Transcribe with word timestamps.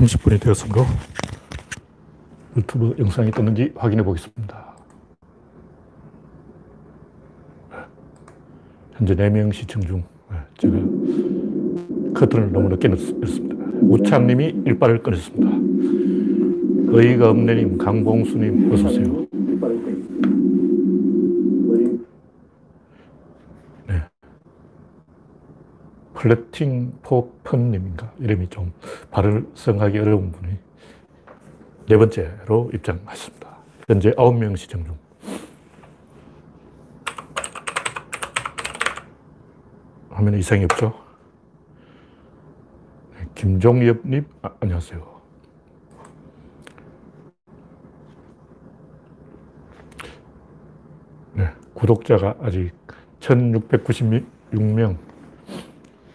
30분이 0.00 0.40
되었으므로 0.40 0.86
유튜브 2.56 2.94
영상이 2.98 3.30
떴는지 3.30 3.72
확인해 3.76 4.02
보겠습니다. 4.02 4.74
현재 8.94 9.14
4명 9.14 9.52
시청 9.52 9.82
중. 9.82 10.02
네, 10.30 10.36
제가 10.58 10.76
커튼을 12.14 12.52
너무 12.52 12.68
늦게 12.70 12.88
넣습니다. 12.88 13.56
우창님이 13.82 14.62
일발을 14.66 15.02
끊었습니다. 15.02 15.50
의의가 16.92 17.30
없네님, 17.30 17.78
강봉수님, 17.78 18.72
어서오세요. 18.72 19.26
네. 23.86 24.02
플래팅 26.20 26.98
포펀님인가? 27.00 28.12
이름이 28.18 28.48
좀 28.48 28.74
발을 29.10 29.46
성하기 29.54 29.98
어려운 30.00 30.30
분이 30.30 30.52
네 31.88 31.96
번째로 31.96 32.70
입장했습니다. 32.74 33.56
현재 33.88 34.10
9명 34.10 34.54
시청 34.54 34.84
중. 34.84 34.98
화면에 40.10 40.38
이상이 40.38 40.64
없죠? 40.64 40.92
네, 43.14 43.26
김종엽님, 43.34 44.26
아, 44.42 44.50
안녕하세요. 44.60 45.20
네, 51.32 51.50
구독자가 51.72 52.36
아직 52.42 52.72
1696명, 53.20 54.98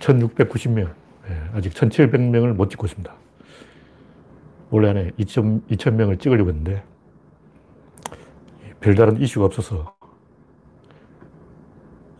1690명, 0.05 0.93
네, 1.27 1.49
아직 1.53 1.73
1700명을 1.73 2.53
못 2.53 2.69
찍고 2.69 2.85
있습니다. 2.85 3.13
원래 4.69 4.89
안에 4.89 5.11
2천, 5.19 5.67
2000명을 5.67 6.19
찍으려고 6.19 6.49
했는데, 6.49 6.83
별다른 8.79 9.19
이슈가 9.19 9.45
없어서 9.45 9.95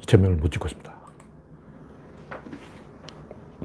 2000명을 0.02 0.40
못 0.40 0.52
찍고 0.52 0.68
있습니다. 0.68 0.96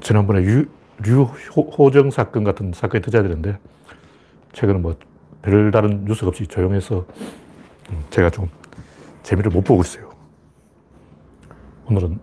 지난번에 0.02 0.42
유, 0.42 0.66
류호정 1.02 2.10
사건 2.10 2.44
같은 2.44 2.72
사건이 2.74 3.02
터져야 3.02 3.22
되는데, 3.22 3.58
최근에 4.52 4.78
뭐 4.80 4.96
별다른 5.42 6.04
뉴스가 6.04 6.28
없이 6.28 6.46
조용해서 6.46 7.06
음, 7.90 8.04
제가 8.10 8.28
좀 8.28 8.48
재미를 9.22 9.50
못 9.50 9.62
보고 9.62 9.82
있어요. 9.82 10.10
오늘은 11.86 12.18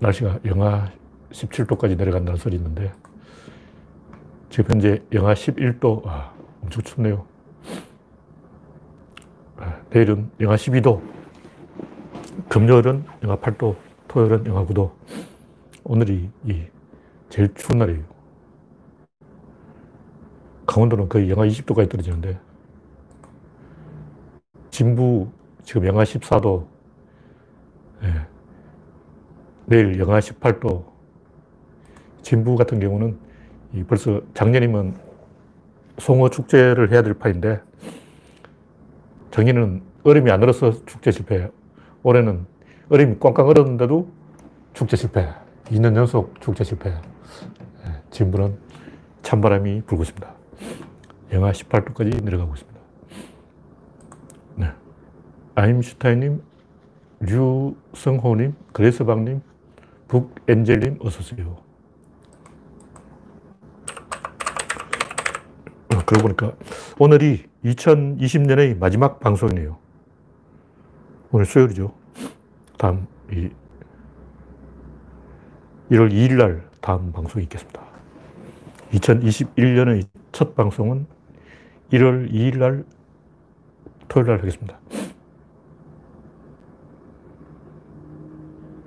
날씨가 0.00 0.40
영하 0.44 0.90
17도까지 1.30 1.96
내려간다는 1.96 2.38
소리 2.38 2.56
있는데, 2.56 2.92
지금 4.48 4.74
현재 4.74 5.02
영하 5.12 5.34
11도, 5.34 6.06
아, 6.06 6.32
엄청 6.62 6.82
춥네요. 6.82 7.24
아, 9.56 9.80
내일은 9.90 10.30
영하 10.40 10.56
12도, 10.56 11.00
금요일은 12.48 13.04
영하 13.22 13.36
8도, 13.36 13.76
토요일은 14.08 14.46
영하 14.46 14.64
9도. 14.66 14.90
오늘이 15.84 16.30
이 16.44 16.64
제일 17.28 17.54
추운 17.54 17.78
날이에요. 17.78 18.02
강원도는 20.66 21.08
거의 21.08 21.30
영하 21.30 21.46
20도까지 21.46 21.88
떨어지는데, 21.88 22.38
진부 24.70 25.30
지금 25.62 25.86
영하 25.86 26.02
14도, 26.02 26.66
네. 28.02 28.26
내일 29.66 29.98
영하 30.00 30.18
18도, 30.18 30.89
진부 32.22 32.56
같은 32.56 32.80
경우는 32.80 33.18
벌써 33.86 34.20
작년이면 34.34 34.96
송어 35.98 36.28
축제를 36.30 36.90
해야 36.92 37.02
될 37.02 37.14
판인데, 37.14 37.60
작년에는 39.30 39.82
얼음이 40.02 40.30
안 40.30 40.42
얼어서 40.42 40.84
축제 40.86 41.10
실패. 41.10 41.50
올해는 42.02 42.46
얼음이 42.88 43.16
꽝꽝 43.20 43.46
얼었는데도 43.46 44.10
축제 44.72 44.96
실패. 44.96 45.28
2년 45.66 45.94
연속 45.94 46.40
축제 46.40 46.64
실패. 46.64 46.90
네, 46.90 48.02
진부는 48.10 48.58
찬바람이 49.22 49.82
불고 49.86 50.02
있습니다. 50.02 50.34
영하 51.32 51.52
18도까지 51.52 52.24
내려가고 52.24 52.54
있습니다. 52.54 52.80
네. 54.56 54.72
아임슈타인님, 55.54 56.42
류성호님, 57.20 58.54
그레스방님, 58.72 59.42
북엔젤님, 60.08 60.98
어서오세요. 61.02 61.58
그러고 66.06 66.22
보니까 66.28 66.52
오늘이 66.98 67.46
2020년의 67.64 68.78
마지막 68.78 69.20
방송이네요. 69.20 69.76
오늘 71.32 71.46
수요일이죠. 71.46 71.92
다음, 72.78 73.06
이 73.32 73.50
1월 75.90 76.12
2일 76.12 76.36
날 76.36 76.68
다음 76.80 77.12
방송이 77.12 77.44
있겠습니다. 77.44 77.82
2021년의 78.92 80.06
첫 80.32 80.54
방송은 80.54 81.06
1월 81.92 82.30
2일 82.32 82.58
날 82.58 82.84
토요일 84.08 84.28
날 84.28 84.38
하겠습니다. 84.38 84.78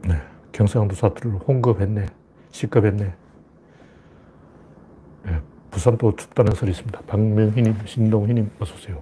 네. 0.08 0.22
경상도 0.52 0.96
사투리를 0.96 1.40
홍급했네. 1.48 2.06
시급했네. 2.52 3.23
네. 5.74 5.80
부산도 5.80 6.16
춥다는 6.16 6.54
소리 6.54 6.72
있습니다. 6.72 7.02
박명희님, 7.08 7.76
신동희님, 7.86 8.52
어서오세요. 8.60 9.02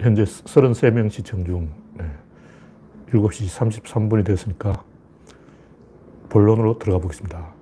현재 0.00 0.24
33명 0.24 1.10
시청 1.10 1.44
중, 1.44 1.68
네. 1.94 2.04
7시 3.12 3.82
33분이 3.82 4.24
되었으니까 4.24 4.82
본론으로 6.30 6.78
들어가 6.78 6.98
보겠습니다. 6.98 7.52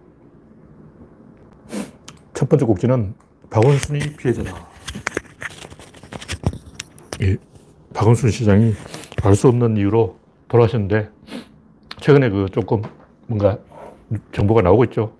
첫 2.32 2.48
번째 2.48 2.65
곡지는 2.66 3.15
박원순이 3.50 4.16
피해자다. 4.16 4.66
예, 7.22 7.37
박원순 7.94 8.31
시장이 8.31 8.75
알 9.25 9.34
수 9.34 9.48
없는 9.48 9.76
이유로 9.76 10.16
돌아가셨는데, 10.48 11.10
최근에 12.00 12.31
그 12.31 12.47
조금 12.50 12.82
뭔가 13.26 13.59
정보가 14.32 14.62
나오고 14.62 14.84
있죠. 14.84 15.16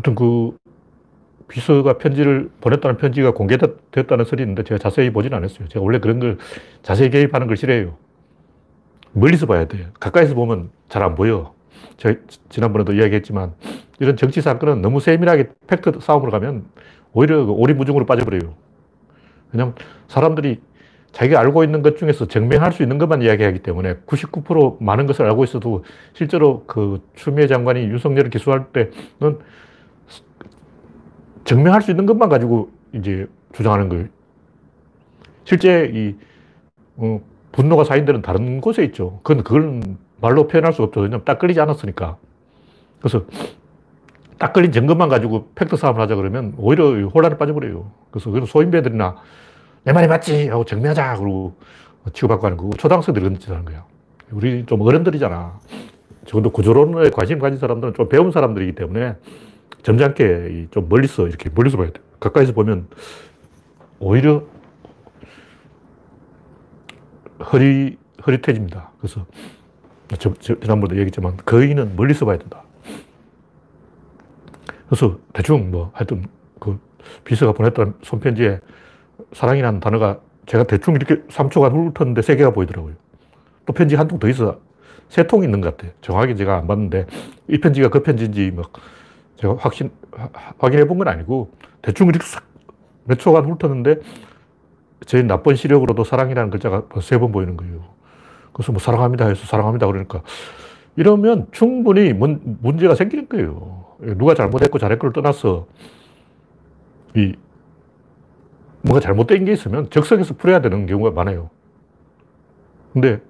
어떤 0.00 0.14
그 0.14 0.56
비서가 1.48 1.98
편지를 1.98 2.50
보냈다는 2.60 2.96
편지가 2.96 3.32
공개됐다는 3.32 4.24
소리 4.24 4.42
있는데 4.42 4.62
제가 4.62 4.78
자세히 4.78 5.10
보진 5.10 5.34
않았어요. 5.34 5.68
제가 5.68 5.84
원래 5.84 5.98
그런 5.98 6.20
걸 6.20 6.38
자세히 6.82 7.10
개입하는 7.10 7.46
걸 7.46 7.56
싫어해요. 7.56 7.96
멀리서 9.12 9.46
봐야 9.46 9.66
돼요. 9.66 9.86
가까이서 9.98 10.34
보면 10.34 10.70
잘 10.88 11.02
안 11.02 11.14
보여. 11.14 11.54
제가 11.98 12.20
지난번에도 12.48 12.92
이야기했지만 12.94 13.52
이런 13.98 14.16
정치 14.16 14.40
사건은 14.40 14.80
너무 14.80 15.00
세밀하게 15.00 15.50
팩트 15.66 15.98
싸움으로 16.00 16.30
가면 16.30 16.64
오히려 17.12 17.44
그 17.44 17.52
오리무중으로 17.52 18.06
빠져버려요. 18.06 18.54
왜냐면 19.52 19.74
사람들이 20.08 20.60
자기가 21.12 21.40
알고 21.40 21.64
있는 21.64 21.82
것 21.82 21.96
중에서 21.98 22.26
증명할 22.28 22.72
수 22.72 22.82
있는 22.82 22.96
것만 22.98 23.22
이야기하기 23.22 23.58
때문에 23.58 23.96
99% 24.06 24.80
많은 24.80 25.06
것을 25.06 25.26
알고 25.26 25.42
있어도 25.42 25.84
실제로 26.12 26.64
그 26.66 27.02
추미애 27.16 27.48
장관이 27.48 27.80
윤석열을 27.80 28.30
기소할 28.30 28.66
때는 28.72 29.38
증명할 31.44 31.82
수 31.82 31.90
있는 31.90 32.06
것만 32.06 32.28
가지고 32.28 32.70
이제 32.92 33.26
주장하는 33.52 33.88
거예요. 33.88 34.06
실제 35.44 35.90
이 35.92 36.14
어, 36.96 37.20
분노가 37.52 37.84
쌓인 37.84 38.04
데는 38.04 38.22
다른 38.22 38.60
곳에 38.60 38.84
있죠. 38.84 39.20
그건 39.22 39.42
그걸 39.42 39.80
말로 40.20 40.46
표현할 40.46 40.72
수 40.72 40.82
없죠. 40.82 41.00
왜냐면 41.00 41.24
딱 41.24 41.38
걸리지 41.38 41.60
않았으니까. 41.60 42.16
그래서 43.00 43.24
딱 44.38 44.52
걸린 44.52 44.72
증거만 44.72 45.08
가지고 45.08 45.48
팩트 45.54 45.76
싸움을 45.76 46.00
하자 46.00 46.14
그러면 46.14 46.54
오히려 46.56 47.06
혼란에 47.08 47.36
빠져버려요. 47.36 47.90
그래서 48.10 48.30
그런 48.30 48.46
소인배들이나 48.46 49.16
내 49.84 49.92
말이 49.92 50.06
맞지 50.08 50.48
하고 50.48 50.64
증명하자 50.64 51.16
그러고 51.16 51.54
치고받고 52.12 52.46
하는 52.46 52.56
거고 52.56 52.70
초등학생들이 52.74 53.24
그런 53.24 53.38
짓 53.38 53.50
하는 53.50 53.64
거야. 53.64 53.84
우리 54.30 54.64
좀 54.66 54.80
어른들이잖아. 54.80 55.58
적어도 56.26 56.50
구조론에 56.50 57.10
관심 57.10 57.38
가진 57.38 57.58
사람들은 57.58 57.94
좀 57.94 58.08
배운 58.08 58.30
사람들이기 58.30 58.74
때문에 58.74 59.16
점잖게 59.82 60.68
좀 60.70 60.88
멀리서 60.88 61.26
이렇게 61.28 61.50
멀리서 61.54 61.76
봐야 61.76 61.90
돼. 61.90 62.00
가까이서 62.20 62.52
보면 62.52 62.88
오히려 63.98 64.44
허리, 67.52 67.96
허릿해집니다. 68.26 68.90
그래서 68.98 69.26
저, 70.18 70.34
저, 70.34 70.58
지난번에도 70.60 70.96
얘기했지만 70.96 71.36
거인은 71.38 71.96
멀리서 71.96 72.26
봐야 72.26 72.36
된다. 72.38 72.62
그래서 74.86 75.18
대충 75.32 75.70
뭐 75.70 75.90
하여튼 75.94 76.24
그 76.58 76.78
비서가 77.24 77.52
보냈던 77.52 77.94
손편지에 78.02 78.60
사랑이라는 79.32 79.80
단어가 79.80 80.20
제가 80.46 80.64
대충 80.64 80.94
이렇게 80.96 81.22
3초간 81.28 81.72
훑었는데 81.72 82.22
세 82.22 82.36
개가 82.36 82.50
보이더라고요. 82.52 82.94
또 83.66 83.72
편지 83.72 83.94
한 83.94 84.08
통 84.08 84.18
더 84.18 84.28
있어. 84.28 84.58
세 85.08 85.26
통이 85.26 85.44
있는 85.44 85.60
것 85.60 85.76
같아요. 85.76 85.92
정확히 86.00 86.36
제가 86.36 86.56
안 86.58 86.66
봤는데 86.66 87.06
이 87.48 87.58
편지가 87.58 87.88
그 87.88 88.02
편지인지 88.02 88.52
막 88.52 88.70
제가 89.40 89.56
확신, 89.58 89.90
확인해 90.58 90.84
본 90.86 90.98
건 90.98 91.08
아니고 91.08 91.50
대충 91.82 92.08
이렇게 92.08 92.24
몇 93.04 93.18
초간 93.18 93.44
훑었는데 93.50 94.00
제 95.06 95.22
나쁜 95.22 95.56
시력으로도 95.56 96.04
사랑이라는 96.04 96.50
글자가 96.50 96.84
세 97.00 97.18
번 97.18 97.32
보이는 97.32 97.56
거예요. 97.56 97.84
그래서 98.52 98.72
뭐 98.72 98.80
사랑합니다 98.80 99.26
해서 99.28 99.46
사랑합니다 99.46 99.86
그러니까 99.86 100.22
이러면 100.96 101.46
충분히 101.52 102.12
문, 102.12 102.58
문제가 102.62 102.94
생기는 102.94 103.28
거예요. 103.28 103.86
누가 104.18 104.34
잘못했고 104.34 104.78
잘했고를 104.78 105.12
떠나서 105.12 105.66
이 107.16 107.34
뭔가 108.82 109.00
잘못된 109.00 109.44
게 109.44 109.52
있으면 109.52 109.90
적성에서 109.90 110.34
풀어야 110.36 110.60
되는 110.60 110.86
경우가 110.86 111.10
많아요. 111.12 111.50
근데 112.92 113.20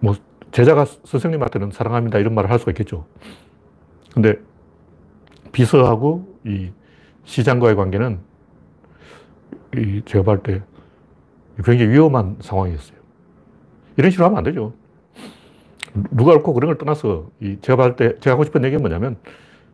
뭐 0.00 0.14
제자가 0.54 0.84
선생님한테는 0.84 1.72
사랑합니다 1.72 2.20
이런 2.20 2.32
말을 2.32 2.48
할 2.48 2.60
수가 2.60 2.70
있겠죠. 2.70 3.06
근데 4.14 4.36
비서하고 5.50 6.38
이 6.46 6.70
시장과의 7.24 7.74
관계는 7.74 8.20
이 9.76 10.02
제가 10.04 10.22
볼때 10.22 10.62
굉장히 11.56 11.90
위험한 11.90 12.36
상황이었어요. 12.40 12.96
이런 13.96 14.12
식으로 14.12 14.26
하면 14.26 14.38
안 14.38 14.44
되죠. 14.44 14.72
누가 16.12 16.32
옳고 16.32 16.54
그런 16.54 16.68
걸 16.68 16.78
떠나서 16.78 17.30
이 17.40 17.58
제가 17.60 17.76
봤을 17.76 17.96
때 17.96 18.18
제가 18.20 18.34
하고 18.34 18.44
싶은 18.44 18.62
얘기는 18.62 18.80
뭐냐면 18.80 19.16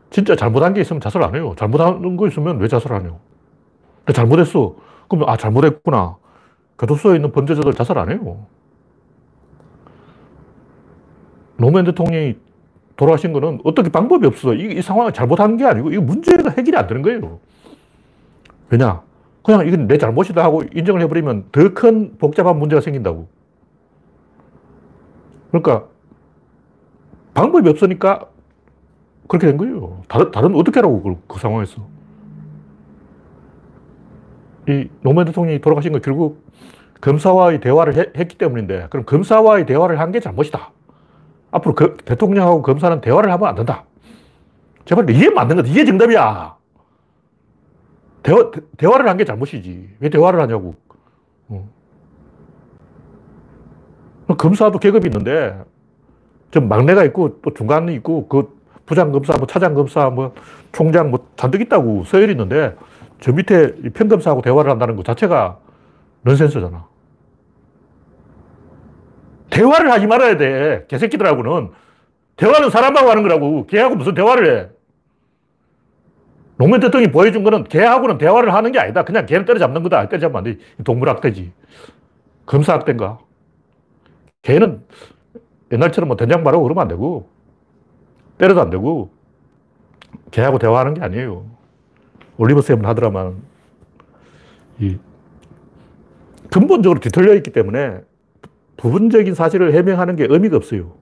진짜 0.09 0.35
잘못한 0.35 0.73
게 0.73 0.81
있으면 0.81 1.03
자살 1.03 1.23
안 1.23 1.35
해요. 1.35 1.55
잘못한 1.59 2.17
거 2.17 2.27
있으면 2.27 2.59
왜 2.59 2.69
자살 2.69 2.95
안 2.95 3.03
해요? 3.03 3.21
잘못했어. 4.15 4.77
그러면 5.11 5.29
아 5.29 5.37
잘못했구나. 5.37 6.17
교도소에 6.79 7.17
있는 7.17 7.33
범죄자들 7.33 7.75
자살 7.75 7.99
안 7.99 8.11
해요. 8.11 8.47
노무현 11.61 11.85
대통령이 11.85 12.37
돌아가신 12.97 13.33
거는 13.33 13.61
어떻게 13.65 13.91
방법이 13.91 14.27
없어. 14.27 14.55
이, 14.55 14.79
이 14.79 14.83
상황을 14.83 15.13
잘못한 15.13 15.57
게 15.57 15.65
아니고, 15.65 15.93
이 15.93 15.99
문제가 15.99 16.51
해결이 16.51 16.77
안 16.77 16.87
되는 16.87 17.03
거예요. 17.03 17.39
왜냐? 18.71 19.03
그냥 19.43 19.67
이건 19.67 19.87
내 19.87 19.99
잘못이다 19.99 20.43
하고 20.43 20.63
인정을 20.75 21.01
해버리면 21.03 21.47
더 21.53 21.71
큰 21.75 22.17
복잡한 22.19 22.59
문제가 22.59 22.81
생긴다고. 22.81 23.29
그러니까, 25.51 25.87
방법이 27.35 27.69
없으니까 27.69 28.27
그렇게 29.29 29.47
된 29.47 29.57
거예요. 29.57 30.03
다른, 30.09 30.31
다른 30.31 30.55
어떻게 30.55 30.81
하라고, 30.81 31.03
그, 31.03 31.17
그 31.27 31.39
상황에서. 31.39 31.87
이 34.69 34.89
노무현 35.03 35.27
대통령이 35.27 35.61
돌아가신 35.61 35.93
거 35.93 35.99
결국 36.01 36.45
검사와의 37.01 37.61
대화를 37.61 37.97
해, 37.97 38.07
했기 38.17 38.37
때문인데, 38.37 38.89
그럼 38.91 39.07
검사와의 39.07 39.67
대화를 39.67 39.99
한 39.99 40.13
게 40.13 40.21
잘못이다. 40.21 40.71
앞으로 41.51 41.75
그 41.75 41.97
대통령하고 42.05 42.63
검사는 42.63 43.01
대화를 43.01 43.31
하면 43.33 43.49
안 43.49 43.55
된다. 43.55 43.85
제발 44.85 45.09
이게 45.11 45.31
맞는 45.31 45.57
거다. 45.57 45.69
이게 45.69 45.85
정답이야. 45.85 46.57
대화, 48.23 48.51
대화를 48.77 49.09
한 49.09 49.17
게 49.17 49.25
잘못이지. 49.25 49.91
왜 50.01 50.09
대화를 50.11 50.41
하냐고. 50.41 50.75
어. 51.49 51.69
검사도 54.39 54.79
계급이 54.79 55.09
있는데, 55.09 55.59
좀 56.51 56.69
막내가 56.69 57.05
있고, 57.05 57.41
또 57.43 57.53
중간이 57.53 57.95
있고, 57.97 58.29
그 58.29 58.57
부장검사, 58.87 59.37
뭐 59.39 59.47
차장검사, 59.47 60.11
뭐 60.11 60.35
총장, 60.73 61.11
뭐 61.11 61.27
잔뜩 61.37 61.61
있다고 61.63 62.05
서열이 62.05 62.33
있는데, 62.33 62.77
저 63.21 63.33
밑에 63.33 63.75
평검사하고 63.93 64.43
대화를 64.43 64.71
한다는 64.71 64.97
것 64.97 65.05
자체가 65.05 65.59
넌센스잖아. 66.23 66.87
대화를 69.51 69.91
하지 69.91 70.07
말아야 70.07 70.37
돼. 70.37 70.87
개새끼들하고는. 70.89 71.71
대화는 72.37 72.71
사람하고 72.71 73.11
하는 73.11 73.23
거라고. 73.23 73.67
걔하고 73.67 73.97
무슨 73.97 74.15
대화를 74.15 74.57
해. 74.57 74.69
노무현 76.57 76.81
대통령이 76.81 77.13
보여준 77.13 77.43
거는 77.43 77.65
걔하고는 77.65 78.19
대화를 78.19 78.55
하는 78.55 78.73
게 78.73 78.79
아니다. 78.79 79.05
그냥 79.05 79.27
걔를 79.27 79.45
때려잡는 79.45 79.83
거다. 79.83 80.09
때려잡으면 80.09 80.39
안 80.39 80.45
돼. 80.45 80.59
동물학대지. 80.85 81.53
검사학대인가. 82.47 83.19
걔는 84.43 84.85
옛날처럼 85.73 86.09
뭐 86.09 86.17
된장 86.17 86.43
바르고 86.43 86.63
그러면 86.65 86.83
안 86.83 86.89
되고, 86.89 87.29
때려도 88.39 88.61
안 88.61 88.71
되고, 88.71 89.13
걔하고 90.31 90.59
대화하는 90.59 90.95
게 90.95 91.03
아니에요. 91.03 91.47
올리버 92.39 92.63
쌤은 92.63 92.85
하더라만, 92.87 93.43
이 94.79 94.99
근본적으로 96.51 97.01
뒤틀려 97.01 97.35
있기 97.35 97.53
때문에 97.53 98.01
부분적인 98.81 99.35
사실을 99.35 99.75
해명하는 99.75 100.17
게 100.17 100.27
의미가 100.29 100.57
없어요. 100.57 100.93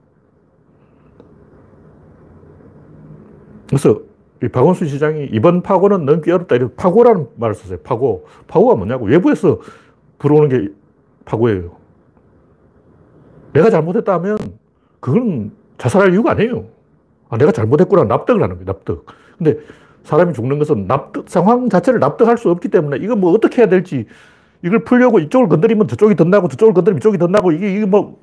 그래서 3.67 4.01
박원순 4.51 4.89
시장이 4.89 5.29
이번 5.31 5.61
파고는 5.61 6.05
넘기 6.05 6.29
어렵다. 6.29 6.55
이런 6.55 6.75
파고라는 6.75 7.27
말을 7.37 7.55
썼어요. 7.55 7.79
파고. 7.79 8.25
파고가 8.47 8.75
뭐냐고. 8.75 9.05
외부에서 9.05 9.59
불어오는 10.17 10.49
게 10.49 10.73
파고예요. 11.23 11.77
내가 13.53 13.69
잘못했다 13.69 14.13
하면 14.15 14.37
그건 14.99 15.51
자살할 15.77 16.13
이유가 16.13 16.31
아니에요. 16.31 16.65
아, 17.29 17.37
내가 17.37 17.53
잘못했구나. 17.53 18.03
납득을 18.03 18.43
하는 18.43 18.55
거예요. 18.55 18.65
납득. 18.65 19.05
근데 19.37 19.57
사람이 20.03 20.33
죽는 20.33 20.59
것은 20.59 20.87
납득, 20.87 21.29
상황 21.29 21.69
자체를 21.69 21.99
납득할 22.01 22.37
수 22.37 22.49
없기 22.49 22.67
때문에 22.67 22.97
이거 22.97 23.15
뭐 23.15 23.31
어떻게 23.31 23.61
해야 23.61 23.69
될지 23.69 24.05
이걸 24.63 24.83
풀려고 24.83 25.19
이쪽을 25.19 25.47
건드리면 25.47 25.87
저쪽이 25.87 26.15
덧나고 26.15 26.47
저쪽을 26.49 26.73
건드리면 26.73 26.97
이쪽이 26.99 27.17
덧나고 27.17 27.51
이게, 27.51 27.75
이게 27.75 27.85
뭐 27.85 28.19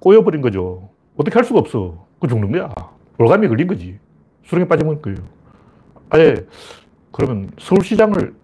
꼬여버린 0.00 0.40
거죠. 0.40 0.90
어떻게 1.16 1.34
할 1.34 1.44
수가 1.44 1.60
없어. 1.60 2.06
그 2.20 2.28
죽는 2.28 2.50
거야. 2.52 2.70
올감이 3.18 3.48
걸린 3.48 3.66
거지. 3.66 3.98
수렁에 4.44 4.66
빠져먹는 4.66 5.02
거예요. 5.02 5.18
아예, 6.10 6.34
그러면 7.12 7.50
서울시장을 7.58 8.34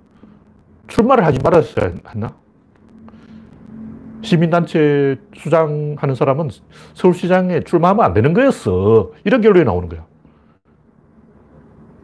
출마를 0.87 1.25
하지 1.25 1.38
말았어야 1.43 1.94
했나? 2.08 2.37
시민단체 4.22 5.20
수장하는 5.37 6.14
사람은 6.14 6.50
서울시장에 6.94 7.61
출마하면 7.61 8.05
안 8.05 8.12
되는 8.12 8.32
거였어. 8.32 9.12
이런 9.25 9.40
결론이 9.40 9.64
나오는 9.64 9.88
거야. 9.88 10.05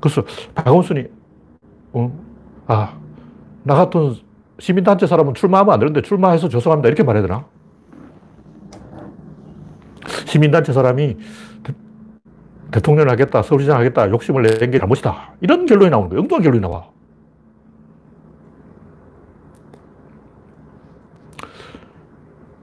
그래서 0.01 0.25
박원순이, 0.55 1.05
어, 1.93 2.19
아, 2.67 2.99
나 3.63 3.75
같은 3.75 4.17
시민단체 4.59 5.07
사람은 5.07 5.35
출마하면 5.35 5.73
안 5.75 5.81
되는데 5.81 6.03
출마해서 6.03 6.49
죄송합니다. 6.49 6.89
이렇게 6.89 7.03
말해야 7.03 7.23
되나? 7.27 7.47
시민단체 10.27 10.73
사람이 10.73 11.17
대, 12.71 12.81
통령을 12.81 13.11
하겠다, 13.11 13.43
서울시장 13.43 13.79
하겠다, 13.79 14.09
욕심을 14.11 14.43
낸 14.59 14.71
게 14.71 14.79
잘못이다. 14.79 15.35
이런 15.41 15.67
결론이 15.67 15.91
나오는 15.91 16.09
거예요. 16.09 16.23
엉뚱한 16.23 16.43
결론이 16.43 16.61
나와. 16.63 16.89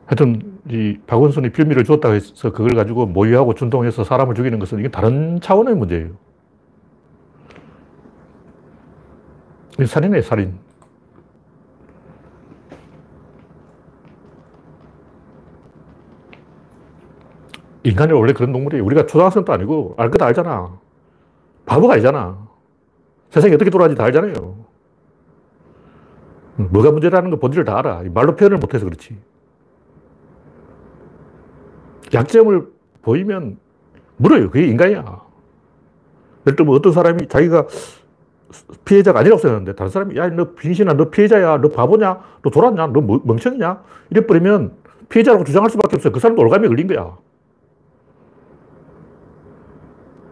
하여튼, 0.06 0.60
이 0.70 0.98
박원순이 1.06 1.52
빌미를 1.52 1.84
주었다고 1.84 2.16
해서 2.16 2.52
그걸 2.52 2.70
가지고 2.76 3.06
모의하고 3.06 3.54
준동해서 3.54 4.04
사람을 4.04 4.36
죽이는 4.36 4.60
것은 4.60 4.80
이게 4.80 4.88
다른 4.90 5.40
차원의 5.42 5.76
문제예요. 5.76 6.10
살인이에요, 9.86 10.22
살인. 10.24 10.60
인간이 17.90 18.14
원래 18.14 18.34
그런 18.34 18.52
동물이에요. 18.52 18.86
우리가 18.86 19.06
초등학생도 19.06 19.52
아니고 19.52 19.96
알것 19.98 20.22
알잖아. 20.22 20.78
바보가 21.66 21.96
아니잖아. 21.96 22.48
세상이 23.32 23.54
어떻게 23.54 23.70
돌아가는지 23.70 23.98
다 23.98 24.06
알잖아요. 24.06 24.56
뭐가 26.56 26.92
문제라는 26.92 27.30
거 27.32 27.38
본질을 27.38 27.66
다 27.66 27.78
알아. 27.80 28.04
말로 28.14 28.36
표현을 28.36 28.58
못해서 28.58 28.86
그렇지. 28.86 29.18
약점을 32.14 32.68
보이면 33.02 33.58
물어요. 34.18 34.50
그게 34.50 34.68
인간이야. 34.68 35.22
예를 36.46 36.56
들면 36.56 36.76
어떤 36.76 36.92
사람이 36.92 37.28
자기가 37.28 37.68
피해자가 38.84 39.20
아니라고 39.20 39.40
생각하는데 39.40 39.76
다른 39.76 39.90
사람이 39.92 40.18
야, 40.18 40.28
너 40.30 40.54
빙신아, 40.54 40.94
너 40.94 41.10
피해자야, 41.10 41.62
너 41.62 41.70
바보냐, 41.70 42.20
너 42.42 42.50
돌았냐, 42.50 42.88
너 42.88 43.02
멍청이냐? 43.02 43.84
이래버리면 44.10 44.74
피해자라고 45.10 45.44
주장할 45.44 45.70
수밖에 45.70 45.96
없어요. 45.96 46.12
그 46.12 46.20
사람도 46.20 46.42
올감이 46.42 46.68
걸린 46.68 46.88
거야. 46.88 47.16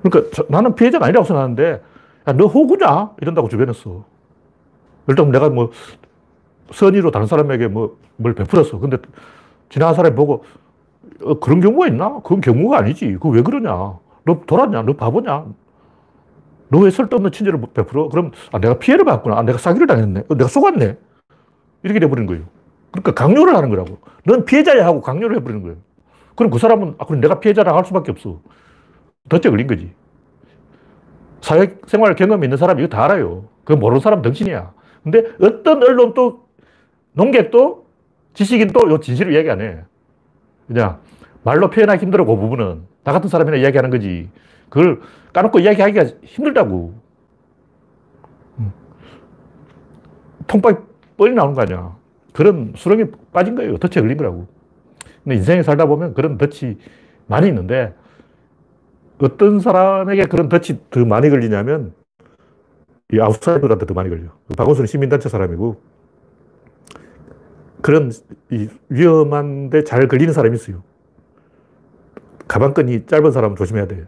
그러니까 0.10 0.32
저, 0.36 0.46
나는 0.50 0.76
피해자가 0.76 1.06
아니라고 1.06 1.26
생각하는데, 1.26 1.82
야, 2.28 2.34
너 2.34 2.46
호구냐? 2.48 3.12
이런다고 3.22 3.50
주변에서. 3.50 4.04
일단 5.08 5.32
내가 5.32 5.50
뭐, 5.50 5.72
선의로 6.72 7.12
다른 7.12 7.28
사람에게 7.28 7.68
뭐, 7.68 7.98
뭘 8.18 8.34
베풀었어. 8.36 8.80
근데 8.80 8.98
지나간 9.70 9.96
사람이 9.96 10.16
보고, 10.16 10.44
어, 11.24 11.40
그런 11.40 11.62
경우가 11.62 11.88
있나? 11.88 12.16
그건 12.22 12.42
경우가 12.42 12.80
아니지. 12.80 13.14
그거 13.14 13.30
왜 13.30 13.42
그러냐? 13.44 13.72
너 14.26 14.42
돌았냐? 14.48 14.84
너 14.84 14.94
바보냐? 14.94 15.46
너 16.70 16.80
왜 16.80 16.90
쓸데없는 16.92 17.32
친절을 17.32 17.62
베풀어? 17.74 18.10
그럼, 18.10 18.32
아, 18.52 18.60
내가 18.60 18.78
피해를 18.80 19.06
받구나. 19.06 19.38
아, 19.40 19.44
내가 19.44 19.58
사기를 19.58 19.88
당했네. 19.88 20.24
어, 20.30 20.36
내가 20.36 20.48
속았네. 20.50 20.98
이렇게 21.84 22.00
돼버리는 22.00 22.28
거예요. 22.28 22.46
그러니까 22.92 23.14
강요를 23.14 23.56
하는 23.56 23.70
거라고. 23.70 24.00
넌 24.26 24.46
피해자야 24.46 24.86
하고 24.86 25.02
강요를 25.02 25.38
해버리는 25.38 25.62
거예요. 25.64 25.78
그럼 26.36 26.52
그 26.52 26.60
사람은, 26.60 26.96
아, 26.98 27.06
그럼 27.06 27.22
내가 27.22 27.40
피해자라 27.40 27.76
할 27.76 27.86
수밖에 27.86 28.12
없어. 28.12 28.42
덫에 29.30 29.50
걸린 29.50 29.68
거지. 29.68 29.94
사회생활 31.42 32.16
경험이 32.16 32.46
있는 32.46 32.58
사람이 32.58 32.84
이거 32.84 32.90
다 32.90 33.06
알아요. 33.06 33.46
그 33.64 33.74
모르는 33.74 34.00
사람 34.00 34.22
덩신이야. 34.22 34.74
근데 35.04 35.24
어떤 35.42 35.84
언론 35.84 36.14
또, 36.14 36.48
농객도, 37.14 37.88
지식인도 38.34 38.90
요 38.92 39.00
진실을 39.00 39.34
이야기 39.34 39.50
안 39.50 39.62
해. 39.62 39.80
그냥 40.68 41.00
말로 41.44 41.70
표현하기 41.70 42.04
힘들어, 42.04 42.26
그 42.26 42.36
부분은. 42.36 42.84
나 43.04 43.14
같은 43.14 43.30
사람이나 43.30 43.58
이야기하는 43.58 43.90
거지. 43.90 44.30
그걸 44.70 45.02
까놓고 45.34 45.60
이야기하기가 45.60 46.06
힘들다고. 46.24 46.94
음. 48.60 48.74
통박이 50.46 50.78
뻘이 51.18 51.34
나오는 51.34 51.54
거 51.56 51.62
아니야. 51.62 51.96
그런 52.34 52.74
수렁에 52.76 53.06
빠진 53.32 53.56
거예요. 53.56 53.78
덫에 53.78 54.02
걸린 54.02 54.18
거라고. 54.18 54.48
근데 55.24 55.38
인생에 55.38 55.64
살다 55.64 55.86
보면 55.86 56.14
그런 56.14 56.38
덫이 56.38 56.78
많이 57.28 57.48
있는데 57.48 57.94
어떤 59.20 59.60
사람에게 59.60 60.26
그런 60.26 60.50
덫이 60.50 60.80
더 60.90 61.06
많이 61.06 61.30
걸리냐면 61.30 61.94
이 63.12 63.20
아웃사이더한테 63.20 63.86
더 63.86 63.94
많이 63.94 64.10
걸려. 64.10 64.30
박원순은 64.58 64.88
시민단체 64.88 65.30
사람이고 65.30 65.82
그런 67.82 68.12
위험한데 68.90 69.84
잘 69.84 70.08
걸리는 70.08 70.34
사람이 70.34 70.56
있어요. 70.56 70.84
가방끈이 72.48 73.06
짧은 73.06 73.32
사람은 73.32 73.56
조심해야 73.56 73.88
돼. 73.88 74.08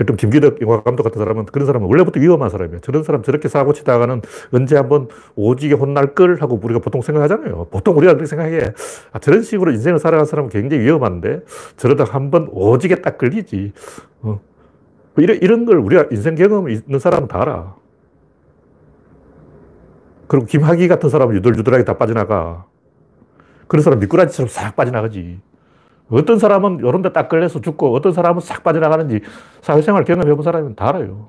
예를 0.00 0.16
김기덕 0.16 0.60
영화 0.60 0.82
감독 0.82 1.02
같은 1.02 1.18
사람은 1.18 1.46
그런 1.46 1.66
사람은 1.66 1.88
원래부터 1.88 2.20
위험한 2.20 2.50
사람이에요. 2.50 2.80
저런 2.80 3.02
사람 3.02 3.22
저렇게 3.22 3.48
사고 3.48 3.72
치다가는 3.72 4.22
언제 4.52 4.76
한번 4.76 5.08
오지게 5.34 5.74
혼날 5.74 6.14
걸 6.14 6.40
하고 6.40 6.60
우리가 6.62 6.80
보통 6.80 7.02
생각하잖아요. 7.02 7.66
보통 7.70 7.96
우리가 7.96 8.14
그렇게 8.14 8.26
생각해. 8.26 8.60
아, 9.12 9.18
저런 9.18 9.42
식으로 9.42 9.72
인생을 9.72 9.98
살아가는 9.98 10.26
사람은 10.26 10.50
굉장히 10.50 10.84
위험한데 10.84 11.40
저러다 11.76 12.04
한번 12.04 12.48
오지게 12.50 12.96
딱 12.96 13.18
걸리지. 13.18 13.72
어. 14.22 14.40
뭐 15.14 15.24
이런, 15.24 15.38
이런 15.38 15.64
걸 15.66 15.78
우리가 15.78 16.06
인생 16.12 16.36
경험 16.36 16.68
있는 16.68 16.98
사람은 16.98 17.28
다 17.28 17.42
알아. 17.42 17.74
그리고 20.28 20.46
김학의 20.46 20.86
같은 20.88 21.08
사람은 21.08 21.34
유들유들하게 21.36 21.84
다 21.84 21.96
빠져나가. 21.96 22.66
그런 23.66 23.82
사람 23.82 23.98
미꾸라지처럼 23.98 24.48
싹 24.48 24.76
빠져나가지. 24.76 25.40
어떤 26.10 26.38
사람은 26.38 26.78
이런 26.78 27.02
데 27.02 27.10
딱 27.12 27.28
걸려서 27.28 27.60
죽고 27.60 27.94
어떤 27.94 28.12
사람은 28.12 28.40
싹 28.40 28.62
빠져나가는지 28.64 29.20
사회생활 29.62 30.04
경험해 30.04 30.34
본 30.34 30.42
사람은 30.42 30.74
다 30.74 30.88
알아요. 30.88 31.28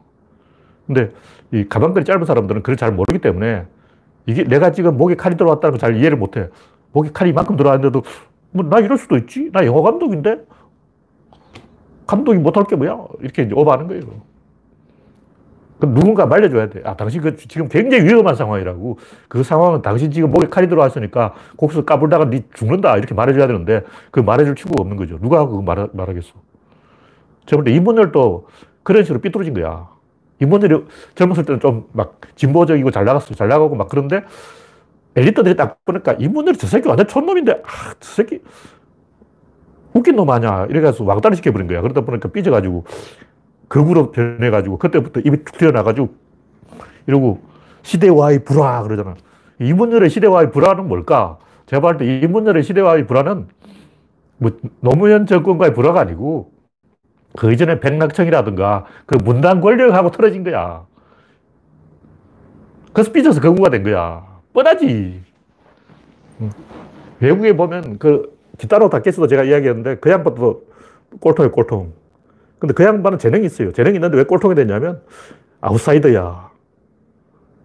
근데 0.88 1.12
이 1.52 1.66
가방끈이 1.68 2.06
짧은 2.06 2.26
사람들은 2.26 2.62
그걸 2.62 2.78
잘 2.78 2.92
모르기 2.92 3.20
때문에 3.20 3.66
이게 4.26 4.44
내가 4.44 4.72
지금 4.72 4.98
목에 4.98 5.16
칼이 5.16 5.36
들어왔다는 5.38 5.78
걸 5.78 5.80
잘 5.80 5.98
이해를 5.98 6.18
못 6.18 6.38
해. 6.38 6.48
목에 6.94 7.10
칼이 7.14 7.30
이만큼 7.32 7.56
들어왔는데도 7.58 8.04
뭐 8.52 8.66
나 8.70 8.80
이럴 8.80 8.98
수도 8.98 9.18
있지? 9.18 9.50
나 9.52 9.66
영화 9.66 9.82
감독인데? 9.82 10.38
감독이 12.08 12.40
못할 12.40 12.64
게 12.66 12.76
뭐야? 12.76 13.06
이렇게 13.22 13.50
오버하는 13.54 13.88
거예요. 13.88 14.04
그럼 15.80 15.96
누군가 15.96 16.26
말려줘야 16.26 16.70
돼. 16.70 16.82
아, 16.86 16.96
당신 16.98 17.22
그 17.22 17.36
지금 17.38 17.70
굉장히 17.70 18.06
위험한 18.06 18.36
상황이라고. 18.36 18.98
그 19.30 19.44
상황은 19.44 19.82
당신 19.82 20.12
지금 20.12 20.32
목에 20.32 20.48
칼이 20.50 20.68
들어왔으니까 20.68 21.34
곡수 21.58 21.86
까불다가 21.86 22.26
니 22.30 22.44
죽는다. 22.54 22.98
이렇게 22.98 23.14
말해줘야 23.16 23.48
되는데 23.48 23.84
그 24.12 24.20
말해줄 24.20 24.56
친구가 24.56 24.82
없는 24.82 24.98
거죠. 24.98 25.20
누가 25.20 25.46
그거 25.48 25.62
말, 25.62 25.88
말하겠어. 25.94 26.34
볼때 27.52 27.72
이문열도 27.72 28.48
그런 28.84 29.04
식으로 29.04 29.22
삐뚤어진 29.22 29.54
거야. 29.54 29.90
이문열이 30.42 30.86
젊었을 31.16 31.46
때는 31.46 31.60
좀 31.60 31.88
막 31.94 32.20
진보적이고 32.36 32.92
잘 32.92 33.06
나갔어. 33.06 33.34
잘 33.36 33.48
나가고 33.48 33.76
막 33.76 33.90
그런데 33.90 34.24
엘리트들이 35.16 35.56
딱 35.56 35.84
보니까 35.86 36.14
이문열이 36.20 36.58
저 36.58 36.68
새끼 36.68 36.88
완전 36.88 37.08
촌놈인데, 37.08 37.54
아, 37.66 37.94
저 38.00 38.12
새끼 38.14 38.42
웃긴 39.94 40.16
놈 40.16 40.30
아니야. 40.30 40.68
이래가지고 40.70 41.06
왕따를 41.06 41.38
시켜버린 41.38 41.68
거야. 41.68 41.82
그러다 41.82 42.02
보니까 42.02 42.30
삐져가지고 42.30 42.86
극으로 43.70 44.12
변해가지고 44.12 44.78
그때부터 44.78 45.22
입이 45.22 45.46
툭 45.46 45.58
튀어나가지고 45.58 46.10
이러고 47.08 47.40
시대와의 47.84 48.44
불화 48.44 48.84
그러잖아. 48.84 49.16
이문열의 49.60 50.10
시대와의 50.10 50.52
불화는 50.52 50.88
뭘까? 50.88 51.38
제가 51.68 51.82
봤을 51.82 51.98
때 51.98 52.20
이문열의 52.20 52.64
시대와의 52.64 53.08
불화는 53.08 53.48
뭐 54.38 54.52
노무현 54.82 55.26
정권과의 55.26 55.74
불화가 55.74 56.02
아니고 56.02 56.52
그 57.38 57.54
이전에 57.54 57.80
백낙청이라든가 57.80 58.86
그 59.06 59.18
문단 59.24 59.62
권력하고 59.62 60.12
틀어진 60.12 60.44
거야. 60.44 60.86
그래서 62.92 63.12
삐져서 63.12 63.40
거구가 63.42 63.70
된 63.70 63.84
거야. 63.84 64.26
뻔하지. 64.54 65.22
외국에 67.20 67.56
보면 67.56 68.00
그 68.00 68.38
기타로 68.58 68.90
닦겠어도 68.90 69.28
제가 69.28 69.44
이야기했는데 69.44 69.98
그 69.98 70.10
양반도 70.10 70.64
꼴통이 71.20 71.50
꼴통. 71.50 71.99
근데 72.60 72.74
그 72.74 72.84
양반은 72.84 73.18
재능이 73.18 73.46
있어요. 73.46 73.72
재능이 73.72 73.96
있는데 73.96 74.18
왜 74.18 74.24
꼴통이 74.26 74.56
됐냐면 74.56 75.02
아웃사이더야. 75.62 76.52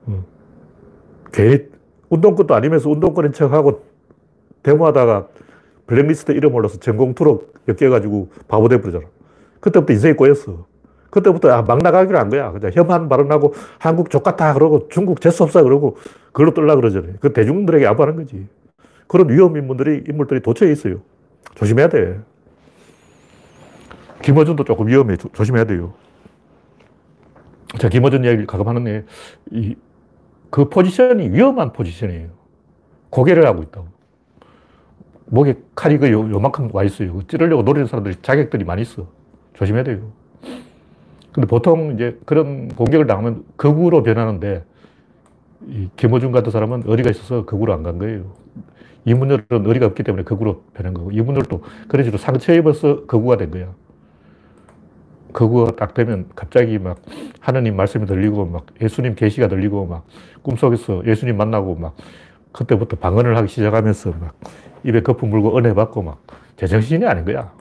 음. 0.09 0.25
괜히 1.33 1.67
운동권도 2.09 2.55
아니면서 2.55 2.89
운동권인 2.89 3.33
척하고 3.33 3.85
데모하다가 4.63 5.29
블랙리스트 5.87 6.33
이름 6.33 6.55
올라서 6.55 6.79
전공 6.79 7.15
투로 7.15 7.45
엮여가지고 7.69 8.31
바보 8.49 8.69
돼버리잖아. 8.69 9.05
그때부터 9.61 9.93
인생이 9.93 10.15
꼬였어. 10.15 10.67
그때부터 11.11 11.51
아, 11.51 11.63
막 11.63 11.79
나가기로 11.79 12.19
한 12.19 12.29
거야. 12.29 12.53
그냥 12.53 12.73
혐한 12.75 13.09
발언하고 13.09 13.55
한국 13.79 14.11
족같다 14.11 14.55
그러고 14.55 14.89
중국 14.89 15.21
재수없어 15.21 15.63
그러고 15.63 15.97
그걸로 16.27 16.55
떨라 16.55 16.77
그러잖아요. 16.77 17.15
그 17.21 17.33
대중들에게 17.33 17.87
아부하는 17.87 18.17
거지. 18.17 18.47
그런 19.07 19.29
위험 19.29 19.57
인물들이, 19.57 20.05
인물들이 20.09 20.41
도처에 20.41 20.73
있어요. 20.73 21.01
조심해야 21.55 21.89
돼. 21.89 22.21
김어준도 24.25 24.65
조금 24.65 24.89
위험해. 24.89 25.17
조심해야 25.17 25.65
돼요. 25.65 25.93
자, 27.79 27.89
김어준 27.91 28.25
이야기를 28.25 28.47
가끔 28.47 28.69
하는데, 28.69 29.05
이, 29.51 29.77
그 30.51 30.69
포지션이 30.71 31.29
위험한 31.31 31.73
포지션이에요. 31.73 32.29
고개를 33.11 33.47
하고 33.47 33.63
있다고. 33.63 33.89
목에 35.27 35.57
칼이 35.75 35.99
그 35.99 36.11
요, 36.11 36.21
요만큼 36.31 36.71
와 36.73 36.85
있어요. 36.85 37.21
찌르려고 37.29 37.63
노리는 37.63 37.87
사람들이 37.87 38.17
자격들이 38.23 38.65
많이 38.65 38.83
있어. 38.83 39.09
조심해야 39.55 39.85
돼요. 39.85 40.11
근데 41.33 41.47
보통 41.47 41.93
이제 41.95 42.19
그런 42.25 42.69
공격을 42.69 43.07
당하면 43.07 43.45
극우로 43.57 44.03
변하는데, 44.03 44.65
이 45.69 45.89
김어준 45.97 46.33
같은 46.33 46.51
사람은 46.51 46.85
어리가 46.87 47.11
있어서 47.11 47.45
극우로 47.45 47.75
안 47.75 47.83
간 47.83 47.99
거예요. 47.99 48.33
이문열은 49.05 49.67
어리가 49.67 49.85
없기 49.87 50.03
때문에 50.03 50.25
극우로 50.25 50.63
변한 50.73 50.95
거고, 50.95 51.11
이문열도 51.11 51.63
그런 51.89 52.05
식으로 52.05 52.19
상처 52.19 52.55
입어서 52.55 53.05
극우가 53.05 53.37
된 53.37 53.51
거야. 53.51 53.75
그거 55.35 55.67
딱 55.77 55.95
되면 55.95 56.29
갑자기 56.37 56.79
막 56.79 57.03
하느님 57.41 57.77
말씀이 57.77 58.07
들리고 58.07 58.47
막 58.47 58.67
예수님 58.81 59.17
계시가 59.17 59.49
들리고 59.49 59.85
막 59.85 60.07
꿈속에서 60.43 61.05
예수님 61.05 61.37
만나고 61.37 61.75
막 61.75 61.97
그때부터 62.53 62.97
방언을 62.97 63.37
하기 63.37 63.49
시작하면서 63.49 64.13
막 64.21 64.37
입에 64.85 65.03
거품 65.03 65.31
물고 65.31 65.59
은혜 65.59 65.75
받고 65.75 66.03
막 66.03 66.23
제정신이 66.57 67.05
아닌 67.05 67.25
거야. 67.25 67.53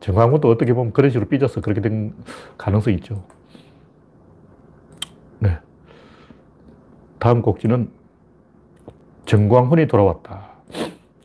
정광훈도 0.00 0.48
어떻게 0.50 0.74
보면 0.74 0.92
그런 0.92 1.10
식으로 1.10 1.26
삐져서 1.28 1.62
그렇게 1.62 1.80
된 1.80 2.12
가능성이 2.58 2.96
있죠. 2.96 3.24
네. 5.38 5.58
다음 7.18 7.40
곡지는 7.40 7.90
정광훈이 9.24 9.86
돌아왔다. 9.86 10.50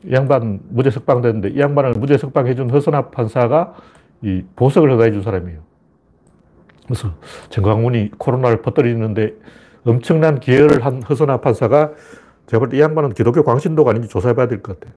이 0.05 0.13
양반 0.13 0.61
무죄 0.69 0.89
석방됐는데 0.89 1.49
이 1.49 1.59
양반을 1.59 1.95
무죄 1.95 2.17
석방해준 2.17 2.69
허선합 2.69 3.11
판사가 3.11 3.75
이 4.21 4.43
보석을 4.55 4.89
허가해 4.91 5.11
준 5.11 5.21
사람이에요. 5.21 5.64
그래서 6.85 7.09
정광훈이 7.49 8.11
코로나를 8.17 8.61
퍼뜨리는데 8.61 9.33
엄청난 9.85 10.39
기여를 10.39 10.85
한 10.85 11.01
허선아 11.03 11.41
판사가 11.41 11.93
제가 12.47 12.59
볼 12.59 12.69
때 12.69 12.77
이 12.77 12.81
양반은 12.81 13.13
기독교 13.13 13.43
광신도가 13.43 13.91
아닌지 13.91 14.07
조사해 14.09 14.35
봐야 14.35 14.47
될 14.47 14.61
것 14.61 14.79
같아요. 14.79 14.95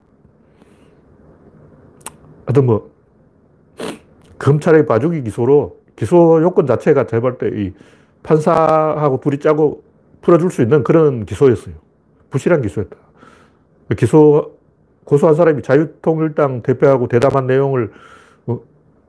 하여튼 2.47 2.66
뭐, 2.66 2.90
검찰의 4.38 4.87
봐주기 4.87 5.23
기소로 5.23 5.78
기소 5.97 6.42
요건 6.42 6.66
자체가 6.66 7.07
제가 7.07 7.21
볼 7.21 7.38
때 7.38 7.49
이 7.49 7.73
판사하고 8.23 9.21
둘이 9.21 9.38
짜고 9.38 9.83
풀어줄 10.23 10.50
수 10.50 10.62
있는 10.62 10.83
그런 10.85 11.25
기소였어요. 11.25 11.75
부실한 12.30 12.62
기소였다. 12.62 12.97
기소, 13.97 14.59
고소한 15.04 15.35
사람이 15.37 15.62
자유통일당 15.62 16.62
대표하고 16.62 17.09
대담한 17.09 17.47
내용을 17.47 17.90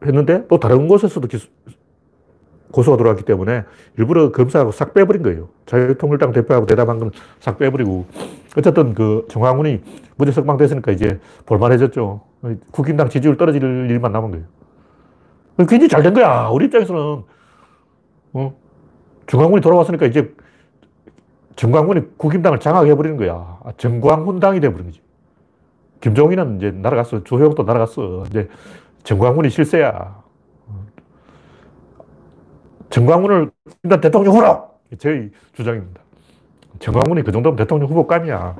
했는데 0.05 0.45
또 0.47 0.59
다른 0.59 0.87
곳에서도 0.87 1.27
기소, 1.27 1.49
고소가 2.71 2.97
들어왔기 2.97 3.23
때문에 3.23 3.63
일부러 3.97 4.31
검사하고 4.31 4.71
싹 4.71 4.93
빼버린 4.93 5.23
거예요. 5.23 5.49
자유통일당 5.65 6.31
대표하고 6.31 6.65
대담한 6.65 6.99
건 6.99 7.11
싹 7.39 7.57
빼버리고 7.57 8.05
어쨌든 8.57 8.93
그 8.93 9.25
정황훈이 9.29 9.81
무죄 10.17 10.31
석방됐으니까 10.31 10.91
이제 10.91 11.19
볼만해졌죠. 11.45 12.21
국힘당 12.71 13.09
지지율 13.09 13.37
떨어질 13.37 13.61
일만 13.63 14.11
남은 14.11 14.31
거예요. 14.31 14.45
굉장히 15.59 15.87
잘 15.89 16.03
된 16.03 16.13
거야. 16.13 16.47
우리 16.49 16.65
입장에서는 16.65 17.23
어? 18.33 18.53
정광훈이 19.27 19.61
돌아왔으니까 19.61 20.05
이제 20.05 20.33
정광훈이 21.55 22.01
국힘당을 22.17 22.59
장악해버리는 22.59 23.17
거야. 23.17 23.33
아, 23.63 23.71
정광훈 23.77 24.39
당이 24.39 24.59
돼버린 24.61 24.85
거지. 24.87 25.01
김종인은 26.01 26.57
이제 26.57 26.71
날아갔어. 26.71 27.23
조혜영도 27.23 27.63
날아갔어. 27.63 28.23
이제 28.29 28.47
전광훈이 29.03 29.49
실세야. 29.49 30.18
전광훈을 32.89 33.51
일단 33.83 34.01
대통령 34.01 34.35
후보로! 34.35 34.69
저희 34.97 35.29
주장입니다. 35.53 36.01
전광훈이 36.79 37.23
그 37.23 37.31
정도면 37.31 37.57
대통령 37.57 37.89
후보감이야. 37.89 38.55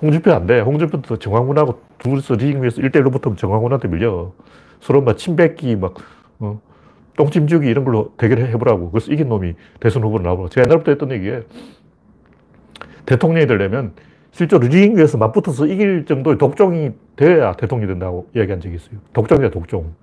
홍준표 0.00 0.32
안 0.32 0.46
돼. 0.46 0.60
홍준표도 0.60 1.18
전광훈하고 1.18 1.80
둘이서 1.98 2.34
링 2.34 2.62
위에서 2.62 2.80
1대1로 2.80 3.12
붙으면 3.12 3.36
전광훈한테 3.36 3.88
밀려. 3.88 4.32
서로 4.80 5.02
막 5.02 5.18
침뱉기, 5.18 5.76
막, 5.76 5.94
어, 6.38 6.60
똥침 7.16 7.48
주기 7.48 7.68
이런 7.68 7.84
걸로 7.84 8.12
대결해보라고. 8.16 8.92
그래서 8.92 9.12
이긴 9.12 9.28
놈이 9.28 9.54
대선 9.80 10.04
후보로 10.04 10.22
나오고. 10.22 10.50
제가 10.50 10.66
옛날부터 10.66 10.92
했던 10.92 11.10
얘기에 11.10 11.42
대통령이 13.06 13.46
되려면 13.46 13.92
실제로 14.30 14.62
링 14.62 14.96
위에서 14.96 15.18
맞붙어서 15.18 15.66
이길 15.66 16.04
정도의 16.04 16.38
독종이 16.38 16.92
돼야 17.16 17.54
대통령이 17.54 17.88
된다고 17.88 18.28
이야기한 18.36 18.60
적이 18.60 18.76
있어요. 18.76 19.00
독종이야, 19.12 19.50
독종. 19.50 19.94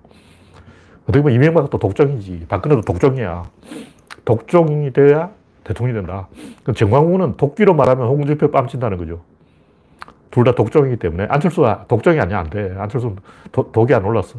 어떻게 1.06 1.22
보면 1.22 1.34
이명박도 1.36 1.78
독종이지. 1.78 2.46
박근혜도 2.48 2.82
독종이야. 2.82 3.44
독종이 4.24 4.92
돼야 4.92 5.30
대통령이 5.64 5.98
된다. 5.98 6.28
정광훈은 6.74 7.36
독기로 7.36 7.74
말하면 7.74 8.08
홍준표 8.08 8.50
뺨친다는 8.50 8.98
거죠. 8.98 9.20
둘 10.30 10.44
다 10.44 10.52
독종이기 10.52 10.96
때문에 10.98 11.26
안철수가 11.30 11.86
독종이 11.88 12.20
아니야 12.20 12.40
안 12.40 12.50
돼. 12.50 12.74
안철수는 12.76 13.16
도, 13.52 13.72
독이 13.72 13.94
안 13.94 14.04
올랐어. 14.04 14.38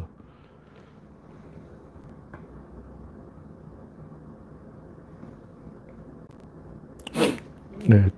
네. 7.88 8.12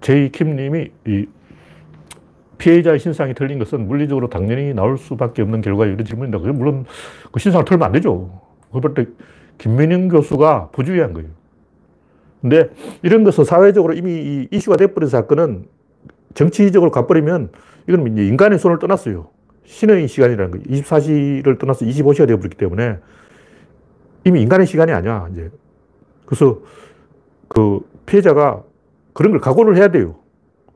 제이킴 0.00 0.56
님이 0.56 0.90
이 1.06 1.26
피해자의 2.62 3.00
신상이 3.00 3.34
틀린 3.34 3.58
것은 3.58 3.88
물리적으로 3.88 4.28
당연히 4.28 4.72
나올 4.72 4.96
수밖에 4.96 5.42
없는 5.42 5.62
결과 5.62 5.84
이런 5.84 6.04
질문입니다. 6.04 6.52
물론 6.52 6.84
그 7.32 7.40
신상을 7.40 7.64
털면 7.64 7.86
안 7.86 7.90
되죠. 7.90 8.40
그럴 8.72 8.94
때 8.94 9.06
김민영 9.58 10.06
교수가 10.06 10.68
부주의한 10.70 11.12
거예요. 11.12 11.28
근데 12.40 12.70
이런 13.02 13.24
것은 13.24 13.44
사회적으로 13.44 13.94
이미 13.94 14.46
이슈가 14.52 14.76
돼버린 14.76 15.08
사건은 15.08 15.64
정치적으로 16.34 16.92
가버리면 16.92 17.50
이건 17.88 18.12
이제 18.12 18.28
인간의 18.28 18.60
손을 18.60 18.78
떠났어요. 18.78 19.28
신의 19.64 20.06
시간이라는 20.06 20.50
거 20.52 20.58
24시를 20.58 21.58
떠나서 21.58 21.84
25시가 21.84 22.28
되어버렸기 22.28 22.56
때문에 22.58 22.98
이미 24.24 24.40
인간의 24.40 24.68
시간이 24.68 24.92
아니야, 24.92 25.26
이제. 25.32 25.50
그래서 26.26 26.60
그 27.48 27.80
피해자가 28.06 28.62
그런 29.14 29.32
걸 29.32 29.40
각오를 29.40 29.76
해야 29.76 29.88
돼요. 29.88 30.14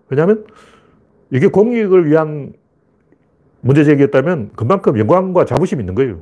왜냐하면 0.09 0.45
이게 1.30 1.49
공익을 1.49 2.09
위한 2.09 2.52
문제 3.61 3.85
제기였다면 3.85 4.50
그만큼 4.54 4.99
영광과 4.99 5.45
자부심이 5.45 5.83
있는 5.83 5.95
거예요. 5.95 6.21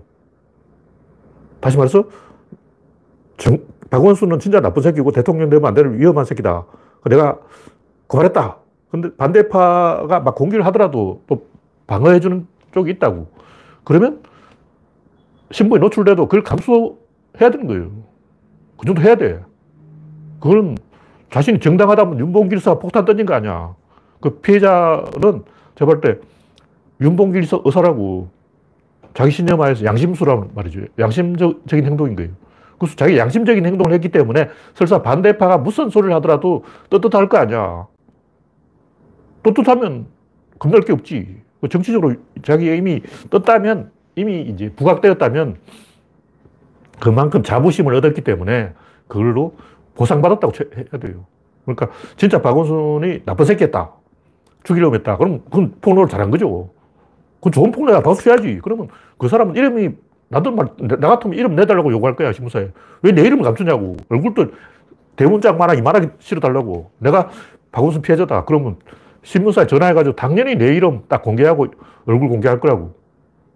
다시 1.61 1.77
말해서 1.77 2.05
정, 3.37 3.59
박원순은 3.91 4.39
진짜 4.39 4.61
나쁜 4.61 4.83
새끼고 4.83 5.13
대통령 5.13 5.51
되면 5.51 5.67
안 5.67 5.75
되는 5.75 5.99
위험한 5.99 6.25
새끼다. 6.25 6.67
내가 7.09 7.39
고발했다. 8.07 8.59
근데 8.91 9.15
반대파가 9.17 10.21
막 10.21 10.35
공격을 10.35 10.65
하더라도 10.67 11.23
또 11.27 11.47
방어해주는 11.87 12.47
쪽이 12.73 12.93
있다고. 12.93 13.27
그러면 13.85 14.23
신부에 15.51 15.79
노출돼도 15.79 16.27
그걸 16.27 16.43
감수해야 16.43 17.51
되는 17.51 17.67
거예요. 17.67 17.91
그 18.79 18.87
정도 18.87 19.03
해야 19.03 19.15
돼. 19.15 19.43
그건 20.41 20.77
자신이 21.31 21.61
정당하다면 21.61 22.19
윤봉길 22.21 22.61
사 22.61 22.79
폭탄 22.79 23.05
던진 23.05 23.27
거 23.27 23.35
아니야. 23.35 23.75
그 24.25 24.39
피해자는 24.41 25.45
제가 25.75 25.85
볼때 25.85 26.19
윤봉길 27.03 27.47
의사라고 27.67 28.31
자기 29.13 29.31
신념 29.31 29.61
하에서 29.61 29.85
양심수라는 29.85 30.53
말이죠. 30.55 30.81
양심적인 30.99 31.85
행동인 31.85 32.17
거예요. 32.17 32.31
그래서 32.79 32.97
자기 32.97 33.19
양심적인 33.19 33.67
행동을 33.67 33.93
했기 33.93 34.09
때문에 34.09 34.49
설사 34.73 35.03
반대파가 35.03 35.59
무슨 35.59 35.91
소리를 35.91 36.15
하더라도 36.17 36.65
떳떳할 36.89 37.29
거 37.29 37.37
아니야. 37.37 37.87
떳떳하면 39.43 40.07
겁날 40.59 40.81
게 40.81 40.95
없지. 40.95 41.43
그 41.61 41.69
정치적으로 41.69 42.15
자기가 42.43 42.75
이미 42.75 43.03
떴다면, 43.29 43.93
이미 44.17 44.41
이제 44.41 44.71
부각되었다면 44.71 45.59
그만큼 46.99 47.43
자부심을 47.43 47.95
얻었기 47.97 48.23
때문에 48.23 48.73
그걸로 49.07 49.55
보상받았다고 49.97 50.53
해야 50.77 51.01
돼요. 51.01 51.27
그러니까 51.67 51.91
진짜 52.17 52.41
박원순이 52.41 53.25
나쁜 53.27 53.45
새끼였다. 53.45 54.04
죽이려고 54.65 54.95
했다. 54.97 55.17
그럼 55.17 55.43
그건 55.45 55.75
폭로를 55.81 56.09
잘한 56.09 56.31
거죠. 56.31 56.71
그건 57.37 57.53
좋은 57.53 57.71
폭로야. 57.71 58.01
박수 58.01 58.25
쳐야지. 58.25 58.61
그러면 58.63 58.89
그 59.19 59.29
사람은 59.29 59.55
이름이 59.57 59.91
나도 60.29 60.51
말, 60.51 60.69
나 60.99 61.09
같으면 61.09 61.39
이름 61.39 61.55
내달라고 61.55 61.93
요구할 61.93 62.17
거야, 62.17 62.33
신문사에. 62.33 62.71
왜 63.03 63.13
내 63.13 63.23
이름을 63.23 63.45
감추냐고. 63.45 63.97
얼굴도 64.09 64.47
대문짝만하 65.17 65.75
이만하게 65.75 66.09
실어달라고. 66.19 66.91
내가 66.99 67.29
박원순 67.71 68.03
피해자다. 68.03 68.45
그러면 68.47 68.77
신문사에 69.23 69.67
전화해가지고 69.67 70.17
당연히 70.17 70.57
내 70.57 70.75
이름 70.75 71.03
딱 71.09 71.23
공개하고 71.23 71.67
얼굴 72.07 72.29
공개할 72.29 72.59
거라고. 72.61 72.95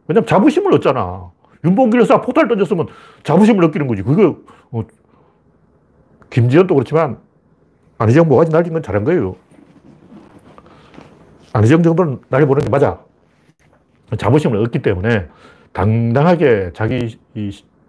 왜냐면 0.06 0.26
자부심을 0.26 0.72
얻잖아. 0.74 1.30
윤봉길 1.64 2.00
여사 2.00 2.20
포탈 2.20 2.46
던졌으면 2.48 2.86
자부심을 3.24 3.64
느끼는 3.66 3.86
거지. 3.88 4.02
그거, 4.02 4.36
어, 4.70 4.82
김지현도 6.30 6.74
그렇지만 6.74 7.18
안희정 7.98 8.28
뭐가지 8.28 8.52
날린 8.52 8.72
건 8.74 8.82
잘한 8.82 9.04
거예요. 9.04 9.34
안희정 11.58 11.82
정도는 11.82 12.20
날려보는 12.28 12.64
게 12.64 12.70
맞아. 12.70 13.00
자부심을 14.16 14.58
얻기 14.58 14.80
때문에 14.80 15.28
당당하게 15.72 16.70
자기 16.72 17.18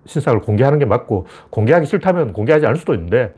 신상을 0.05 0.41
공개하는 0.41 0.79
게 0.79 0.85
맞고 0.85 1.27
공개하기 1.49 1.85
싫다면 1.85 2.33
공개하지 2.33 2.65
않을 2.65 2.77
수도 2.77 2.93
있는데 2.95 3.33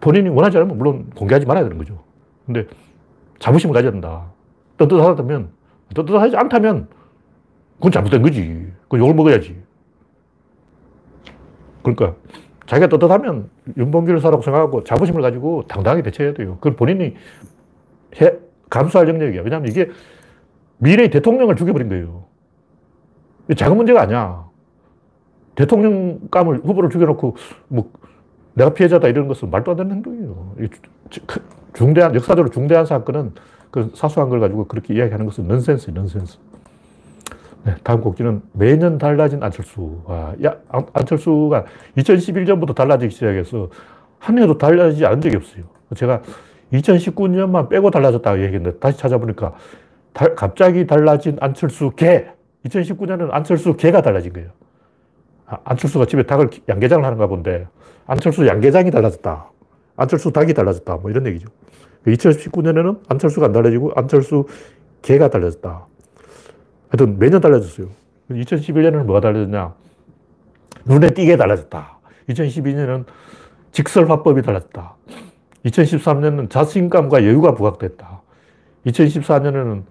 본인이 0.00 0.28
원하지 0.28 0.58
않으면 0.58 0.78
물론 0.78 1.10
공개하지 1.14 1.46
말아야 1.46 1.64
되는 1.64 1.78
거죠. 1.78 2.02
근데 2.44 2.66
자부심을 3.38 3.72
가져야 3.74 3.92
된다. 3.92 4.32
떳떳하다면, 4.78 5.50
떳떳하지 5.94 6.36
않다면 6.36 6.88
그건 7.76 7.92
잘못된 7.92 8.22
거지. 8.22 8.66
그 8.88 8.98
욕을 8.98 9.14
먹어야지. 9.14 9.60
그러니까 11.82 12.14
자기가 12.66 12.88
떳떳하면 12.88 13.48
윤봉길 13.76 14.20
사라고 14.20 14.42
생각하고 14.42 14.84
자부심을 14.84 15.22
가지고 15.22 15.64
당당하게 15.68 16.02
대처해야 16.02 16.34
돼요. 16.34 16.56
그건 16.60 16.76
본인이 16.76 17.14
해, 18.20 18.32
감수할 18.70 19.08
영역이야. 19.08 19.42
왜냐하면 19.42 19.70
이게 19.70 19.90
미래의 20.78 21.10
대통령을 21.10 21.56
죽여버린 21.56 21.88
거예요. 21.88 22.24
작은 23.56 23.76
문제가 23.76 24.02
아니야. 24.02 24.46
대통령감을 25.54 26.58
후보를 26.64 26.90
죽여놓고 26.90 27.36
뭐 27.68 27.90
내가 28.54 28.72
피해자다 28.74 29.08
이런 29.08 29.28
것은 29.28 29.50
말도 29.50 29.72
안 29.72 29.76
되는 29.76 29.92
행동이에요. 29.96 30.54
중대한 31.74 32.14
역사적으로 32.14 32.50
중대한 32.50 32.86
사건은 32.86 33.32
그 33.70 33.90
사소한 33.94 34.30
걸 34.30 34.40
가지고 34.40 34.66
그렇게 34.66 34.94
이야기하는 34.94 35.26
것은 35.26 35.46
넌센스, 35.48 35.90
넌센스. 35.90 36.38
네, 37.64 37.74
다음 37.82 38.00
곡지는 38.00 38.42
매년 38.52 38.98
달라진 38.98 39.42
안철수. 39.42 40.00
와, 40.04 40.34
야, 40.44 40.56
안철수가 40.68 41.64
2011년부터 41.96 42.74
달라지기 42.74 43.12
시작해서 43.12 43.68
한 44.18 44.38
해도 44.38 44.56
달라지지 44.56 45.04
않은 45.06 45.20
적이 45.20 45.36
없어요. 45.36 45.64
제가 45.94 46.22
2019년만 46.72 47.68
빼고 47.68 47.90
달라졌다고 47.90 48.42
얘기했는데 48.42 48.78
다시 48.78 48.98
찾아보니까 48.98 49.54
달, 50.12 50.34
갑자기 50.34 50.86
달라진 50.86 51.36
안철수 51.40 51.92
개. 51.96 52.26
2019년은 52.66 53.28
안철수 53.30 53.76
개가 53.76 54.02
달라진 54.02 54.32
거예요. 54.32 54.50
아, 55.46 55.58
안철수가 55.64 56.06
집에 56.06 56.24
닭을 56.24 56.50
양계장을 56.68 57.04
하는가 57.04 57.26
본데 57.26 57.66
안철수 58.06 58.46
양계장이 58.46 58.90
달라졌다. 58.90 59.50
안철수 59.96 60.32
닭이 60.32 60.54
달라졌다. 60.54 60.96
뭐 60.96 61.10
이런 61.10 61.26
얘기죠. 61.26 61.48
2019년에는 62.06 63.00
안철수가 63.08 63.46
안 63.46 63.52
달라지고 63.52 63.92
안철수 63.96 64.46
개가 65.02 65.30
달라졌다. 65.30 65.86
하여튼 66.90 67.18
매년 67.18 67.40
달라졌어요. 67.40 67.88
2011년에는 68.30 69.04
뭐가 69.04 69.20
달라졌냐? 69.20 69.74
눈에 70.84 71.10
띄게 71.10 71.36
달라졌다. 71.36 71.98
2012년은 72.28 73.04
직설화법이 73.72 74.42
달라졌다. 74.42 74.96
2013년은 75.64 76.50
자신감과 76.50 77.24
여유가 77.24 77.54
부각됐다. 77.54 78.22
2014년에는 78.86 79.82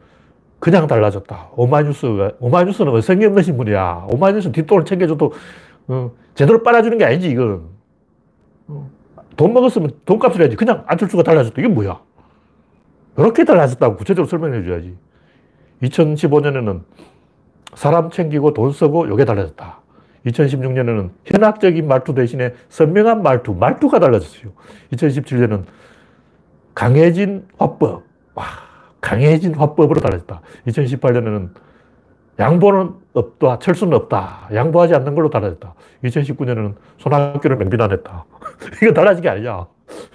그냥 0.60 0.88
달라졌다. 0.88 1.50
오마이뉴스가, 1.56 2.32
오마이뉴스는 2.40 2.94
왜 2.94 3.02
성의 3.02 3.28
없는 3.28 3.44
신문이야. 3.44 4.08
오마이뉴스는 4.12 4.54
뒷돈을 4.54 4.86
챙겨줘도, 4.86 5.34
어, 5.88 6.12
제대로 6.34 6.64
빨아주는 6.64 6.98
게 6.98 7.06
아니지, 7.06 7.30
이건. 7.30 7.62
어, 8.68 8.90
돈 9.36 9.54
먹었으면 9.54 9.92
돈값을 10.06 10.42
해야지. 10.42 10.56
그냥 10.56 10.84
안철수가 10.88 11.24
달라졌다. 11.24 11.56
이게 11.62 11.68
뭐야? 11.68 12.00
이렇게 13.18 13.44
달라졌다고 13.46 13.96
구체적으로 13.98 14.28
설명해 14.28 14.64
줘야지. 14.64 14.96
2015년에는 15.84 16.82
사람 17.76 18.10
챙기고 18.10 18.54
돈 18.54 18.72
쓰고 18.72 19.08
요게 19.10 19.26
달라졌다. 19.26 19.80
2016년에는 20.28 21.10
현학적인 21.26 21.88
말투 21.88 22.14
대신에 22.14 22.54
선명한 22.70 23.24
말투, 23.24 23.54
말투가 23.54 24.00
달라졌어요. 24.00 24.52
2017년은 24.94 25.64
강해진 26.74 27.48
화법. 27.58 28.04
와, 28.36 28.46
강해진 29.02 29.56
화법으로 29.56 30.00
달라졌다. 30.00 30.42
2018년에는 30.68 31.50
양보는 32.40 32.94
없다. 33.14 33.60
철수는 33.60 33.94
없다. 33.94 34.50
양보하지 34.54 34.94
않는 34.96 35.16
걸로 35.16 35.30
달라졌다. 35.30 35.74
2019년에는 36.04 36.76
손학규를 36.98 37.58
맹비난했다. 37.58 38.26
이거 38.84 38.94
달라진 38.94 39.24
게 39.24 39.30
아니냐. 39.30 39.66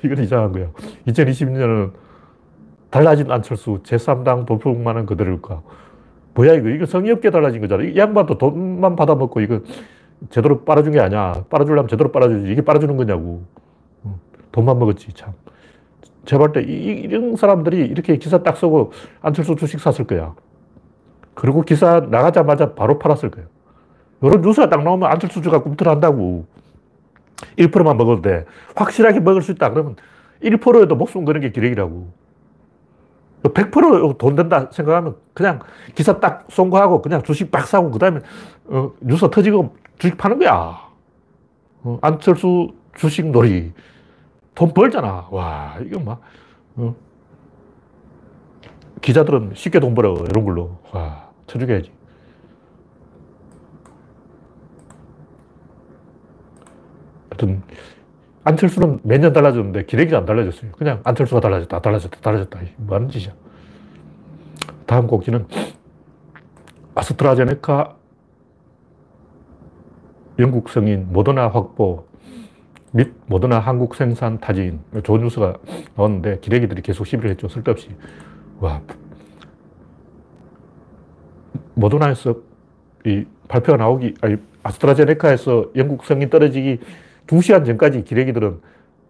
이건 0.04 0.22
이상한 0.22 0.52
거야. 0.52 0.68
2020년은 1.08 1.92
달라진 2.90 3.30
안철수, 3.30 3.80
제3당 3.82 4.46
돌풍만은 4.46 5.06
그대로일까. 5.06 5.62
뭐야, 6.34 6.54
이거. 6.54 6.68
이거 6.68 6.86
성의 6.86 7.10
없게 7.12 7.30
달라진 7.30 7.60
거잖아. 7.60 7.82
이 7.82 7.96
양반도 7.96 8.38
돈만 8.38 8.96
받아먹고 8.96 9.40
이거 9.40 9.60
제대로 10.30 10.64
빨아준 10.64 10.92
게 10.92 11.00
아니야. 11.00 11.44
빨아주려면 11.50 11.88
제대로 11.88 12.12
빨아주지. 12.12 12.52
이게 12.52 12.62
빨아주는 12.62 12.96
거냐고. 12.96 13.42
돈만 14.52 14.78
먹었지, 14.78 15.12
참. 15.14 15.32
제발 16.26 16.52
때 16.52 16.62
이 16.62 17.08
런 17.08 17.36
사람들이 17.36 17.78
이렇게 17.86 18.16
기사 18.18 18.42
딱 18.42 18.56
쓰고 18.56 18.92
안철수 19.22 19.56
주식 19.56 19.80
샀을 19.80 20.06
거야. 20.06 20.34
그리고 21.34 21.62
기사 21.62 22.00
나가자마자 22.00 22.74
바로 22.74 22.98
팔았을 22.98 23.30
거예요. 23.30 23.48
이런 24.22 24.40
뉴스가 24.42 24.68
딱 24.68 24.84
나오면 24.84 25.10
안철수 25.10 25.42
주가 25.42 25.62
꿈틀한다고. 25.62 26.46
1%만 27.58 27.96
먹어도 27.96 28.22
돼. 28.22 28.44
확실하게 28.76 29.20
먹을 29.20 29.42
수 29.42 29.50
있다. 29.52 29.70
그러면 29.70 29.96
1%에도 30.42 30.94
목숨 30.96 31.24
거는 31.24 31.40
게 31.40 31.50
기력이라고. 31.50 32.12
100%돈 33.42 34.36
된다 34.36 34.68
생각하면 34.70 35.16
그냥 35.34 35.58
기사 35.96 36.20
딱 36.20 36.46
송고하고 36.50 37.02
그냥 37.02 37.22
주식 37.22 37.50
빡 37.50 37.66
사고 37.66 37.90
그 37.90 37.98
다음에 37.98 38.20
어, 38.66 38.92
뉴스 39.00 39.28
터지고 39.30 39.74
주식 40.02 40.18
파는 40.18 40.40
거야. 40.40 40.90
어, 41.84 41.98
안철수 42.02 42.74
주식 42.96 43.24
놀이. 43.30 43.72
돈 44.52 44.74
벌잖아. 44.74 45.28
와, 45.30 45.76
이거 45.80 46.00
막, 46.00 46.20
어. 46.74 46.92
기자들은 49.00 49.52
쉽게 49.54 49.78
돈 49.78 49.94
벌어. 49.94 50.16
이런 50.28 50.44
걸로. 50.44 50.76
와, 50.90 51.30
쳐주게야지. 51.46 51.92
하여튼, 57.30 57.62
안철수는 58.42 58.98
매년 59.04 59.32
달라졌는데 59.32 59.84
기레기가 59.84 60.18
안 60.18 60.24
달라졌어요. 60.26 60.72
그냥 60.72 61.00
안철수가 61.04 61.40
달라졌다, 61.40 61.80
달라졌다, 61.80 62.20
달라졌다. 62.20 62.60
뭐 62.78 62.96
하는 62.96 63.08
짓이야. 63.08 63.32
다음 64.84 65.06
곡지는 65.06 65.46
아스트라제네카 66.96 68.01
영국 70.38 70.68
성인 70.68 71.06
모더나 71.12 71.48
확보 71.48 72.06
및 72.92 73.12
모더나 73.26 73.58
한국 73.58 73.94
생산 73.94 74.38
타진 74.38 74.80
좋은 75.02 75.22
뉴스가 75.22 75.56
나왔는데 75.96 76.40
기레기들이 76.40 76.82
계속 76.82 77.06
시비를 77.06 77.30
했죠. 77.30 77.48
쓸데없이. 77.48 77.88
와. 78.60 78.80
모더나에서 81.74 82.36
이 83.06 83.24
발표가 83.48 83.78
나오기, 83.78 84.14
아니, 84.20 84.36
아스트라제네카에서 84.62 85.70
영국 85.76 86.04
성인 86.04 86.30
떨어지기 86.30 86.80
2시간 87.26 87.64
전까지 87.64 88.04
기레기들은 88.04 88.60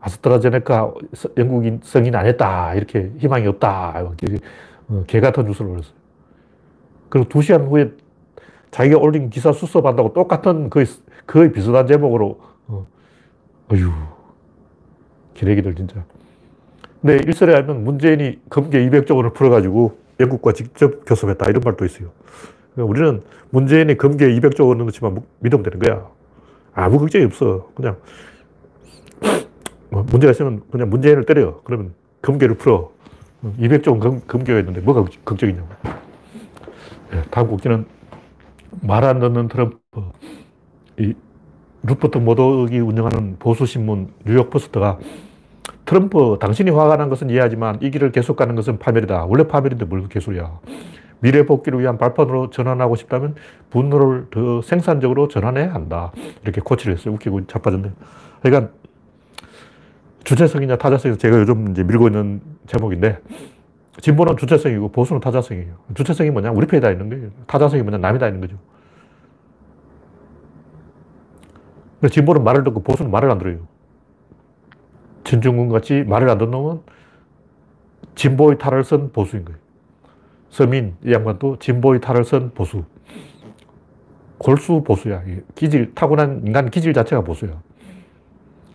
아스트라제네카 0.00 0.94
영국인 1.36 1.80
성인 1.82 2.14
안 2.14 2.26
했다. 2.26 2.74
이렇게 2.74 3.12
희망이 3.18 3.46
없다. 3.46 4.02
어, 4.88 5.04
개 5.06 5.20
같은 5.20 5.44
뉴스를 5.44 5.70
올렸어요. 5.70 5.94
그리고 7.08 7.28
2시간 7.28 7.68
후에 7.68 7.92
자기가 8.70 8.98
올린 8.98 9.28
기사 9.28 9.52
수습한다고 9.52 10.12
똑같은 10.12 10.70
거의, 10.70 10.86
거의 11.32 11.52
비슷한 11.52 11.86
제목으로 11.86 12.40
어, 12.68 12.86
어휴, 13.72 13.90
기레기들 15.34 15.74
진짜. 15.74 16.04
근데 17.00 17.16
일설에 17.26 17.54
하면 17.56 17.84
문재인이 17.84 18.40
검게 18.50 18.80
200조 18.88 19.16
원을 19.16 19.32
풀어가지고 19.32 19.98
영국과 20.20 20.52
직접 20.52 21.04
교섭했다 21.06 21.46
이런 21.50 21.62
말도 21.64 21.84
있어요. 21.84 22.10
그러니까 22.74 22.90
우리는 22.90 23.22
문재인이 23.50 23.96
검게 23.96 24.28
200조 24.28 24.68
원을 24.68 24.86
넣지만 24.86 25.22
믿으면 25.40 25.62
되는 25.64 25.78
거야. 25.78 26.08
아무 26.74 26.98
걱정이 26.98 27.24
없어. 27.24 27.70
그냥 27.74 27.96
뭐 29.90 30.02
문제가 30.04 30.30
있으면 30.30 30.62
그냥 30.70 30.88
문재인을 30.90 31.24
때려. 31.24 31.60
그러면 31.64 31.94
금괴를 32.22 32.56
풀어. 32.56 32.92
200조 33.58 33.90
원 33.90 34.00
금, 34.00 34.20
금괴가 34.26 34.60
있는데 34.60 34.80
뭐가 34.80 35.04
걱정이냐고. 35.24 35.68
네, 37.10 37.22
다음 37.30 37.48
꼭지는 37.48 37.84
말 38.82 39.04
안 39.04 39.20
듣는 39.20 39.48
트럼프. 39.48 39.78
이 40.98 41.14
루퍼트 41.82 42.18
머독이 42.18 42.78
운영하는 42.78 43.36
보수신문 43.38 44.12
뉴욕포스트가 44.24 44.98
트럼프 45.84 46.38
당신이 46.40 46.70
화가 46.70 46.96
난 46.96 47.08
것은 47.08 47.30
이해하지만 47.30 47.78
이 47.82 47.90
길을 47.90 48.12
계속 48.12 48.36
가는 48.36 48.54
것은 48.54 48.78
파멸이다. 48.78 49.24
원래 49.26 49.46
파멸인데 49.46 49.84
뭘 49.86 50.08
개소리야. 50.08 50.60
미래 51.20 51.46
복귀를 51.46 51.80
위한 51.80 51.98
발판으로 51.98 52.50
전환하고 52.50 52.96
싶다면 52.96 53.36
분노를 53.70 54.26
더 54.30 54.62
생산적으로 54.62 55.28
전환해야 55.28 55.72
한다. 55.72 56.12
이렇게 56.42 56.60
코치를 56.60 56.94
했어요. 56.94 57.14
웃기고 57.14 57.46
자빠졌네. 57.46 57.90
그러니까 58.42 58.72
주체성이냐 60.24 60.76
타자성이냐 60.76 61.18
제가 61.18 61.40
요즘 61.40 61.70
이제 61.70 61.82
밀고 61.82 62.08
있는 62.08 62.40
제목인데 62.66 63.18
진보는 64.00 64.36
주체성이고 64.36 64.90
보수는 64.90 65.20
타자성이에요. 65.20 65.74
주체성이 65.94 66.30
뭐냐? 66.30 66.50
우리 66.52 66.66
편에 66.66 66.80
다 66.80 66.90
있는 66.90 67.08
거예요. 67.08 67.30
타자성이 67.46 67.82
뭐냐? 67.82 67.98
남이 67.98 68.18
다 68.18 68.26
있는 68.26 68.40
거죠. 68.40 68.56
진보는 72.08 72.42
말을 72.44 72.64
듣고 72.64 72.82
보수는 72.82 73.10
말을 73.10 73.30
안 73.30 73.38
들어요. 73.38 73.58
진중군 75.24 75.68
같이 75.68 76.02
말을 76.04 76.28
안 76.28 76.38
듣는 76.38 76.50
놈은 76.50 76.80
진보의 78.14 78.58
탈을 78.58 78.84
쓴 78.84 79.12
보수인 79.12 79.44
거예요. 79.44 79.58
서민, 80.50 80.96
이 81.04 81.12
양반도 81.12 81.58
진보의 81.58 82.00
탈을 82.00 82.24
쓴 82.24 82.50
보수. 82.50 82.84
골수 84.38 84.82
보수야. 84.84 85.22
기질, 85.54 85.94
타고난 85.94 86.42
인간 86.44 86.68
기질 86.68 86.92
자체가 86.92 87.22
보수야. 87.22 87.52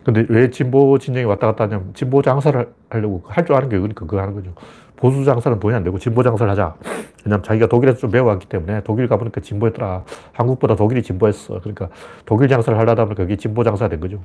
근데 0.03 0.25
왜 0.29 0.49
진보 0.49 0.97
진영이 0.97 1.25
왔다 1.25 1.47
갔다 1.47 1.65
하냐면 1.65 1.93
진보 1.93 2.21
장사를 2.21 2.73
하려고 2.89 3.23
할 3.27 3.45
줄 3.45 3.55
아는 3.57 3.67
게 3.67 3.77
그러니까 3.77 4.05
그거 4.05 4.21
하는 4.21 4.33
거죠. 4.33 4.53
보수 4.97 5.23
장사는 5.23 5.59
돈이 5.59 5.75
안 5.75 5.83
되고 5.83 5.97
진보 5.97 6.23
장사를 6.23 6.49
하자. 6.51 6.75
왜냐면 7.23 7.43
자기가 7.43 7.67
독일에서 7.67 7.99
좀 7.99 8.11
배워왔기 8.11 8.47
때문에 8.47 8.81
독일 8.83 9.07
가보니까 9.07 9.41
진보했더라. 9.41 10.03
한국보다 10.33 10.75
독일이 10.75 11.01
진보했어. 11.03 11.59
그러니까 11.59 11.89
독일 12.25 12.49
장사를 12.49 12.77
하려다 12.77 13.05
보니까 13.05 13.23
그게 13.23 13.37
진보 13.37 13.63
장사가 13.63 13.89
된 13.89 13.99
거죠. 13.99 14.19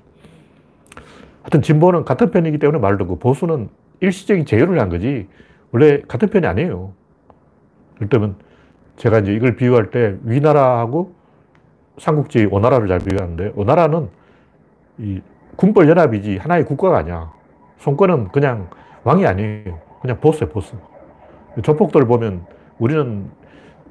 하여튼 1.43 1.63
진보는 1.63 2.05
같은 2.05 2.31
편이기 2.31 2.59
때문에 2.59 2.79
말을 2.81 2.99
듣고 2.99 3.19
보수는 3.19 3.69
일시적인 4.01 4.47
제휴를 4.47 4.81
한 4.81 4.89
거지 4.89 5.29
원래 5.73 6.01
같은 6.09 6.29
편이 6.29 6.47
아니에요. 6.47 6.93
그렇다면 7.97 8.37
제가 8.97 9.21
이제 9.21 9.33
이걸 9.33 9.57
비유할 9.57 9.91
때 9.91 10.17
위나라하고 10.23 11.15
삼국지 11.99 12.49
오나라를 12.51 12.89
잘 12.89 12.99
비유하는데 12.99 13.53
오나라는 13.55 14.09
이 14.99 15.21
군벌 15.57 15.89
연합이지 15.89 16.39
하나의 16.39 16.65
국가가 16.65 16.99
아니야. 16.99 17.33
손권은 17.79 18.29
그냥 18.29 18.71
왕이 19.05 19.27
아니에요. 19.27 19.92
그냥 20.03 20.21
보스야, 20.21 20.49
보스. 20.49 20.75
조폭들 21.63 22.07
보면 22.07 22.45
우리는 22.79 23.31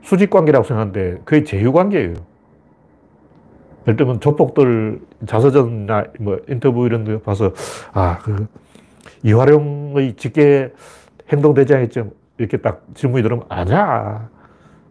수직 0.03 0.29
관계라고 0.29 0.65
생각하는데 0.65 1.21
거의 1.25 1.45
제휴 1.45 1.71
관계예요. 1.71 2.13
예를 3.87 3.95
들면 3.95 4.19
조폭들 4.19 4.99
자서전이나 5.25 6.05
뭐 6.19 6.39
인터뷰 6.49 6.85
이런 6.85 7.05
거 7.05 7.19
봐서 7.19 7.53
아, 7.93 8.19
그 8.19 8.47
이화룡의 9.23 10.15
직계 10.17 10.73
행동 11.31 11.53
대장이죠. 11.53 12.11
이렇게 12.37 12.57
딱 12.57 12.83
질문이 12.93 13.23
들으면 13.23 13.45
아니야. 13.47 14.29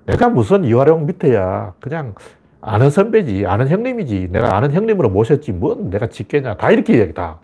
내가 0.06 0.28
무슨 0.28 0.64
이화룡 0.64 1.06
밑에야. 1.06 1.74
그냥 1.80 2.14
아는 2.62 2.90
선배지, 2.90 3.46
아는 3.46 3.68
형님이지. 3.68 4.28
내가 4.32 4.56
아는 4.56 4.72
형님으로 4.72 5.10
모셨지. 5.10 5.52
뭔 5.52 5.90
내가 5.90 6.06
직계냐. 6.06 6.56
다 6.56 6.70
이렇게 6.70 6.96
이야기 6.96 7.12
다. 7.12 7.38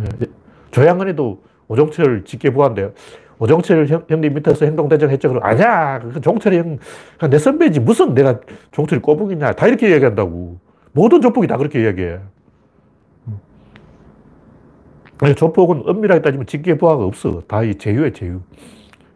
예, 0.00 0.26
조양은에도 0.70 1.42
오종철 1.68 2.24
직계 2.24 2.50
부한데 2.50 2.92
오종철 3.38 3.86
형, 3.88 4.04
님 4.08 4.34
밑에서 4.34 4.64
행동대장 4.64 5.10
했죠. 5.10 5.28
그럼 5.28 5.42
아니야. 5.44 5.98
그 5.98 6.20
종철이 6.20 6.58
형, 6.58 6.78
내 7.28 7.38
선배지. 7.38 7.80
무슨 7.80 8.14
내가 8.14 8.40
종철이 8.72 9.02
꼬북이냐. 9.02 9.52
다 9.52 9.66
이렇게 9.66 9.90
이야기한다고. 9.90 10.58
모든 10.92 11.20
조폭이 11.20 11.46
다 11.46 11.56
그렇게 11.58 11.82
이야기해. 11.82 12.18
조폭은 15.36 15.82
엄밀하게 15.86 16.22
따지면 16.22 16.46
직계 16.46 16.76
부하가 16.78 17.04
없어. 17.04 17.42
다 17.46 17.62
이 17.62 17.74
제휴에 17.74 18.12
제휴. 18.12 18.40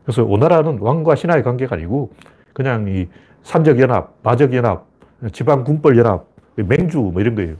그래서 0.04 0.24
오나라는 0.24 0.78
왕과 0.80 1.14
신하의 1.14 1.42
관계가 1.42 1.76
아니고 1.76 2.12
그냥 2.52 2.88
이 2.88 3.08
산적연합, 3.42 4.16
마적연합, 4.22 4.86
지방군벌연합, 5.32 6.26
맹주 6.56 6.98
뭐 6.98 7.20
이런 7.20 7.34
거예요. 7.34 7.54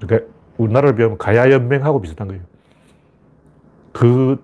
그러니까 0.00 0.30
우리나라를 0.56 0.94
비하면 0.96 1.18
가야연맹하고 1.18 2.00
비슷한 2.00 2.28
거예요. 2.28 2.42
그 3.98 4.40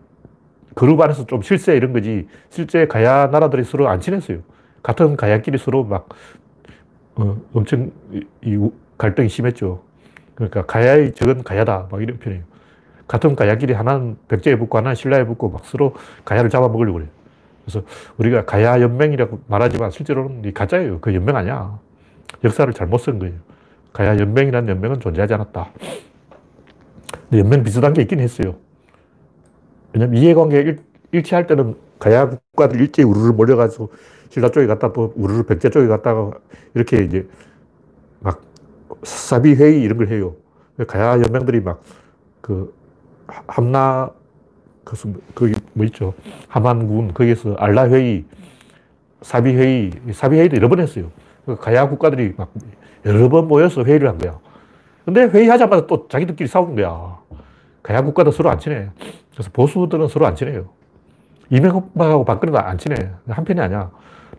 그룹 0.74 1.00
안에서 1.00 1.26
좀 1.26 1.40
실세 1.40 1.76
이런 1.76 1.92
거지 1.92 2.26
실제 2.50 2.88
가야 2.88 3.28
나라들이 3.28 3.62
서로 3.62 3.88
안 3.88 4.00
친했어요. 4.00 4.38
같은 4.82 5.16
가야끼리 5.16 5.58
서로 5.58 5.84
막 5.84 6.08
어, 7.14 7.36
엄청 7.52 7.92
이, 8.42 8.70
갈등이 8.98 9.28
심했죠. 9.28 9.84
그러니까 10.34 10.66
가야의 10.66 11.14
적은 11.14 11.44
가야다 11.44 11.86
막 11.88 12.02
이런 12.02 12.18
편이에요. 12.18 12.42
같은 13.06 13.36
가야끼리 13.36 13.74
하나는 13.74 14.16
백제에 14.26 14.56
붙고 14.56 14.76
하나는 14.76 14.96
신라에 14.96 15.24
붙고 15.24 15.50
막 15.50 15.64
서로 15.64 15.94
가야를 16.24 16.50
잡아먹으려고 16.50 16.94
그래요. 16.94 17.10
그래서 17.64 17.86
우리가 18.18 18.44
가야 18.44 18.80
연맹이라고 18.80 19.42
말하지만 19.46 19.92
실제로는 19.92 20.52
가짜예요. 20.52 20.98
그 21.00 21.14
연맹 21.14 21.36
아니야. 21.36 21.78
역사를 22.42 22.72
잘못 22.72 22.98
쓴 22.98 23.20
거예요. 23.20 23.34
가야 23.92 24.18
연맹이라는 24.18 24.68
연맹은 24.68 24.98
존재하지 24.98 25.34
않았다. 25.34 25.70
연맹 27.32 27.62
비슷한 27.62 27.92
게 27.92 28.02
있긴 28.02 28.18
했어요. 28.18 28.56
왜냐면 29.94 30.16
이해관계 30.16 30.58
일, 30.58 30.78
일치할 31.12 31.46
때는 31.46 31.76
가야 31.98 32.28
국가들 32.30 32.80
일제히 32.80 33.06
우르르 33.06 33.32
몰려가지고 33.32 33.92
신라 34.30 34.50
쪽에 34.50 34.66
갔다 34.66 34.92
또 34.92 35.12
우르르 35.16 35.44
백제 35.44 35.70
쪽에 35.70 35.86
갔다가 35.86 36.32
이렇게 36.74 37.04
이제 37.04 37.28
막 38.20 38.42
사비 39.04 39.54
회의 39.54 39.82
이런 39.82 39.98
걸 39.98 40.08
해요. 40.08 40.34
가야 40.86 41.20
연맹들이 41.22 41.60
막 41.60 41.82
그 42.44 42.74
함나 43.46 44.10
그것은 44.84 45.16
거기 45.34 45.54
뭐 45.72 45.86
있죠. 45.86 46.12
함안군 46.48 47.14
거기서 47.14 47.54
알라 47.54 47.88
회의, 47.88 48.26
사비 49.22 49.54
회의, 49.54 49.90
사비 50.12 50.36
회의도 50.36 50.56
여러 50.56 50.68
번 50.68 50.80
했어요. 50.80 51.10
그 51.46 51.56
가야 51.56 51.88
국가들이 51.88 52.34
막 52.36 52.52
여러 53.06 53.30
번 53.30 53.48
모여서 53.48 53.82
회의를 53.82 54.08
한 54.10 54.18
거야. 54.18 54.38
근데 55.06 55.22
회의하자마자 55.24 55.86
또 55.86 56.06
자기들끼리 56.06 56.46
싸우는 56.48 56.76
거야. 56.76 57.18
가야 57.82 58.02
국가도 58.02 58.30
서로 58.30 58.50
안 58.50 58.58
친해. 58.58 58.90
그래서 59.34 59.50
보수들은 59.52 60.08
서로 60.08 60.26
안 60.26 60.34
친해요. 60.36 60.68
이명박하고 61.50 62.24
박근혜도 62.24 62.58
안 62.58 62.78
친해. 62.78 62.96
한 63.28 63.44
편이 63.44 63.60
아니야. 63.60 63.90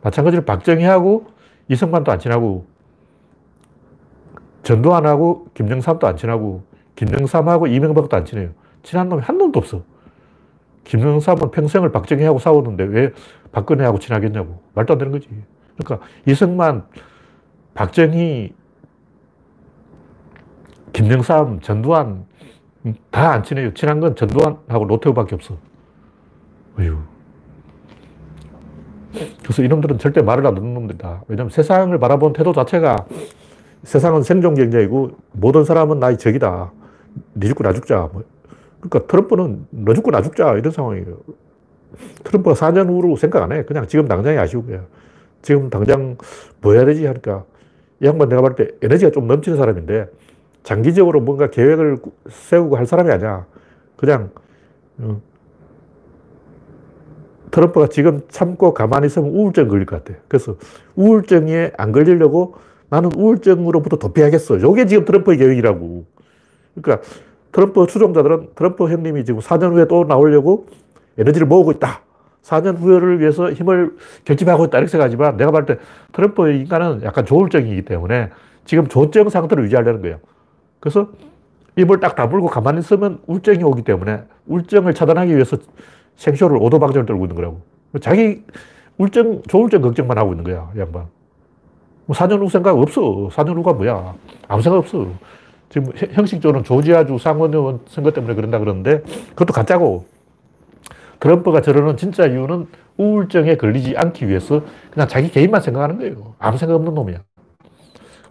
마찬가지로 0.02 0.44
박정희하고 0.46 1.28
이승만도 1.68 2.12
안 2.12 2.20
친하고, 2.20 2.66
전두환하고 4.64 5.48
김영삼도 5.54 6.08
안 6.08 6.18
친하고, 6.18 6.64
김영삼하고 6.96 7.68
이명박도 7.68 8.16
안 8.16 8.26
친해요. 8.26 8.50
친한 8.84 9.10
놈이 9.10 9.22
한 9.22 9.38
놈도 9.38 9.60
없어. 9.60 9.84
김영삼은 10.86 11.52
평생을 11.52 11.92
박정희하고 11.92 12.40
싸웠는데 12.40 12.84
왜 12.86 13.12
박근혜하고 13.52 14.00
친하겠냐고. 14.00 14.62
말도 14.76 14.94
안 14.94 14.98
되는 15.00 15.12
거지. 15.12 15.28
그러니까 15.78 16.08
이승만, 16.26 16.86
박정희, 17.74 18.54
김영삼, 20.94 21.60
전두환 21.62 22.26
다 23.12 23.32
안 23.32 23.44
친해요. 23.44 23.74
친한 23.74 24.00
건 24.00 24.16
전두환하고 24.16 24.86
노태우밖에 24.86 25.36
없어. 25.36 25.58
어휴. 26.80 26.98
그래서 29.42 29.64
이놈들은 29.64 29.98
절대 29.98 30.22
말을 30.22 30.46
안 30.46 30.56
듣는 30.56 30.74
놈들이다. 30.74 31.24
왜냐면 31.28 31.50
세상을 31.50 31.98
바라본 31.98 32.34
태도 32.34 32.54
자체가 32.54 33.06
세상은 33.84 34.24
생존 34.24 34.56
경쟁이고 34.56 35.12
모든 35.32 35.64
사람은 35.64 36.00
나의 36.00 36.18
적이다. 36.18 36.72
니 37.36 37.48
죽고 37.48 37.64
나 37.64 37.72
죽자. 37.72 38.10
뭐. 38.12 38.24
그러니까 38.80 39.08
트럼프는 39.08 39.68
너 39.72 39.94
죽고 39.94 40.12
나 40.12 40.22
죽자. 40.22 40.54
이런 40.56 40.72
상황이에요. 40.72 41.18
트럼프가 42.24 42.56
4년 42.56 42.90
후로 42.90 43.16
생각 43.16 43.44
안 43.44 43.52
해. 43.54 43.64
그냥 43.64 43.88
지금 43.88 44.08
당장이 44.08 44.38
아쉬운 44.38 44.68
거야. 44.68 44.82
지금 45.42 45.70
당장 45.70 46.18
뭐 46.62 46.74
해야 46.74 46.84
되지? 46.86 47.06
하니까 47.06 47.46
이 48.02 48.06
양반 48.06 48.28
내가 48.28 48.42
볼때 48.42 48.68
에너지가 48.82 49.12
좀 49.12 49.28
넘치는 49.28 49.58
사람인데 49.58 50.08
장기적으로 50.66 51.22
뭔가 51.22 51.50
계획을 51.52 51.98
세우고 52.28 52.76
할 52.76 52.88
사람이 52.88 53.12
아니야. 53.12 53.46
그냥 53.96 54.32
어, 54.98 55.22
트럼프가 57.52 57.88
지금 57.88 58.22
참고 58.30 58.74
가만히 58.74 59.06
있으면 59.06 59.30
우울증 59.30 59.68
걸릴 59.68 59.86
것 59.86 60.04
같아. 60.04 60.20
그래서 60.28 60.56
우울증에 60.96 61.72
안 61.78 61.92
걸리려고 61.92 62.56
나는 62.90 63.12
우울증으로부터 63.16 63.98
도피하겠어. 63.98 64.58
이게 64.58 64.88
지금 64.88 65.06
트럼프의 65.06 65.38
계획이라고. 65.38 66.06
그러니까 66.82 67.08
트럼프 67.52 67.86
추종자들은 67.86 68.50
트럼프 68.56 68.90
형님이 68.90 69.24
지금 69.24 69.42
4년 69.42 69.72
후에 69.74 69.88
또 69.88 70.04
나오려고 70.04 70.66
에너지를 71.20 71.46
모으고 71.46 71.74
있다. 71.74 72.02
4년 72.42 72.80
후를 72.80 73.20
위해서 73.20 73.52
힘을 73.52 73.96
결집하고 74.26 74.66
있다. 74.66 74.80
이렇게 74.80 74.90
생각하지만 74.90 75.38
내가 75.38 75.52
볼때 75.52 75.78
트럼프 76.12 76.50
인간은 76.50 77.04
약간 77.04 77.24
조울증이기 77.24 77.86
때문에 77.86 78.32
지금 78.66 78.88
조증 78.88 79.30
상태를 79.30 79.64
유지하려는 79.66 80.02
거예요. 80.02 80.18
그래서 80.86 81.10
입을 81.78 82.00
딱 82.00 82.16
다물고 82.16 82.46
가만히 82.46 82.78
있으면 82.78 83.20
울증이 83.26 83.64
오기 83.64 83.82
때문에 83.82 84.22
울증을 84.46 84.94
차단하기 84.94 85.34
위해서 85.34 85.58
생쇼를 86.16 86.58
오도방정을 86.62 87.08
떨고 87.08 87.26
있는 87.26 87.36
거라고. 87.36 87.62
자기 88.02 88.44
울증, 89.00 89.42
조울증 89.48 89.82
걱정만 89.82 90.16
하고 90.16 90.34
있는 90.34 90.44
거야, 90.44 90.72
양반. 90.78 91.08
뭐 92.06 92.16
4년 92.16 92.40
후 92.40 92.50
생각 92.50 92.78
없어. 92.78 93.02
4년 93.32 93.56
후가 93.56 93.74
뭐야. 93.74 94.14
아무 94.48 94.62
생각 94.62 94.78
없어. 94.78 95.08
지금 95.70 95.92
형식적으로는 95.96 96.64
조지아주 96.64 97.18
상원의원 97.18 97.80
선거 97.88 98.12
때문에 98.12 98.36
그런다 98.36 98.60
그러는데 98.60 99.02
그것도 99.30 99.54
가짜고 99.54 100.06
트럼프가 101.20 101.62
저러는 101.62 101.98
진짜 101.98 102.28
이유는 102.28 102.68
우울증에 102.98 103.58
걸리지 103.58 103.96
않기 103.98 104.28
위해서 104.28 104.62
그냥 104.92 105.08
자기 105.08 105.32
개인만 105.32 105.62
생각하는 105.62 105.98
거예요. 105.98 106.36
아무 106.38 106.60
생각 106.60 106.76
없는 106.76 106.94
놈이야. 106.94 107.18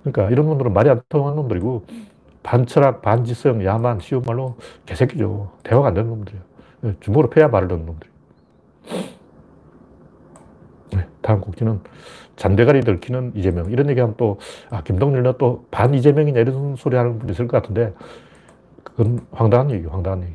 그러니까 0.04 0.30
이런 0.30 0.46
놈들은 0.46 0.72
말이 0.72 0.88
안 0.88 1.00
통하는 1.08 1.34
놈들이고 1.34 2.13
반철학, 2.44 3.02
반지성, 3.02 3.64
야만, 3.64 3.98
쉬운 4.00 4.22
말로 4.24 4.54
개새끼죠. 4.86 5.50
대화가 5.64 5.88
안 5.88 5.94
되는 5.94 6.10
놈들이야. 6.10 6.40
주먹으로 7.00 7.30
패야 7.30 7.48
말을 7.48 7.66
듣는 7.66 7.86
놈들. 7.86 8.08
네, 10.92 11.06
다음 11.22 11.40
곡지는 11.40 11.80
잔대가리 12.36 12.82
들 12.82 13.00
키는 13.00 13.32
이재명. 13.34 13.70
이런 13.70 13.88
얘기하면 13.88 14.14
또, 14.18 14.38
아, 14.70 14.82
김동률은 14.82 15.32
또반 15.38 15.94
이재명이냐 15.94 16.40
이런 16.40 16.76
소리 16.76 16.96
하는 16.96 17.18
분이 17.18 17.32
있을 17.32 17.48
것 17.48 17.62
같은데, 17.62 17.94
그건 18.82 19.20
황당한 19.32 19.70
얘기 19.70 19.86
황당한 19.86 20.22
얘기. 20.22 20.34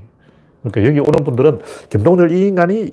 그러니까 0.63 0.85
여기 0.85 0.99
오는 0.99 1.23
분들은 1.23 1.61
김동률 1.89 2.31
이 2.31 2.47
인간이 2.47 2.89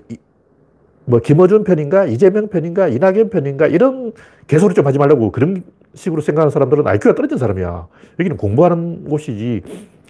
뭐 1.07 1.21
김어준 1.21 1.65
편인가, 1.65 2.05
이재명 2.05 2.49
편인가, 2.49 2.89
이낙연 2.89 3.31
편인가, 3.31 3.67
이런 3.67 4.13
개소리 4.47 4.75
좀 4.75 4.87
하지 4.87 4.99
말라고 4.99 5.33
그런 5.33 5.65
식으로 5.97 6.21
생각하는 6.21 6.51
사람들은 6.51 6.87
IQ가 6.87 7.15
떨어진 7.15 7.39
사람이야. 7.39 7.89
여기는 8.21 8.37
공부하는 8.37 9.05
곳이지, 9.09 9.63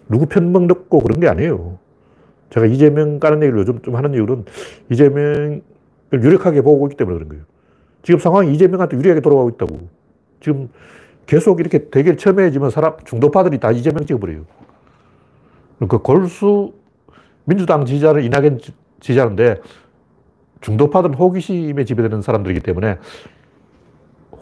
누구 0.08 0.26
편먹 0.26 0.66
넣고 0.66 1.00
그런 1.00 1.20
게 1.20 1.28
아니에요. 1.28 1.78
제가 2.50 2.66
이재명 2.66 3.18
까는 3.18 3.42
얘기를 3.42 3.58
요즘 3.58 3.80
좀 3.82 3.96
하는 3.96 4.14
이유는 4.14 4.44
이재명을 4.90 5.62
유력하게 6.12 6.62
보고 6.62 6.86
있기 6.86 6.96
때문에 6.96 7.16
그런 7.16 7.28
거예요. 7.28 7.44
지금 8.02 8.20
상황이 8.20 8.52
이재명한테 8.54 8.96
유리하게 8.96 9.20
돌아가고 9.20 9.48
있다고. 9.50 9.88
지금 10.40 10.68
계속 11.26 11.58
이렇게 11.58 11.90
대결 11.90 12.16
첨예해지면 12.16 12.70
사람, 12.70 12.94
중도파들이 13.04 13.58
다 13.58 13.72
이재명 13.72 14.06
찍어버려요. 14.06 14.44
그 15.88 15.98
골수 15.98 16.72
민주당 17.44 17.84
지지자는 17.84 18.22
이낙연 18.22 18.60
지지자인데 19.00 19.60
중도파들은 20.60 21.14
호기심에 21.16 21.84
지배되는 21.84 22.22
사람들이기 22.22 22.60
때문에 22.60 22.98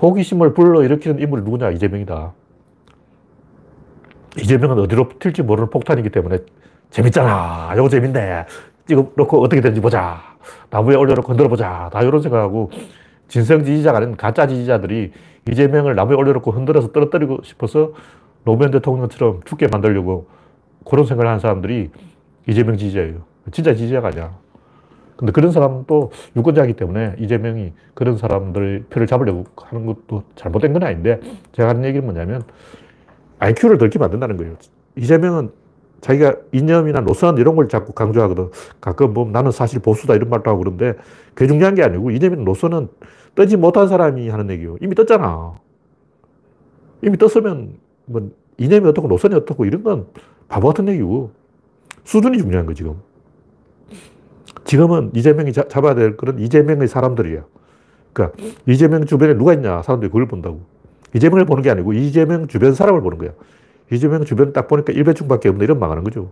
호기심을 0.00 0.54
불러일으키는 0.54 1.20
인물이 1.20 1.42
누구냐? 1.42 1.70
이재명이다. 1.70 2.32
이재명은 4.38 4.78
어디로 4.78 5.10
튈지 5.18 5.42
모르는 5.42 5.70
폭탄이기 5.70 6.10
때문에 6.10 6.38
재밌잖아. 6.90 7.72
이거 7.74 7.88
재밌네. 7.88 8.46
찍어 8.86 9.12
놓고 9.16 9.42
어떻게 9.42 9.60
되는지 9.60 9.80
보자. 9.80 10.20
나무에 10.70 10.96
올려놓고 10.96 11.28
흔들어 11.28 11.48
보자. 11.48 11.88
다 11.92 12.02
이런 12.02 12.20
생각하고 12.20 12.70
진성 13.28 13.64
지지자가 13.64 13.98
아닌 13.98 14.16
가짜 14.16 14.46
지지자들이 14.46 15.12
이재명을 15.50 15.94
나무에 15.94 16.16
올려놓고 16.16 16.50
흔들어서 16.50 16.92
떨어뜨리고 16.92 17.40
싶어서 17.42 17.92
노무현 18.44 18.70
대통령처럼 18.70 19.40
죽게 19.44 19.68
만들려고 19.68 20.28
그런 20.84 21.06
생각을 21.06 21.28
하는 21.28 21.40
사람들이 21.40 21.90
이재명 22.46 22.76
지지자예요. 22.76 23.22
진짜 23.52 23.74
지지자가 23.74 24.08
아니야. 24.08 24.36
근데 25.16 25.32
그런 25.32 25.52
사람도 25.52 26.10
유권자이기 26.36 26.74
때문에 26.74 27.16
이재명이 27.18 27.72
그런 27.94 28.16
사람들 28.16 28.86
표를 28.90 29.06
잡으려고 29.06 29.44
하는 29.56 29.86
것도 29.86 30.24
잘못된 30.34 30.72
건 30.72 30.82
아닌데 30.82 31.20
제가 31.52 31.68
하는 31.68 31.84
얘기는 31.84 32.04
뭐냐면 32.04 32.42
IQ를 33.38 33.78
덜게 33.78 33.98
만든다는 33.98 34.36
거예요. 34.36 34.56
이재명은 34.96 35.50
자기가 36.00 36.34
이념이나 36.52 37.00
노선 37.00 37.38
이런 37.38 37.56
걸 37.56 37.68
자꾸 37.68 37.92
강조하거든. 37.92 38.50
가끔 38.80 39.14
보면 39.14 39.32
나는 39.32 39.50
사실 39.50 39.80
보수다 39.80 40.14
이런 40.14 40.28
말도 40.28 40.50
하고 40.50 40.60
그런데 40.60 40.94
그게 41.34 41.46
중요한 41.46 41.74
게 41.74 41.82
아니고 41.82 42.10
이념이나 42.10 42.42
노선은 42.42 42.88
뜨지 43.34 43.56
못한 43.56 43.88
사람이 43.88 44.28
하는 44.28 44.50
얘기예요. 44.50 44.76
이미 44.80 44.94
떴잖아. 44.94 45.54
이미 47.02 47.16
떴으면 47.18 47.74
뭐 48.06 48.30
이념이 48.58 48.86
어떻고 48.88 49.08
노선이 49.08 49.34
어떻고 49.34 49.64
이런 49.64 49.82
건 49.82 50.06
바보 50.48 50.68
같은 50.68 50.88
얘기고 50.88 51.30
수준이 52.04 52.38
중요한 52.38 52.66
거 52.66 52.74
지금. 52.74 52.96
지금은 54.64 55.10
이재명이 55.14 55.52
자, 55.52 55.68
잡아야 55.68 55.94
될 55.94 56.16
그런 56.16 56.38
이재명의 56.38 56.88
사람들이야. 56.88 57.44
그러니까 58.12 58.36
이재명 58.66 59.04
주변에 59.04 59.34
누가 59.34 59.52
있냐 59.54 59.82
사람들이 59.82 60.10
그걸 60.10 60.26
본다고. 60.26 60.62
이재명을 61.14 61.44
보는 61.44 61.62
게 61.62 61.70
아니고 61.70 61.92
이재명 61.92 62.46
주변 62.48 62.74
사람을 62.74 63.00
보는 63.02 63.18
거야. 63.18 63.30
이재명 63.92 64.24
주변 64.24 64.52
딱 64.52 64.68
보니까 64.68 64.92
일배충밖에 64.92 65.48
없는 65.48 65.64
이런 65.64 65.78
망하는 65.78 66.04
거죠. 66.04 66.30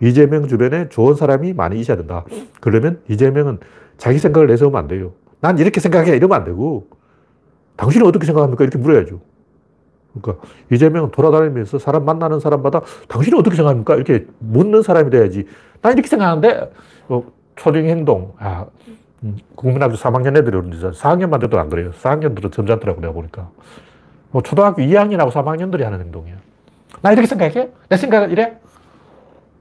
이재명 0.00 0.48
주변에 0.48 0.88
좋은 0.88 1.14
사람이 1.14 1.54
많이 1.54 1.80
있어야 1.80 1.96
된다. 1.96 2.24
그러면 2.60 3.00
이재명은 3.08 3.58
자기 3.96 4.18
생각을 4.18 4.46
내세우면 4.48 4.78
안 4.78 4.88
돼요. 4.88 5.12
난 5.40 5.58
이렇게 5.58 5.80
생각해. 5.80 6.16
이러면 6.16 6.38
안 6.38 6.44
되고, 6.44 6.88
당신은 7.76 8.06
어떻게 8.06 8.26
생각합니까? 8.26 8.64
이렇게 8.64 8.78
물어야죠. 8.78 9.20
그러니까 10.14 10.46
이재명은 10.72 11.10
돌아다니면서 11.10 11.78
사람 11.78 12.04
만나는 12.04 12.40
사람마다 12.40 12.80
당신은 13.08 13.38
어떻게 13.38 13.56
생각합니까? 13.56 13.94
이렇게 13.94 14.26
묻는 14.38 14.82
사람이 14.82 15.10
돼야지. 15.10 15.46
난 15.82 15.92
이렇게 15.92 16.08
생각하는데, 16.08 16.72
뭐, 17.06 17.32
초딩 17.56 17.86
행동, 17.86 18.34
아, 18.38 18.66
음, 19.22 19.36
국민학교 19.54 19.94
3학년 19.94 20.28
애들이 20.36 20.50
그러는데 20.52 20.76
4학년만 20.90 21.40
돼도 21.40 21.58
안 21.58 21.68
그래요. 21.68 21.90
4학년들은 21.92 22.52
점잖더라고 22.52 23.00
내가 23.00 23.12
보니까. 23.12 23.50
뭐 24.30 24.42
초등학교 24.42 24.82
2학년하고 24.82 25.30
3학년들이 25.30 25.82
하는 25.82 26.00
행동이야. 26.00 26.36
나 27.02 27.12
이렇게 27.12 27.26
생각해? 27.26 27.70
내 27.88 27.96
생각은 27.96 28.30
이래? 28.30 28.58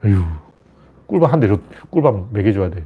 에휴, 0.05 0.21
꿀밤 1.07 1.31
한 1.31 1.39
대, 1.39 1.47
꿀밤 1.89 2.29
먹여줘야 2.31 2.69
돼. 2.69 2.85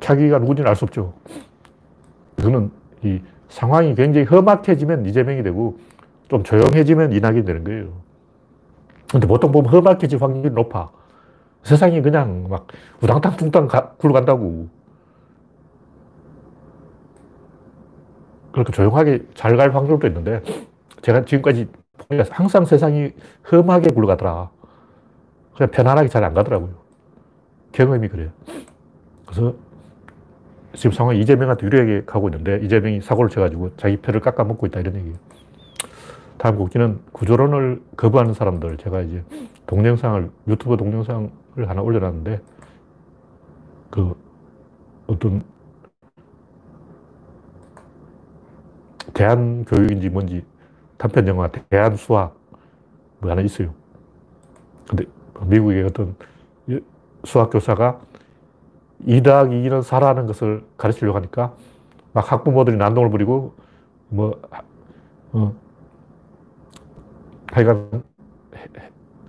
자기가 0.00 0.38
누군지는 0.38 0.68
알 0.68 0.76
수 0.76 0.84
없죠. 0.84 1.14
저는 2.40 2.70
이 3.02 3.20
상황이 3.48 3.94
굉장히 3.94 4.26
험악해지면 4.26 5.06
이재명이 5.06 5.42
되고 5.42 5.78
좀 6.28 6.42
조용해지면 6.42 7.12
이낙연이 7.12 7.44
되는 7.44 7.64
거예요. 7.64 7.88
근데 9.10 9.26
보통 9.26 9.52
보면 9.52 9.72
험악해질 9.72 10.20
확률이 10.20 10.50
높아. 10.54 10.90
세상이 11.62 12.02
그냥 12.02 12.46
막 12.48 12.66
우당탕 13.02 13.36
퉁탕 13.36 13.68
굴러간다고. 13.98 14.68
그렇게 18.52 18.72
조용하게 18.72 19.26
잘 19.34 19.56
갈 19.56 19.74
확률도 19.74 20.06
있는데 20.06 20.42
제가 21.02 21.24
지금까지 21.24 21.68
항상 22.30 22.64
세상이 22.64 23.12
험하게 23.52 23.90
굴러가더라. 23.94 24.50
그냥 25.56 25.70
편안하게 25.70 26.08
잘 26.08 26.24
안 26.24 26.34
가더라고요. 26.34 26.74
경험이 27.72 28.08
그래요. 28.08 28.30
그래서 29.26 29.54
지금 30.76 30.92
상황이 30.92 31.18
이재명한테 31.20 31.66
유리하게 31.66 32.04
가고 32.04 32.28
있는데 32.28 32.60
이재명이 32.62 33.00
사고를 33.00 33.30
쳐가지고 33.30 33.76
자기 33.76 33.96
표를 33.96 34.20
깎아먹고 34.20 34.66
있다 34.66 34.80
이런 34.80 34.94
얘기예요. 34.96 35.16
다음 36.38 36.56
곡지는 36.56 37.00
구조론을 37.12 37.82
거부하는 37.96 38.34
사람들. 38.34 38.76
제가 38.76 39.00
이제 39.00 39.24
동영상을, 39.66 40.30
유튜브 40.48 40.76
동영상을 40.76 41.30
하나 41.66 41.80
올려놨는데, 41.80 42.40
그 43.90 44.14
어떤 45.06 45.42
대한 49.14 49.64
교육인지 49.64 50.10
뭔지 50.10 50.44
단편 50.98 51.26
영화 51.26 51.48
대한 51.48 51.96
수학 51.96 52.36
뭐 53.18 53.30
하나 53.30 53.40
있어요. 53.40 53.72
근데 54.86 55.04
미국의 55.46 55.84
어떤 55.84 56.14
수학 57.24 57.50
교사가 57.50 57.98
2 59.06 59.22
더하기 59.22 59.54
2는 59.54 59.82
4라는 59.82 60.26
것을 60.26 60.64
가르치려고 60.76 61.16
하니까 61.16 61.54
막 62.12 62.30
학부모들이 62.30 62.76
난동을 62.76 63.10
부리고 63.10 63.54
뭐, 64.08 64.40
어, 65.32 65.54
하여간 67.52 68.02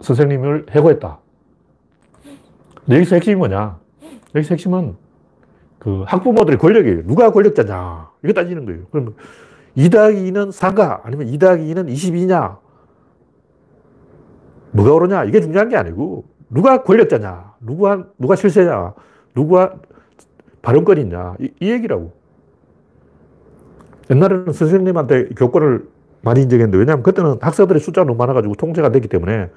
선생님을 0.01 0.67
해고했다. 0.71 1.19
여기서 2.89 3.15
핵심이 3.15 3.35
뭐냐? 3.35 3.79
여기서 4.35 4.55
핵심은 4.55 4.95
그 5.79 6.03
학부모들의 6.07 6.57
권력이에요. 6.57 7.03
누가 7.05 7.31
권력자냐? 7.31 8.11
이거 8.23 8.33
따지는 8.33 8.65
거예요. 8.65 8.83
그러면 8.91 9.15
2 9.75 9.89
더하기 9.89 10.31
2는 10.31 10.51
4가 10.51 11.01
아니면 11.03 11.27
2 11.27 11.37
더하기 11.37 11.73
2는 11.73 11.91
22냐? 11.91 12.57
뭐가 14.71 14.93
옳으냐? 14.93 15.23
이게 15.25 15.41
중요한 15.41 15.69
게 15.69 15.75
아니고 15.75 16.25
누가 16.49 16.83
권력자냐? 16.83 17.55
누가, 17.61 18.05
누가 18.17 18.35
실세냐? 18.35 18.93
누가 19.37 19.75
발언권이 20.63 21.01
있냐? 21.01 21.35
이, 21.39 21.51
이 21.59 21.71
얘기라고. 21.71 22.11
옛날에는 24.09 24.51
선생님한테 24.51 25.29
교권을 25.37 25.87
많이 26.21 26.41
인정했는데 26.41 26.77
왜냐하면 26.77 27.03
그때는 27.03 27.37
학생들의 27.39 27.79
숫자가 27.79 28.07
너무 28.07 28.17
많아가지고 28.17 28.55
통제가 28.55 28.91
됐기 28.91 29.07
때문에 29.07 29.51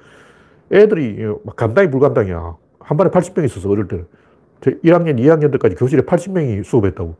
애들이 0.71 1.17
감당이 1.55 1.89
불감당이야. 1.89 2.55
한 2.79 2.97
반에 2.97 3.09
80명 3.09 3.43
있었어, 3.45 3.69
어릴 3.69 3.87
때는. 3.87 4.05
1학년, 4.61 5.17
2학년 5.19 5.51
때까지 5.53 5.75
교실에 5.75 6.03
80명이 6.03 6.63
수업했다고. 6.63 7.15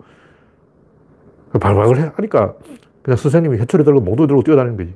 발박을 1.59 2.13
하니까 2.15 2.53
그냥 3.01 3.17
선생님이 3.17 3.57
해초리 3.57 3.83
들고 3.83 4.01
몽둥이 4.01 4.27
들고 4.27 4.43
뛰어다니는 4.43 4.77
거지. 4.77 4.93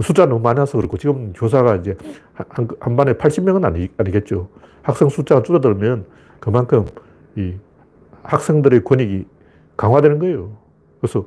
숫자 0.00 0.26
너무 0.26 0.40
많아서 0.40 0.76
그렇고 0.76 0.98
지금 0.98 1.32
교사가 1.32 1.76
이제 1.76 1.96
한, 2.34 2.68
한 2.78 2.96
반에 2.96 3.14
80명은 3.14 3.64
아니, 3.64 3.88
아니겠죠. 3.96 4.48
학생 4.82 5.08
숫자가 5.08 5.42
줄어들면 5.42 6.04
그만큼 6.42 6.86
이 7.36 7.54
학생들의 8.24 8.82
권익이 8.82 9.26
강화되는 9.76 10.18
거예요. 10.18 10.56
그래서 11.00 11.26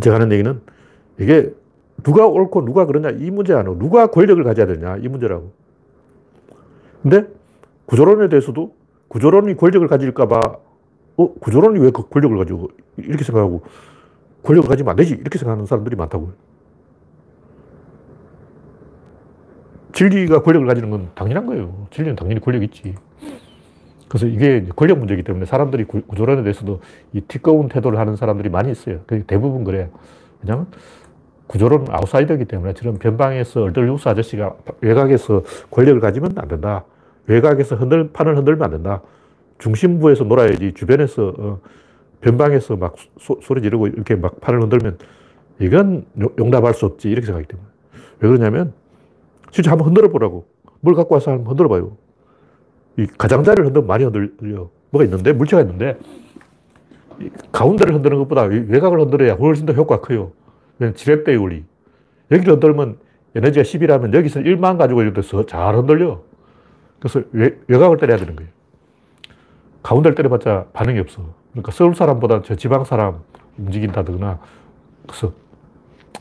제가 0.00 0.14
하는 0.14 0.30
얘기는 0.30 0.60
이게 1.18 1.52
누가 2.04 2.28
옳고 2.28 2.64
누가 2.64 2.86
그러냐 2.86 3.10
이 3.10 3.32
문제 3.32 3.52
아니고 3.52 3.80
누가 3.80 4.06
권력을 4.06 4.42
가져야 4.44 4.66
되냐 4.66 4.96
이 4.98 5.08
문제라고. 5.08 5.52
근데 7.02 7.26
구조론에 7.86 8.28
대해서도 8.28 8.76
구조론이 9.08 9.56
권력을 9.56 9.86
가질까봐 9.88 10.40
어 11.16 11.34
구조론이 11.34 11.80
왜 11.80 11.90
그 11.90 12.08
권력을 12.08 12.38
가지고 12.38 12.68
이렇게 12.96 13.24
생각하고 13.24 13.62
권력을 14.44 14.68
가지면 14.68 14.90
안 14.92 14.96
되지 14.96 15.14
이렇게 15.14 15.36
생각하는 15.36 15.66
사람들이 15.66 15.96
많다고요. 15.96 16.32
진리가 19.92 20.42
권력을 20.42 20.66
가지는 20.66 20.90
건 20.90 21.10
당연한 21.14 21.46
거예요. 21.46 21.86
진리는 21.90 22.16
당연히 22.16 22.40
권력이 22.40 22.66
있지. 22.66 22.94
그래서 24.08 24.26
이게 24.26 24.66
권력 24.76 24.98
문제이기 24.98 25.22
때문에 25.22 25.46
사람들이 25.46 25.84
구조론에 25.84 26.42
대해서도 26.42 26.80
이 27.12 27.22
티꺼운 27.22 27.68
태도를 27.68 27.98
하는 27.98 28.16
사람들이 28.16 28.50
많이 28.50 28.70
있어요. 28.70 29.00
대부분 29.26 29.64
그래요. 29.64 29.88
왜냐면 30.42 30.66
구조론 31.46 31.86
아웃사이더이기 31.88 32.46
때문에 32.46 32.74
저런 32.74 32.98
변방에서 32.98 33.62
얼떨뉴스 33.62 34.08
아저씨가 34.08 34.54
외곽에서 34.80 35.42
권력을 35.70 36.00
가지면 36.00 36.32
안 36.36 36.48
된다. 36.48 36.84
외곽에서 37.26 37.76
흔들, 37.76 38.10
판을 38.12 38.36
흔들면 38.36 38.62
안 38.62 38.70
된다. 38.70 39.02
중심부에서 39.58 40.24
놀아야지 40.24 40.72
주변에서 40.74 41.34
어, 41.38 41.60
변방에서 42.20 42.76
막 42.76 42.96
소, 43.18 43.54
리 43.54 43.62
지르고 43.62 43.86
이렇게 43.86 44.14
막 44.14 44.40
판을 44.40 44.62
흔들면 44.62 44.98
이건 45.60 46.04
용납할 46.38 46.74
수 46.74 46.86
없지 46.86 47.08
이렇게 47.08 47.26
생각하기 47.26 47.48
때문에 47.48 47.68
왜 48.20 48.28
그러냐면 48.28 48.72
진짜 49.52 49.70
한번 49.70 49.86
흔들어 49.86 50.08
보라고 50.08 50.46
뭘 50.80 50.96
갖고 50.96 51.14
와서 51.14 51.30
한번 51.30 51.50
흔들어 51.52 51.68
봐요 51.68 51.96
이 52.98 53.06
가장자리를 53.06 53.66
흔들면 53.66 53.86
많이 53.86 54.04
흔들려. 54.04 54.68
뭐가 54.90 55.04
있는데, 55.04 55.32
물체가 55.32 55.62
있는데, 55.62 55.98
가운데를 57.50 57.94
흔드는 57.94 58.18
것보다 58.18 58.42
외곽을 58.42 59.00
흔들어야 59.00 59.34
훨씬 59.34 59.66
더 59.66 59.72
효과가 59.72 60.02
커요. 60.02 60.32
지렛대의 60.94 61.38
원리. 61.38 61.64
여기를 62.30 62.54
흔들면 62.54 62.98
에너지가 63.34 63.62
10이라면 63.62 64.14
여기서 64.14 64.40
1만 64.40 64.76
가지고 64.76 65.02
이렇게 65.02 65.22
잘 65.46 65.76
흔들려. 65.76 66.22
그래서 66.98 67.22
외, 67.32 67.56
외곽을 67.68 67.96
때려야 67.96 68.18
되는 68.18 68.36
거예요. 68.36 68.50
가운데를 69.82 70.14
때려봤자 70.14 70.66
반응이 70.72 70.98
없어. 71.00 71.34
그러니까 71.52 71.72
서울 71.72 71.94
사람보다 71.94 72.42
저 72.42 72.54
지방 72.54 72.84
사람 72.84 73.20
움직인다거나, 73.58 74.38
그래서 75.06 75.32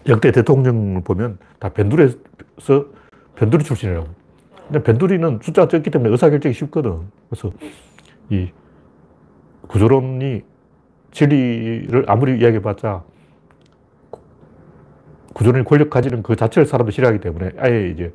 역대 0.07 0.31
대통령을 0.31 1.01
보면 1.03 1.37
다 1.59 1.69
변두리에서 1.69 2.85
변두리 3.35 3.63
출신이라고. 3.63 4.07
근데 4.67 4.83
변두리는 4.83 5.39
숫자가 5.41 5.67
적기 5.67 5.89
때문에 5.89 6.11
의사결정이 6.11 6.53
쉽거든. 6.53 6.99
그래서 7.29 7.51
이 8.29 8.51
구조론이 9.67 10.43
진리를 11.11 12.05
아무리 12.07 12.39
이야기해봤자 12.39 13.03
구조론이 15.33 15.65
권력 15.65 15.89
가지는 15.89 16.23
그 16.23 16.35
자체를 16.35 16.65
사람도 16.65 16.91
싫어하기 16.91 17.19
때문에 17.19 17.51
아예 17.57 17.89
이제 17.89 18.13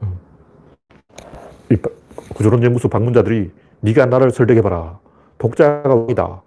어, 0.00 0.18
이 1.70 1.76
구조론 2.34 2.62
연구소 2.62 2.88
방문자들이 2.88 3.50
네가 3.80 4.06
나를 4.06 4.30
설득해봐라. 4.30 4.98
독자가 5.38 5.94
왕이다. 5.94 6.42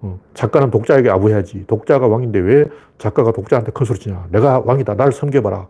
어, 0.00 0.20
작가는 0.34 0.70
독자에게 0.70 1.10
아부해야지. 1.10 1.66
독자가 1.66 2.06
왕인데 2.06 2.38
왜 2.40 2.64
작가가 2.98 3.32
독자한테 3.32 3.72
큰 3.72 3.86
소리 3.86 3.98
치냐. 3.98 4.26
내가 4.30 4.60
왕이다. 4.60 4.94
나를 4.94 5.12
섬겨봐라. 5.12 5.66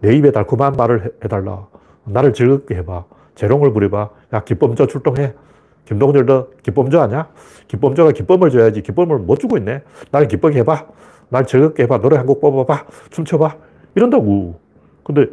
내 0.00 0.14
입에 0.16 0.30
달콤한 0.32 0.74
말을 0.74 1.14
해달라. 1.24 1.66
나를 2.04 2.32
즐겁게 2.32 2.76
해봐. 2.76 3.04
재롱을 3.34 3.72
부려봐. 3.72 4.10
야, 4.34 4.44
기법조 4.44 4.86
출동해. 4.86 5.34
김동철도 5.86 6.52
기법조 6.62 7.00
아냐? 7.00 7.28
기법조가 7.68 8.12
기법을 8.12 8.50
줘야지. 8.50 8.82
기법을 8.82 9.18
못 9.18 9.38
주고 9.38 9.56
있네. 9.58 9.82
나를 10.10 10.28
기쁘게 10.28 10.58
해봐. 10.60 10.86
날 11.28 11.46
즐겁게 11.46 11.84
해봐. 11.84 12.00
노래 12.00 12.16
한 12.16 12.26
곡 12.26 12.40
뽑아봐. 12.40 12.86
춤춰봐. 13.10 13.56
이런다고. 13.94 14.58
근데, 15.04 15.26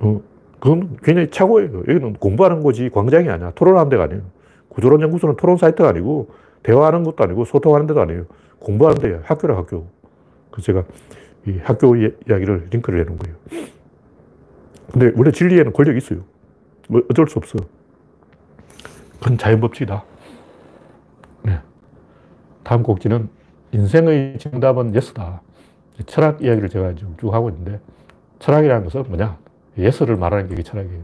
어, 0.00 0.20
그건 0.60 0.96
굉장히 1.02 1.30
착오예요. 1.30 1.78
여기는 1.88 2.14
공부하는 2.14 2.62
거지 2.62 2.88
광장이 2.90 3.28
아니야. 3.28 3.52
토론하는 3.54 3.88
데가 3.90 4.04
아니에요. 4.04 4.22
구조론 4.68 5.00
연구소는 5.02 5.36
토론 5.36 5.56
사이트가 5.56 5.88
아니고, 5.88 6.30
대화하는 6.62 7.02
것도 7.04 7.24
아니고, 7.24 7.44
소통하는 7.44 7.86
데도 7.86 8.00
아니에요. 8.00 8.24
공부하는 8.60 9.00
데야. 9.02 9.20
학교라 9.24 9.56
학교. 9.56 9.86
그래서 10.50 10.66
제가 10.66 10.84
이 11.46 11.58
학교 11.62 11.96
이야기를 11.96 12.68
링크를 12.70 13.00
해놓은 13.00 13.18
거예요. 13.18 13.36
근데 14.92 15.12
원래 15.16 15.30
진리에는 15.30 15.72
권력이 15.72 15.98
있어요. 15.98 16.20
뭐 16.88 17.02
어쩔 17.10 17.26
수 17.26 17.38
없어. 17.38 17.58
그건 19.18 19.38
자연법칙이다. 19.38 20.04
네. 21.44 21.60
다음 22.62 22.82
꼭지는 22.82 23.28
인생의 23.72 24.38
정답은 24.38 24.94
yes다. 24.94 25.40
철학 26.06 26.42
이야기를 26.42 26.68
제가 26.68 26.94
지금 26.94 27.16
쭉 27.18 27.32
하고 27.32 27.48
있는데 27.50 27.80
철학이라는 28.38 28.84
것은 28.84 29.04
뭐냐? 29.08 29.38
yes를 29.78 30.16
말하는 30.16 30.54
게 30.54 30.62
철학이에요. 30.62 31.02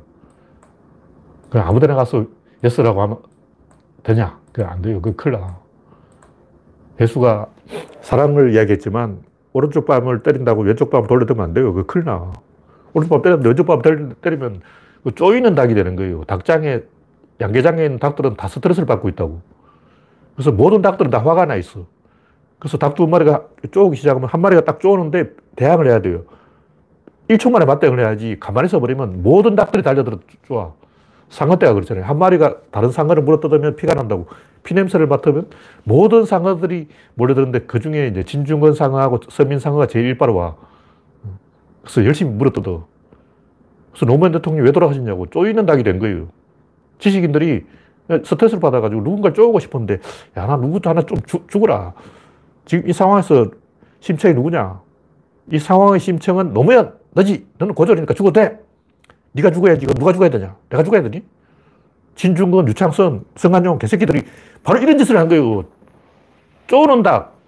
그냥 1.51 1.69
아무 1.69 1.81
데나 1.81 1.95
가서 1.95 2.27
yes라고 2.63 3.01
하면 3.03 3.19
되냐? 4.03 4.39
그게 4.53 4.67
안 4.67 4.83
돼요. 4.83 5.01
그 5.01 5.15
큰일 5.15 5.39
나. 5.39 5.59
예수가 7.01 7.47
사랑을 8.01 8.55
이야기했지만 8.55 9.23
오른쪽 9.53 9.87
뺨을 9.87 10.23
때린다고 10.23 10.63
왼쪽 10.63 10.91
뺨 10.91 11.07
돌려대면 11.07 11.45
안 11.45 11.55
돼요. 11.55 11.73
그 11.73 11.87
큰일 11.87 12.05
나. 12.05 12.33
오른쪽 12.93 13.23
뺨 13.23 13.23
때리면 13.23 13.45
왼쪽 13.47 13.67
뺨 13.67 13.83
때리면 14.21 14.61
그 15.05 15.15
쪼이는 15.15 15.55
닭이 15.55 15.75
되는 15.75 15.97
거예요. 15.97 16.25
닭장에, 16.25 16.83
양계장에 17.41 17.85
있는 17.85 17.99
닭들은 17.99 18.37
다 18.37 18.49
스트레스를 18.49 18.87
받고 18.87 19.09
있다고. 19.11 19.41
그래서 20.35 20.53
모든 20.53 20.83
닭들은 20.83 21.11
다 21.11 21.19
화가 21.19 21.47
나 21.47 21.57
있어. 21.57 21.87
그래서 22.59 22.77
닭 22.79 22.95
두 22.95 23.07
마리가 23.07 23.45
쪼기 23.71 23.97
시작하면 23.97 24.29
한 24.29 24.41
마리가 24.41 24.63
딱 24.65 24.81
쪼는데 24.81 25.31
대항을 25.57 25.87
해야 25.87 26.01
돼요. 26.01 26.23
1초 27.29 27.51
만에 27.51 27.65
맞대응을 27.65 28.01
해야지 28.01 28.37
가만히 28.41 28.67
있어버리면 28.67 29.23
모든 29.23 29.55
닭들이 29.55 29.83
달려들어 29.83 30.19
좋아. 30.47 30.73
상어떼가 31.29 31.75
그렇잖아요. 31.75 32.05
한 32.05 32.19
마리가 32.19 32.57
다른 32.71 32.91
상어를 32.91 33.23
물어뜯으면 33.23 33.77
피가 33.77 33.95
난다고. 33.95 34.27
피 34.63 34.75
냄새를 34.75 35.07
맡으면 35.07 35.49
모든 35.85 36.25
상어들이 36.25 36.89
몰려드는데 37.15 37.61
그 37.61 37.81
중에 37.81 38.09
이제 38.09 38.23
진중권 38.23 38.75
상어하고 38.75 39.21
서민 39.29 39.59
상어가 39.59 39.87
제일 39.87 40.07
일바로 40.07 40.35
와. 40.35 40.57
그래서 41.83 42.05
열심히 42.05 42.33
물어뜯어. 42.33 42.87
그래서 43.93 44.07
노무현 44.07 44.33
대통령이 44.33 44.67
왜 44.67 44.73
돌아가셨냐고 44.73 45.27
쪼이는 45.27 45.67
닭이 45.67 45.83
된 45.83 45.99
거예요. 45.99 46.29
지식인들이 46.99 47.65
스트레스를 48.25 48.61
받아가지고 48.61 49.03
누군가를 49.03 49.35
쪼고 49.35 49.59
싶었는데, 49.59 50.01
야, 50.37 50.47
나 50.47 50.57
누구도 50.57 50.89
하나 50.89 51.03
좀 51.03 51.19
죽, 51.27 51.49
죽어라. 51.49 51.93
지금 52.65 52.89
이 52.89 52.93
상황에서 52.93 53.51
심청이 54.01 54.35
누구냐? 54.35 54.81
이 55.53 55.59
상황의 55.59 56.01
심청은 56.01 56.53
노무현, 56.53 56.95
너지. 57.13 57.47
너는 57.59 57.75
고졸이니까 57.75 58.15
죽어도 58.15 58.41
돼. 58.41 58.61
네가 59.33 59.51
죽어야지. 59.51 59.87
누가 59.87 60.13
죽어야 60.13 60.31
되냐? 60.31 60.57
내가 60.71 60.83
죽어야 60.83 61.03
되니? 61.03 61.23
진중권, 62.23 62.67
유창선, 62.67 63.25
성한용, 63.37 63.79
개새끼들이 63.79 64.23
바로 64.65 64.81
이런 64.81 64.99
짓을 64.99 65.17
한 65.17 65.29
거예요. 65.29 65.65
쪼는 66.67 67.05
닭. 67.05 67.39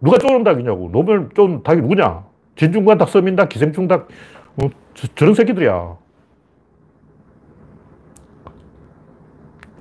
누가 0.00 0.16
쪼는 0.18 0.42
닭이냐고. 0.44 0.88
노무현 0.90 1.28
쪼는 1.34 1.62
닭이 1.62 1.82
누구냐? 1.82 2.24
진중권 2.56 2.96
닭, 2.96 3.08
서민 3.10 3.36
닭, 3.36 3.50
기생충 3.50 3.88
닭. 3.88 4.08
어, 4.56 4.68
저, 4.94 5.24
런 5.26 5.34
새끼들이야. 5.34 5.96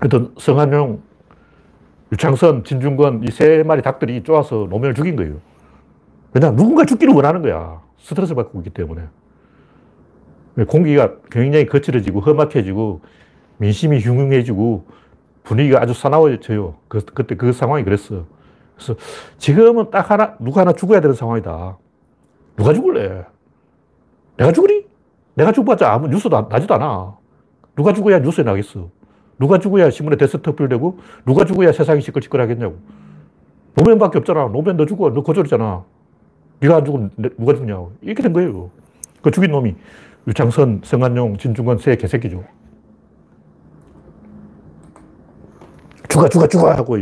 하여튼 0.02 0.34
성한용, 0.38 1.02
유창선, 2.12 2.66
진중권 2.66 3.24
이 3.24 3.32
세 3.32 3.64
마리 3.64 3.82
닭들이 3.82 4.24
쪼아서 4.24 4.68
노무현을 4.70 4.94
죽인 4.94 5.16
거예요. 5.16 5.38
왜냐 6.34 6.52
누군가 6.52 6.84
죽기를 6.84 7.14
원하는 7.14 7.42
거야. 7.42 7.82
스트레스 7.98 8.36
받고 8.36 8.60
있기 8.60 8.72
때문에. 8.72 9.04
공기가 10.68 11.14
굉장히 11.32 11.66
거칠어지고 11.66 12.20
험악해지고 12.20 13.00
민심이 13.62 14.00
흉흉해지고 14.00 14.86
분위기가 15.44 15.84
아주 15.84 15.94
사나워져요. 15.94 16.74
그, 16.88 17.06
그때 17.06 17.36
그 17.36 17.54
상황이 17.54 17.84
그랬어. 17.84 18.26
그래서 18.76 18.96
지금은 19.38 19.92
딱 19.92 20.10
하나, 20.10 20.36
누가 20.40 20.62
하나 20.62 20.74
죽어야 20.74 21.00
되는 21.00 21.16
상황이다. 21.16 21.78
누가 22.56 22.74
죽을래? 22.74 23.24
내가 24.38 24.52
죽으리? 24.52 24.88
내가 25.36 25.52
죽어봤자 25.52 25.94
아무 25.94 26.08
뉴스도 26.08 26.48
나지도 26.50 26.74
않아. 26.74 27.16
누가 27.76 27.94
죽어야 27.94 28.18
뉴스에 28.18 28.44
나겠어. 28.44 28.90
누가 29.38 29.60
죽어야 29.60 29.92
신문에 29.92 30.18
데스크톱 30.18 30.68
되고 30.68 30.98
누가 31.28 31.46
죽어야 31.46 31.72
세상이 31.72 32.02
시끌시끌하겠냐고. 32.02 32.80
노무현밖에 33.76 34.18
없잖아. 34.18 34.48
노무현 34.48 34.76
너 34.76 34.88
죽어. 34.88 35.14
너 35.14 35.22
고졸이잖아. 35.22 35.84
네가 36.62 36.78
안 36.78 36.86
죽으면 36.86 37.12
누가 37.38 37.54
죽냐고. 37.54 37.92
이렇게 38.02 38.24
된 38.24 38.34
거예요. 38.34 38.72
그 39.22 39.30
죽인 39.30 39.52
놈이 39.52 39.76
유창선, 40.28 40.82
성한용, 40.84 41.38
진중권 41.38 41.78
세 41.78 41.96
개새끼죠. 41.96 42.44
죽어, 46.12 46.28
죽어, 46.28 46.48
죽어 46.48 46.70
하고 46.72 46.98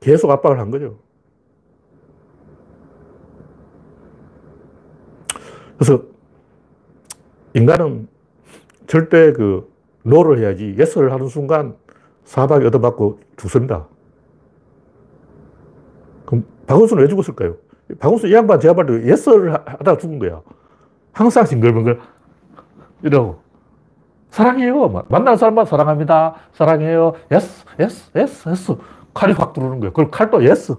계속 0.00 0.30
압박을 0.30 0.58
한 0.60 0.70
거죠. 0.70 0.98
그래서 5.76 6.02
인간은 7.54 8.08
절대 8.86 9.32
그 9.32 9.70
no를 10.02 10.38
해야지 10.38 10.76
yes를 10.78 11.12
하는 11.12 11.26
순간 11.26 11.76
사박이 12.24 12.64
얻어맞고 12.66 13.20
죽습니다. 13.36 13.88
그럼 16.24 16.44
박원순은 16.66 17.02
왜 17.02 17.08
죽었을까요? 17.08 17.56
박원순 17.98 18.30
이 18.30 18.32
양반 18.32 18.60
제가 18.60 18.74
봤을 18.74 19.02
때 19.02 19.10
yes를 19.10 19.52
하다가 19.52 19.98
죽은 19.98 20.18
거야. 20.18 20.40
항상 21.12 21.44
싱글벙글 21.44 22.00
이러고. 23.02 23.45
사랑해요. 24.36 25.04
만나는 25.08 25.38
사람만 25.38 25.64
사랑합니다. 25.64 26.34
사랑해요. 26.52 27.14
yes, 27.32 27.64
yes, 27.80 28.10
yes, 28.14 28.48
yes. 28.50 28.76
칼이 29.14 29.32
확 29.32 29.54
들어오는 29.54 29.80
거예요. 29.80 29.92
그걸 29.94 30.10
칼도 30.10 30.44
yes. 30.44 30.74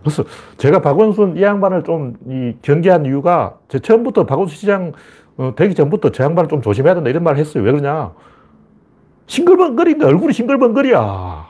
그래서 0.00 0.24
제가 0.58 0.80
박원순 0.80 1.38
이 1.38 1.42
양반을 1.42 1.82
좀 1.82 2.14
이 2.28 2.54
경계한 2.62 3.04
이유가 3.06 3.58
제 3.66 3.80
처음부터 3.80 4.24
박원순 4.26 4.56
시장 4.56 4.92
어, 5.38 5.54
되기 5.56 5.74
전부터 5.74 6.12
저 6.12 6.22
양반을 6.22 6.48
좀 6.48 6.62
조심해야 6.62 6.94
된다 6.94 7.10
이런 7.10 7.24
말을 7.24 7.40
했어요. 7.40 7.64
왜 7.64 7.72
그러냐. 7.72 8.12
싱글벙거리니까 9.26 10.06
얼굴이 10.06 10.32
싱글벙거리야. 10.34 11.46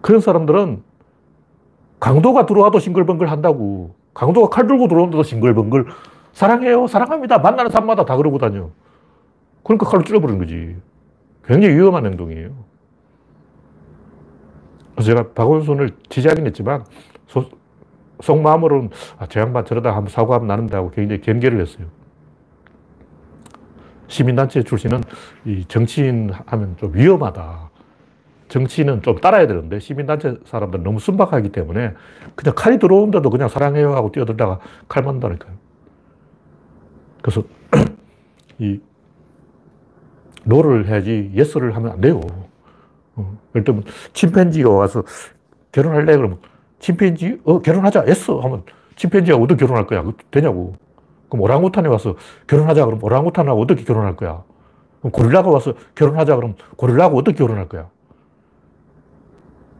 그런 0.00 0.20
사람들은 0.20 0.82
강도가 2.00 2.44
들어와도 2.44 2.80
싱글벙글 2.80 3.30
한다고. 3.30 3.94
강도가 4.14 4.48
칼 4.48 4.66
들고 4.66 4.88
들어오는데도 4.88 5.22
싱글벙글. 5.22 5.86
사랑해요. 6.32 6.86
사랑합니다. 6.86 7.38
만나는 7.38 7.70
사람마다 7.70 8.04
다 8.04 8.16
그러고 8.16 8.38
다녀. 8.38 8.70
그러니까 9.62 9.88
칼로 9.88 10.02
찔러버리는 10.02 10.38
거지. 10.40 10.76
굉장히 11.44 11.74
위험한 11.76 12.06
행동이에요. 12.06 12.50
그래서 14.94 15.06
제가 15.10 15.32
박원순을 15.34 15.90
지지하긴 16.08 16.46
했지만, 16.46 16.84
소, 17.26 17.44
속마음으로는, 18.20 18.90
아, 19.18 19.26
저 19.26 19.40
양반 19.40 19.64
저러다 19.64 19.90
한번 19.94 20.08
사고하면 20.08 20.46
나는다 20.46 20.80
고 20.80 20.90
굉장히 20.90 21.20
경계를 21.20 21.60
했어요. 21.60 21.86
시민단체 24.08 24.62
출신은 24.62 25.00
이 25.46 25.64
정치인 25.66 26.30
하면 26.46 26.76
좀 26.76 26.94
위험하다. 26.94 27.70
정치인은 28.48 29.00
좀 29.00 29.18
따라야 29.18 29.46
되는데 29.46 29.78
시민단체 29.78 30.36
사람들은 30.44 30.84
너무 30.84 30.98
순박하기 30.98 31.50
때문에 31.52 31.94
그냥 32.34 32.54
칼이 32.54 32.78
들어오는데도 32.78 33.30
그냥 33.30 33.48
사랑해요 33.48 33.94
하고 33.94 34.12
뛰어들다가 34.12 34.58
칼 34.88 35.02
맞는다니까요. 35.02 35.61
그래서 37.22 37.44
이 38.58 38.80
no를 40.44 40.88
해야지 40.88 41.30
yes를 41.34 41.74
하면 41.76 41.92
안 41.92 42.00
돼요. 42.00 42.20
어, 43.14 43.38
예를 43.54 43.82
침팬지가 44.12 44.68
와서 44.68 45.04
결혼할래? 45.70 46.16
그러면 46.16 46.38
침팬지? 46.80 47.40
어, 47.44 47.60
결혼하자. 47.60 48.06
yes! 48.08 48.30
하면 48.30 48.64
침팬지가 48.96 49.38
어떻게 49.38 49.60
결혼할 49.60 49.86
거야? 49.86 50.04
되냐고. 50.30 50.74
그럼 51.28 51.42
오랑우탄이 51.42 51.88
와서 51.88 52.16
결혼하자. 52.46 52.84
그러면 52.84 53.04
오랑우탄하고 53.04 53.60
어떻게 53.60 53.84
결혼할 53.84 54.16
거야? 54.16 54.42
그럼 54.98 55.12
고릴라가 55.12 55.50
와서 55.50 55.74
결혼하자. 55.94 56.36
그러면 56.36 56.56
고릴라하고 56.76 57.18
어떻게 57.18 57.36
결혼할 57.36 57.68
거야? 57.68 57.88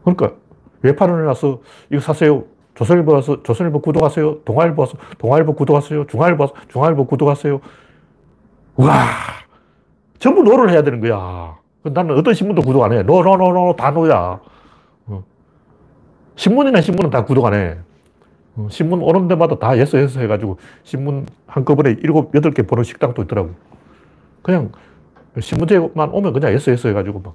그러니까 0.03 0.33
외판을 0.81 1.25
나서 1.25 1.61
이거 1.91 2.01
사세요. 2.01 2.45
조선일보 2.75 3.13
와서 3.13 3.43
조선일보 3.43 3.81
구독하세요. 3.81 4.39
동아일보 4.45 4.81
와서 4.81 4.97
동아일보 5.17 5.53
구독하세요. 5.53 6.07
중앙일보 6.07 6.43
와서 6.43 6.53
중앙일보 6.69 7.05
구독하세요. 7.05 7.59
와 8.75 8.93
전부 10.19 10.41
no를 10.43 10.71
해야 10.71 10.81
되는 10.81 10.99
거야. 10.99 11.57
나는 11.83 12.17
어떤 12.17 12.33
신문도 12.33 12.61
구독 12.61 12.83
안 12.83 12.93
해. 12.93 13.03
no, 13.03 13.21
no, 13.21 13.35
no, 13.37 13.51
no, 13.51 13.75
다 13.75 13.91
no야. 13.91 14.39
어. 15.07 15.23
신문이나 16.35 16.81
신문은 16.81 17.09
다 17.09 17.25
구독 17.25 17.45
안 17.45 17.53
해. 17.53 17.77
어. 18.55 18.67
신문 18.71 19.01
오는 19.01 19.27
데마다 19.27 19.59
다 19.59 19.77
yes, 19.77 19.97
yes 19.97 20.19
해가지고 20.19 20.57
신문 20.83 21.25
한꺼번에 21.45 21.97
일곱, 22.01 22.33
여덟 22.35 22.53
개 22.53 22.63
보는 22.63 22.83
식당도 22.83 23.23
있더라고. 23.23 23.51
그냥 24.41 24.71
신문제만 25.39 26.09
오면 26.09 26.33
그냥 26.33 26.53
yes, 26.53 26.69
yes 26.69 26.87
해가지고 26.87 27.19
막. 27.19 27.33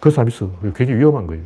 그 0.00 0.10
사람 0.10 0.28
있어. 0.28 0.50
굉장히 0.74 0.98
위험한 0.98 1.26
거예요. 1.26 1.42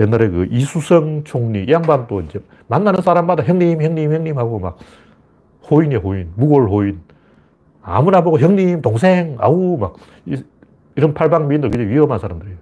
옛날에 0.00 0.28
그 0.28 0.46
이수성 0.50 1.24
총리, 1.24 1.64
이 1.64 1.72
양반도 1.72 2.20
이제 2.22 2.40
만나는 2.68 3.02
사람마다 3.02 3.42
형님, 3.42 3.82
형님, 3.82 4.12
형님 4.12 4.38
하고 4.38 4.58
막 4.58 4.78
호인이야, 5.70 5.98
호인. 5.98 6.30
무골 6.36 6.68
호인. 6.68 7.00
아무나 7.82 8.22
보고 8.22 8.38
형님, 8.38 8.80
동생, 8.80 9.36
아우, 9.38 9.76
막 9.78 9.96
이, 10.26 10.42
런 10.94 11.14
팔방미인들 11.14 11.70
굉장히 11.70 11.94
위험한 11.94 12.18
사람들이에요. 12.18 12.58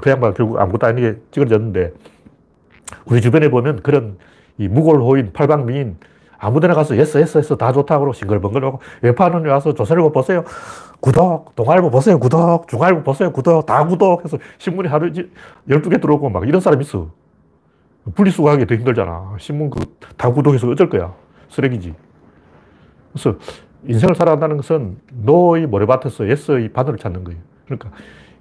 그 0.00 0.10
양반 0.10 0.34
결국 0.34 0.58
아무것도 0.60 0.86
아니게 0.86 1.16
찌그러졌는데 1.32 1.92
우리 3.06 3.20
주변에 3.20 3.48
보면 3.48 3.82
그런 3.82 4.18
이 4.58 4.68
무골 4.68 5.00
호인, 5.00 5.32
팔방미인 5.32 5.96
아무데나 6.40 6.74
가서 6.74 6.96
yes, 6.96 7.18
yes, 7.18 7.38
yes 7.38 7.56
다 7.56 7.70
좋다고 7.72 8.12
싱글벙글하고 8.14 8.80
외판원이 9.02 9.46
와서 9.48 9.74
조선일보 9.74 10.10
보세요. 10.10 10.44
구독, 11.00 11.54
동아일보 11.54 11.90
보세요. 11.90 12.18
구독, 12.18 12.66
중앙일보 12.68 13.02
보세요. 13.02 13.30
구독, 13.32 13.66
다 13.66 13.86
구독 13.86 14.24
해서 14.24 14.38
신문이 14.58 14.88
하루 14.88 15.12
12개 15.68 16.00
들어오고 16.00 16.30
막 16.30 16.48
이런 16.48 16.60
사람 16.60 16.80
있어. 16.80 17.08
분리수거하기 18.14 18.66
더 18.66 18.74
힘들잖아. 18.74 19.36
신문 19.38 19.70
그 19.70 19.80
다 20.16 20.30
구독해서 20.32 20.68
어쩔 20.68 20.88
거야. 20.88 21.14
쓰레기지. 21.50 21.94
그래서 23.12 23.36
인생을 23.86 24.14
살아간다는 24.14 24.56
것은 24.56 24.98
no의 25.12 25.66
모래밭에서 25.66 26.28
yes의 26.28 26.70
바늘을 26.72 26.98
찾는 26.98 27.24
거예요. 27.24 27.40
그러니까 27.66 27.90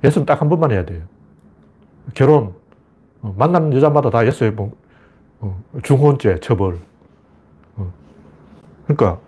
yes는 0.04 0.26
딱 0.26 0.41
한 0.41 0.50
번만 0.50 0.72
해야 0.72 0.86
돼요. 0.86 1.02
결혼, 2.14 2.54
어, 3.22 3.34
만나는 3.38 3.74
여자마다 3.74 4.10
다 4.10 4.26
yes에 4.26 4.52
뭐, 4.52 4.72
어, 5.39 5.62
중혼죄 5.84 6.39
처벌. 6.41 6.78
어. 8.90 8.96
그러니까 8.96 9.22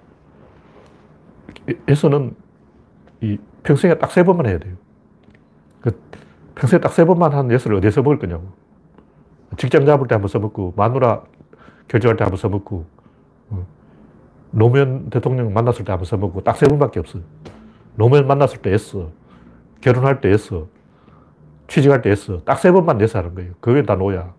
yes는 1.88 2.36
이 3.22 3.38
평생에 3.64 3.97
딱 3.97 4.12
세 4.12 4.24
번만 4.24 4.47
해야 4.47 4.57
돼요. 4.57 4.76
그 5.82 5.99
평생에 6.55 6.80
딱 6.82 6.91
세 6.91 7.05
번만 7.05 7.34
한 7.34 7.51
yes를 7.51 7.78
어디 7.78 8.01
써먹을 8.01 8.18
거냐고. 8.20 8.47
직장 9.57 9.86
잡을 9.86 10.07
때 10.07 10.16
한번 10.16 10.30
써먹고, 10.30 10.74
마누라 10.78 11.24
결정할 11.88 12.16
때 12.18 12.24
한번 12.24 12.38
써먹고, 12.38 12.86
노무현 14.51 15.09
대통령 15.09 15.53
만났을 15.53 15.86
때 15.86 15.91
한번 15.91 16.05
써먹고, 16.05 16.41
딱 16.43 16.57
세 16.57 16.66
번밖에 16.68 16.99
없어. 16.99 17.20
노무현 17.95 18.28
만났을 18.28 18.62
때 18.62 18.72
S, 18.74 19.07
결혼할 19.82 20.22
때 20.22 20.30
S, 20.30 20.66
취직할 21.68 22.01
때 22.01 22.12
S, 22.12 22.39
딱세 22.45 22.72
번만 22.72 22.99
S 23.01 23.16
하는 23.18 23.36
거예요. 23.36 23.53
그게 23.59 23.84
다 23.84 23.95
노야. 23.95 24.34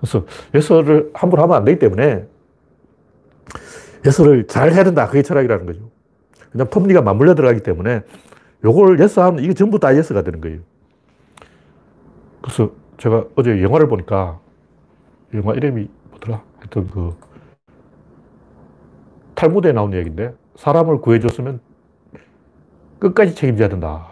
그래서 0.00 0.24
S를 0.54 1.10
함부로 1.14 1.42
하면 1.42 1.56
안 1.56 1.64
되기 1.64 1.78
때문에 1.78 2.26
S를 4.04 4.46
잘 4.46 4.72
해야 4.72 4.84
된다. 4.84 5.06
그게 5.06 5.22
철학이라는 5.22 5.66
거죠. 5.66 5.90
그냥 6.50 6.68
톱니가 6.68 7.02
맞물려 7.02 7.34
들어가기 7.34 7.62
때문에 7.62 8.02
요걸 8.64 8.98
yes 8.98 9.20
하면 9.20 9.44
이게 9.44 9.54
전부 9.54 9.78
다 9.78 9.88
yes가 9.88 10.22
되는 10.22 10.40
거예요. 10.40 10.60
그래서 12.42 12.72
제가 12.98 13.26
어제 13.36 13.62
영화를 13.62 13.88
보니까 13.88 14.40
영화 15.34 15.54
이름이 15.54 15.88
뭐더라? 16.10 16.42
하여튼 16.58 16.88
그 16.88 17.14
탈무드에 19.34 19.72
나온 19.72 19.94
얘기인데 19.94 20.34
사람을 20.56 21.00
구해줬으면 21.00 21.60
끝까지 22.98 23.34
책임져야 23.34 23.68
된다. 23.68 24.06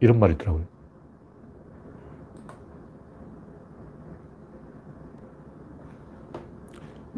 이런 0.00 0.20
말이 0.20 0.34
있더라고요. 0.34 0.69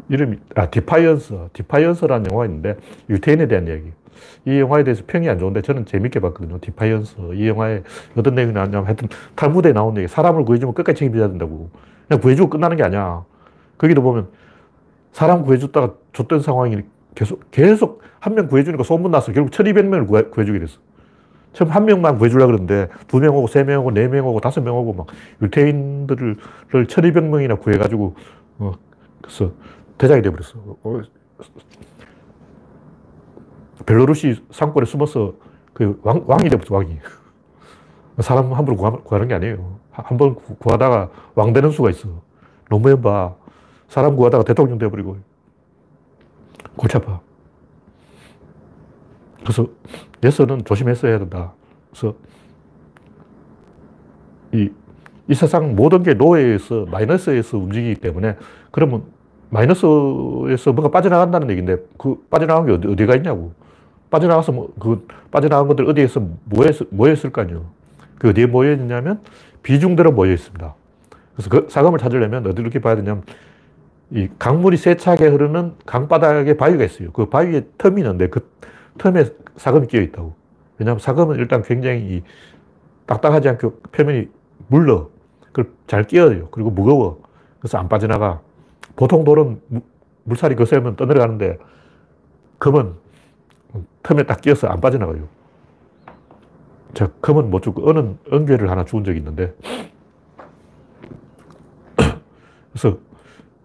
이름이, 0.09 0.37
아, 0.55 0.69
디파이언스. 0.69 1.49
디파이언스라는 1.53 2.31
영화가 2.31 2.45
있는데, 2.45 2.77
유태인에 3.09 3.47
대한 3.47 3.67
이야기. 3.67 3.91
이 4.45 4.59
영화에 4.59 4.83
대해서 4.83 5.03
평이 5.07 5.27
안 5.29 5.39
좋은데 5.39 5.61
저는 5.61 5.85
재밌게 5.85 6.19
봤거든요. 6.19 6.59
디파이언스. 6.61 7.15
이 7.35 7.47
영화에 7.47 7.83
어떤 8.15 8.35
내용이 8.35 8.53
나왔냐면 8.53 8.85
하여튼 8.85 9.07
탈무드에 9.35 9.73
나온 9.73 9.97
얘기. 9.97 10.07
사람을 10.07 10.45
구해주면 10.45 10.73
끝까지 10.75 10.99
책임져야 10.99 11.29
된다고. 11.29 11.69
그냥 12.07 12.21
구해주고 12.21 12.49
끝나는 12.49 12.77
게 12.77 12.83
아니야. 12.83 13.23
거기도 13.77 14.01
보면 14.01 14.27
사람 15.11 15.43
구해줬다가 15.43 15.93
줬던 16.13 16.41
상황이 16.41 16.81
계속, 17.15 17.41
계속 17.51 18.01
한 18.19 18.35
명 18.35 18.47
구해주니까 18.47 18.83
소문났어. 18.83 19.31
결국 19.33 19.51
1200명을 19.51 20.07
구해, 20.07 20.23
구해주게 20.23 20.59
됐어. 20.59 20.79
처음 21.53 21.69
한 21.71 21.85
명만 21.85 22.17
구해주려고 22.17 22.47
그러는데 22.51 22.87
두 23.07 23.19
명 23.19 23.35
오고 23.35 23.47
세 23.47 23.63
명 23.63 23.81
오고 23.81 23.91
네 23.91 24.07
명 24.07 24.27
오고 24.27 24.39
다섯 24.39 24.61
명 24.61 24.75
오고 24.77 24.93
막 24.93 25.07
유태인들을 25.41 26.37
1200명이나 26.71 27.59
구해가지고 27.59 28.15
어, 28.59 28.71
그래서 29.21 29.51
대장이 29.97 30.21
돼버렸어. 30.21 30.59
어, 30.83 31.01
벨로루시 33.85 34.43
상권에 34.51 34.85
숨어서 34.85 35.33
그 35.73 35.99
왕, 36.03 36.23
왕이 36.27 36.49
돼버렸어, 36.49 36.75
왕이. 36.75 36.97
사람 38.19 38.53
함부로 38.53 38.77
구하, 38.77 39.17
는 39.19 39.27
게 39.27 39.33
아니에요. 39.33 39.79
한 39.91 40.17
번 40.17 40.35
구하다가 40.35 41.09
왕 41.35 41.53
되는 41.53 41.71
수가 41.71 41.89
있어. 41.91 42.09
노무현 42.69 43.01
봐. 43.01 43.35
사람 43.87 44.15
구하다가 44.15 44.43
대통령 44.43 44.77
돼버리고. 44.77 45.17
골치 46.75 46.97
아파. 46.97 47.21
그래서 49.41 49.67
예서는 50.23 50.63
조심해서 50.65 51.07
해야 51.07 51.19
된다. 51.19 51.53
그래서 51.91 52.15
이, 54.53 54.69
이 55.27 55.33
세상 55.35 55.75
모든 55.75 56.01
게 56.01 56.13
노예에서 56.13 56.85
마이너스에서 56.85 57.57
움직이기 57.57 57.99
때문에 58.01 58.37
그러면 58.71 59.03
마이너스에서 59.53 60.73
뭔가 60.73 60.89
빠져나간다는 60.89 61.49
얘기인데 61.51 61.77
그 61.97 62.25
빠져나간 62.29 62.65
게 62.65 62.71
어디, 62.73 62.87
어디 62.87 63.05
가 63.05 63.15
있냐고. 63.15 63.53
빠져나가서 64.09 64.51
뭐, 64.51 64.73
그 64.79 65.07
빠져나간 65.31 65.67
것들 65.67 65.89
어디에서 65.89 66.21
모였, 66.45 66.75
모였을 66.89 67.31
거 67.31 67.41
아니에요. 67.41 67.65
그 68.17 68.29
어디에 68.29 68.47
모여 68.47 68.73
있냐면 68.73 69.21
비중대로 69.61 70.11
모여 70.11 70.33
있습니다. 70.33 70.75
그래서 71.35 71.49
그 71.49 71.67
사금을 71.69 71.99
찾으려면 71.99 72.45
이렇게 72.57 72.79
봐야 72.79 72.95
되냐면 72.95 73.23
이 74.11 74.27
강물이 74.37 74.77
세차게 74.77 75.27
흐르는 75.27 75.73
강바닥에 75.85 76.57
바위가 76.57 76.83
있어요. 76.83 77.11
그 77.11 77.25
바위에 77.25 77.61
틈이 77.77 78.01
있는데 78.01 78.27
그 78.27 78.47
틈에 78.97 79.25
사금이 79.55 79.87
끼어 79.87 80.01
있다고. 80.01 80.35
왜냐하면 80.77 80.99
사금은 80.99 81.37
일단 81.37 81.63
굉장히 81.63 82.23
딱딱하지 83.05 83.49
않게 83.49 83.67
표면이 83.91 84.29
물러. 84.67 85.09
그걸 85.41 85.71
잘 85.87 86.03
끼어요. 86.03 86.49
그리고 86.49 86.69
무거워. 86.71 87.21
그래서 87.59 87.77
안 87.77 87.89
빠져나가. 87.89 88.41
보통 88.95 89.23
돌은 89.23 89.61
물살이 90.23 90.55
거세면 90.55 90.95
떠내려가는데 90.95 91.57
금은 92.59 92.93
틈에 94.03 94.23
딱 94.23 94.41
끼어서 94.41 94.67
안 94.67 94.79
빠져나가요. 94.81 95.27
저 96.93 97.09
금은 97.21 97.49
못 97.49 97.61
죽고 97.63 97.89
은은 97.89 98.19
은괴를 98.31 98.69
하나 98.69 98.85
죽은 98.85 99.03
적이 99.03 99.17
있는데 99.19 99.55
그래서 102.71 102.97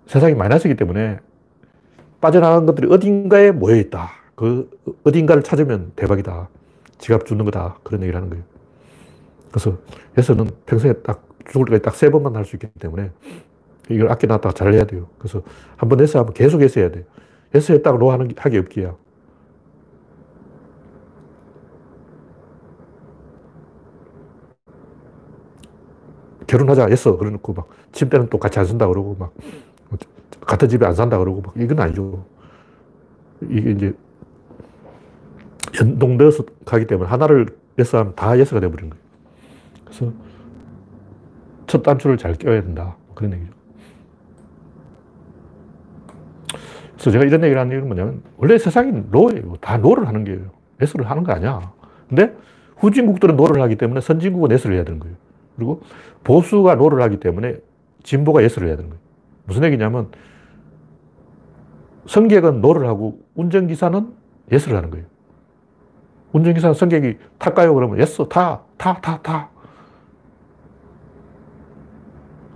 세상이 0.06 0.34
마이너스이기 0.34 0.76
때문에 0.76 1.18
빠져나간 2.20 2.66
것들이 2.66 2.92
어딘가에 2.92 3.52
모여 3.52 3.76
있다. 3.76 4.10
그 4.34 4.70
어딘가를 5.04 5.42
찾으면 5.42 5.92
대박이다. 5.96 6.48
지갑 6.98 7.26
주는 7.26 7.44
거다. 7.44 7.78
그런 7.82 8.02
얘기를 8.02 8.16
하는 8.16 8.30
거예요. 8.30 8.44
그래서 9.50 9.78
예서는 10.16 10.50
평생에 10.66 10.94
딱 11.02 11.26
죽을 11.50 11.66
때까지 11.66 11.82
딱 11.82 11.94
세 11.94 12.10
번만 12.10 12.36
할 12.36 12.44
수 12.44 12.56
있기 12.56 12.68
때문에 12.78 13.10
이걸 13.90 14.10
아껴놨다가 14.10 14.54
잘 14.54 14.72
해야 14.74 14.84
돼요. 14.84 15.08
그래서 15.18 15.42
한번 15.76 16.00
예서 16.00 16.20
하면 16.20 16.32
계속 16.34 16.62
예서 16.62 16.80
해야 16.80 16.90
돼요. 16.90 17.04
예서 17.54 17.72
했다가 17.74 17.98
노 17.98 18.10
하는, 18.12 18.30
하기 18.36 18.58
없기야. 18.58 18.94
결혼하자 26.46 26.86
했어. 26.86 27.16
그래 27.16 27.30
놓고 27.30 27.52
막 27.52 27.68
침대는 27.92 28.28
또 28.30 28.38
같이 28.38 28.58
안 28.58 28.64
쓴다 28.64 28.88
그러고 28.88 29.16
막 29.18 29.32
같은 30.40 30.68
집에 30.68 30.86
안 30.86 30.94
산다 30.94 31.18
그러고 31.18 31.42
막 31.42 31.54
이건 31.56 31.78
아니죠. 31.78 32.24
이게 33.42 33.70
이제 33.70 33.92
연동되어서 35.78 36.44
가기 36.64 36.86
때문에 36.86 37.08
하나를 37.08 37.46
예서 37.78 37.98
하면 37.98 38.14
다 38.16 38.38
예서가 38.38 38.60
되어버린 38.60 38.90
거예요. 38.90 39.04
그래서 39.84 40.12
첫 41.66 41.82
단추를 41.82 42.16
잘 42.16 42.34
껴야 42.34 42.62
된다. 42.62 42.96
그런 43.14 43.34
얘기죠. 43.34 43.57
그래서 46.98 47.12
제가 47.12 47.24
이런 47.24 47.44
얘기를 47.44 47.60
하는 47.60 47.70
이유는 47.70 47.86
뭐냐면 47.86 48.22
원래 48.36 48.58
세상이 48.58 49.04
no예요. 49.10 49.54
다 49.60 49.78
no를 49.78 50.08
하는 50.08 50.24
거예요. 50.24 50.50
yes를 50.82 51.08
하는 51.08 51.22
거 51.22 51.32
아니야. 51.32 51.72
근데 52.08 52.34
후진국들은 52.78 53.36
no를 53.36 53.62
하기 53.62 53.76
때문에 53.76 54.00
선진국은 54.00 54.50
yes를 54.50 54.76
해야 54.76 54.84
되는 54.84 54.98
거예요. 54.98 55.16
그리고 55.54 55.80
보수가 56.24 56.74
no를 56.74 57.00
하기 57.02 57.20
때문에 57.20 57.56
진보가 58.02 58.42
yes를 58.42 58.68
해야 58.68 58.76
되는 58.76 58.90
거예요. 58.90 59.00
무슨 59.44 59.64
얘기냐면 59.64 60.08
승객은 62.06 62.60
no를 62.60 62.86
하고 62.88 63.20
운전기사는 63.34 64.12
yes를 64.50 64.76
하는 64.76 64.90
거예요. 64.90 65.06
운전기사는 66.32 66.74
승객이 66.74 67.18
탈까요? 67.38 67.74
그러면 67.74 67.98
yes, 68.00 68.26
타, 68.28 68.62
타, 68.76 68.94
타, 69.00 69.20
타. 69.22 69.50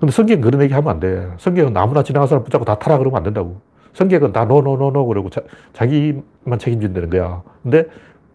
근데 0.00 0.10
승객은 0.12 0.42
그런 0.42 0.62
얘기 0.62 0.74
하면 0.74 0.90
안 0.90 1.00
돼. 1.00 1.30
승객은 1.38 1.76
아무나 1.76 2.02
지나가는 2.02 2.42
붙잡고 2.42 2.64
다 2.64 2.78
타라 2.78 2.98
그러면 2.98 3.18
안 3.18 3.22
된다고. 3.22 3.60
승객은 3.94 4.32
다 4.32 4.46
no, 4.46 4.62
no, 4.62 4.76
no, 4.76 4.90
no 4.90 5.06
그러고 5.06 5.30
자, 5.30 5.42
자기만 5.72 6.58
책임진다는 6.58 7.10
거야. 7.10 7.42
근데 7.62 7.86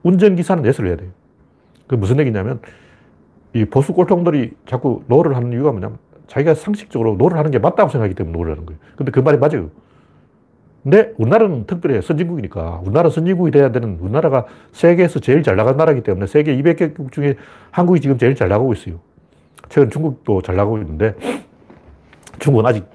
운전기사는 0.03 0.66
yes를 0.66 0.89
해야 0.89 0.97
돼요. 0.97 1.10
그 1.88 1.95
무슨 1.95 2.20
얘기냐면 2.20 2.60
이 3.53 3.66
보수 3.66 3.93
꼴통들이 3.93 4.53
자꾸 4.66 5.03
no를 5.08 5.36
하는 5.36 5.51
이유가 5.51 5.72
뭐냐면 5.72 5.97
자기가 6.28 6.53
상식적으로 6.53 7.16
no를 7.16 7.38
하는 7.38 7.51
게 7.51 7.60
맞다고 7.60 7.89
생각하기 7.89 8.16
때문에 8.16 8.38
no를 8.38 8.51
하는 8.53 8.66
거예요. 8.66 8.80
근데 8.95 9.12
그 9.12 9.20
말이 9.20 9.38
맞아요. 9.38 9.70
근데 10.84 11.14
우리나라는 11.18 11.66
특별히 11.66 12.01
선진국이니까 12.01 12.82
우리나라 12.84 13.10
선진국이 13.10 13.51
돼야 13.51 13.72
되는 13.72 13.97
우리나라가 13.99 14.45
세계에서 14.72 15.20
제일 15.20 15.43
잘 15.43 15.55
나간 15.55 15.76
나라이기 15.76 16.01
때문에 16.03 16.28
세계 16.28 16.55
200개국 16.58 17.12
중에 17.12 17.36
한국이 17.72 17.99
지금 17.99 18.18
제일 18.18 18.36
잘 18.36 18.47
나가고 18.47 18.74
있어요. 18.74 18.99
최근 19.70 19.89
중국도 19.89 20.41
잘 20.41 20.55
나가고 20.55 20.78
있는데 20.80 21.16
중국은 22.39 22.66
아직 22.66 22.86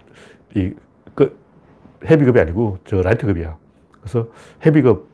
이, 0.55 0.71
그, 0.71 0.77
헤비급이 2.05 2.39
아니고 2.41 2.79
저 2.85 3.03
라이트급이야. 3.03 3.57
그래서 4.01 4.29
헤비급 4.65 5.09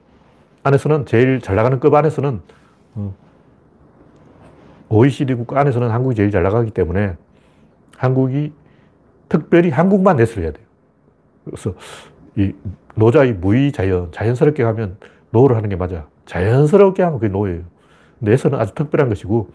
안에서는 0.62 1.06
제일 1.06 1.40
잘 1.40 1.56
나가는 1.56 1.78
급 1.80 1.94
안에서는 1.94 2.40
어, 2.94 3.14
OECD 4.88 5.34
국가 5.34 5.60
안에서는 5.60 5.90
한국이 5.90 6.14
제일 6.14 6.30
잘 6.30 6.42
나가기 6.42 6.70
때문에 6.70 7.16
한국이 7.96 8.52
특별히 9.28 9.70
한국만 9.70 10.18
해야 10.40 10.52
돼요. 10.52 10.66
그래서 11.44 11.74
이 12.36 12.52
노자의 12.94 13.34
무의 13.34 13.72
자연, 13.72 14.10
자연스럽게 14.12 14.62
하면 14.62 14.96
no를 15.30 15.56
하는 15.56 15.68
게 15.68 15.76
맞아. 15.76 16.06
자연스럽게 16.26 17.02
하면 17.02 17.18
그게 17.18 17.30
no예요. 17.32 17.62
yes는 18.26 18.58
아주 18.58 18.74
특별한 18.74 19.08
것이고, 19.08 19.50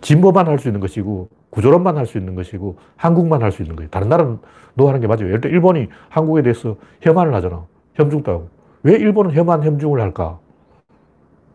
진보만 0.00 0.46
할 0.46 0.58
수 0.58 0.68
있는 0.68 0.80
것이고, 0.80 1.28
구조론만 1.54 1.96
할 1.96 2.06
수 2.06 2.18
있는 2.18 2.34
것이고, 2.34 2.76
한국만 2.96 3.42
할 3.42 3.52
수 3.52 3.62
있는 3.62 3.76
거예요. 3.76 3.88
다른 3.90 4.08
나라는 4.08 4.38
no 4.74 4.88
하는 4.88 5.00
게 5.00 5.06
맞아요. 5.06 5.26
예를 5.28 5.40
들어 5.40 5.52
일본이 5.52 5.88
한국에 6.10 6.42
대해서 6.42 6.76
혐한을 7.00 7.34
하잖아. 7.34 7.66
혐중도 7.94 8.32
하고. 8.32 8.48
왜 8.82 8.94
일본은 8.94 9.32
혐한, 9.32 9.62
혐중을 9.62 10.00
할까? 10.00 10.38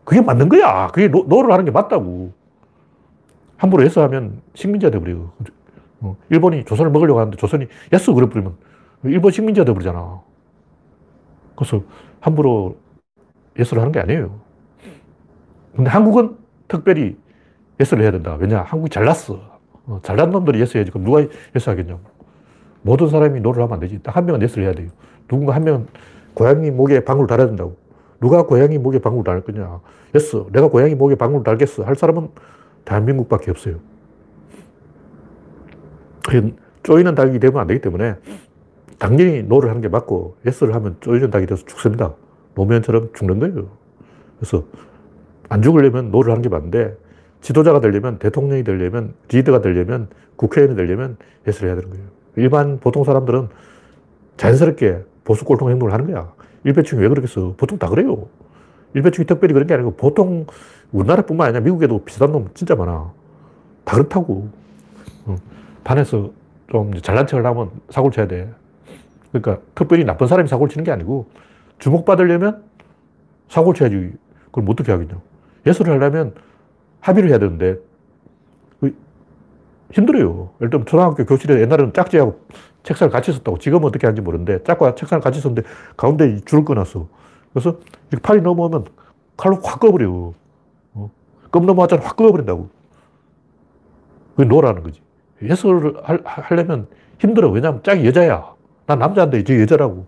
그게 0.04 0.20
맞는 0.20 0.48
거야. 0.48 0.88
그게 0.88 1.08
no, 1.08 1.24
no를 1.24 1.52
하는 1.52 1.64
게 1.64 1.70
맞다고. 1.70 2.32
함부로 3.56 3.84
yes 3.84 4.02
하면 4.04 4.40
식민지가 4.54 4.90
돼버려요. 4.90 5.32
어, 6.00 6.16
일본이 6.30 6.64
조선을 6.64 6.90
먹으려고 6.90 7.20
하는데 7.20 7.36
조선이 7.36 7.66
yes 7.92 8.12
그래버리면 8.14 8.56
일본 9.04 9.32
식민지가 9.32 9.64
돼버리잖아. 9.66 10.20
그래서 11.56 11.82
함부로 12.20 12.76
yes를 13.58 13.80
하는 13.82 13.92
게 13.92 14.00
아니에요. 14.00 14.40
근데 15.76 15.90
한국은 15.90 16.36
특별히 16.68 17.16
yes를 17.80 18.02
해야 18.02 18.10
된다. 18.12 18.36
왜냐? 18.38 18.62
한국이 18.62 18.90
잘났어. 18.90 19.49
어, 19.90 19.98
잘난 20.02 20.30
놈들이 20.30 20.60
yes 20.60 20.76
해야지. 20.76 20.92
그럼 20.92 21.04
누가 21.04 21.20
yes 21.54 21.68
하겠냐고. 21.68 22.00
모든 22.82 23.08
사람이 23.08 23.40
no를 23.40 23.62
하면 23.62 23.74
안 23.74 23.80
되지. 23.80 24.00
딱 24.02 24.16
한 24.16 24.24
명은 24.24 24.40
yes를 24.42 24.64
해야 24.64 24.72
돼요. 24.72 24.88
누군가 25.28 25.54
한 25.54 25.64
명은 25.64 25.88
고양이 26.32 26.70
목에 26.70 27.04
방울 27.04 27.26
달아야 27.26 27.48
된다고. 27.48 27.76
누가 28.20 28.46
고양이 28.46 28.78
목에 28.78 29.00
방울 29.00 29.24
달 29.24 29.40
거냐. 29.40 29.80
yes. 30.14 30.44
내가 30.52 30.68
고양이 30.68 30.94
목에 30.94 31.16
방울 31.16 31.42
달겠어. 31.42 31.82
할 31.82 31.96
사람은 31.96 32.28
대한민국밖에 32.84 33.50
없어요. 33.50 33.76
쪼이는 36.84 37.14
닭이 37.16 37.40
되면 37.40 37.60
안 37.60 37.66
되기 37.66 37.80
때문에 37.80 38.14
당연히 38.98 39.42
no를 39.42 39.70
하는 39.70 39.82
게 39.82 39.88
맞고 39.88 40.36
yes를 40.46 40.74
하면 40.76 40.96
쪼이는 41.00 41.30
닭이 41.30 41.46
돼서 41.46 41.64
죽습니다. 41.66 42.14
노무현처럼 42.54 43.10
죽는 43.14 43.40
거예요. 43.40 43.68
그래서 44.38 44.64
안 45.48 45.62
죽으려면 45.62 46.10
no를 46.12 46.30
하는 46.30 46.42
게 46.42 46.48
맞는데 46.48 46.96
지도자가 47.40 47.80
되려면 47.80 48.18
대통령이 48.18 48.64
되려면 48.64 49.14
리더가 49.30 49.60
되려면 49.62 50.08
국회의원이 50.36 50.76
되려면 50.76 51.16
yes를 51.46 51.68
해야 51.68 51.76
되는 51.76 51.90
거예요. 51.90 52.06
일반 52.36 52.78
보통 52.80 53.04
사람들은 53.04 53.48
자연스럽게 54.36 55.04
보수 55.24 55.44
꼴통 55.44 55.70
행동을 55.70 55.92
하는 55.92 56.06
거야. 56.06 56.32
일베충이 56.64 57.02
왜 57.02 57.08
그러겠어? 57.08 57.54
보통 57.56 57.78
다 57.78 57.88
그래요. 57.88 58.26
일베충이 58.94 59.26
특별히 59.26 59.54
그런 59.54 59.66
게 59.66 59.74
아니고 59.74 59.96
보통 59.96 60.46
우리나라뿐만 60.92 61.48
아니라 61.48 61.60
미국에도 61.60 62.04
비슷한 62.04 62.32
놈 62.32 62.48
진짜 62.54 62.74
많아. 62.74 63.12
다 63.84 63.96
그렇다고. 63.96 64.48
반에서 65.84 66.30
좀 66.70 66.92
잘난 67.00 67.26
척을 67.26 67.44
하면 67.44 67.70
사고를 67.88 68.12
쳐야 68.12 68.26
돼. 68.26 68.52
그러니까 69.32 69.62
특별히 69.74 70.04
나쁜 70.04 70.26
사람이 70.26 70.48
사고를 70.48 70.70
치는 70.70 70.84
게 70.84 70.90
아니고 70.90 71.28
주목받으려면 71.78 72.62
사고를 73.48 73.78
쳐야지. 73.78 74.12
그걸 74.46 74.64
어떻게 74.68 74.92
하겠냐. 74.92 75.20
예술을 75.66 75.94
하려면 75.94 76.34
합의를 77.00 77.30
해야 77.30 77.38
되는데 77.38 77.78
힘들어요. 79.92 80.50
예를 80.60 80.70
들면 80.70 80.86
초등학교 80.86 81.24
교실에 81.24 81.60
옛날에는 81.60 81.92
짝지하고 81.92 82.40
책상을 82.82 83.10
같이 83.10 83.32
썼다고 83.32 83.58
지금은 83.58 83.88
어떻게 83.88 84.06
하는지 84.06 84.22
모르는데 84.22 84.62
짝과 84.62 84.94
책상을 84.94 85.22
같이 85.22 85.40
썼는데 85.40 85.68
가운데 85.96 86.40
줄을 86.44 86.64
끊었어. 86.64 87.08
그래서 87.52 87.78
이렇게 88.10 88.22
팔이 88.22 88.40
넘어오면 88.42 88.86
칼로 89.36 89.58
확 89.62 89.80
꺼버려. 89.80 90.32
어? 90.94 91.10
껌 91.50 91.66
넘어왔잖아. 91.66 92.02
확 92.04 92.16
꺼버린다고. 92.16 92.68
그게 94.36 94.48
노라는 94.48 94.82
거지. 94.82 95.00
예술을 95.42 95.94
하 96.02 96.54
려면 96.54 96.86
힘들어. 97.18 97.50
왜냐하면 97.50 97.82
짝이 97.82 98.06
여자야. 98.06 98.54
난 98.86 98.98
남자인데 98.98 99.44
저 99.44 99.58
여자라고. 99.58 100.06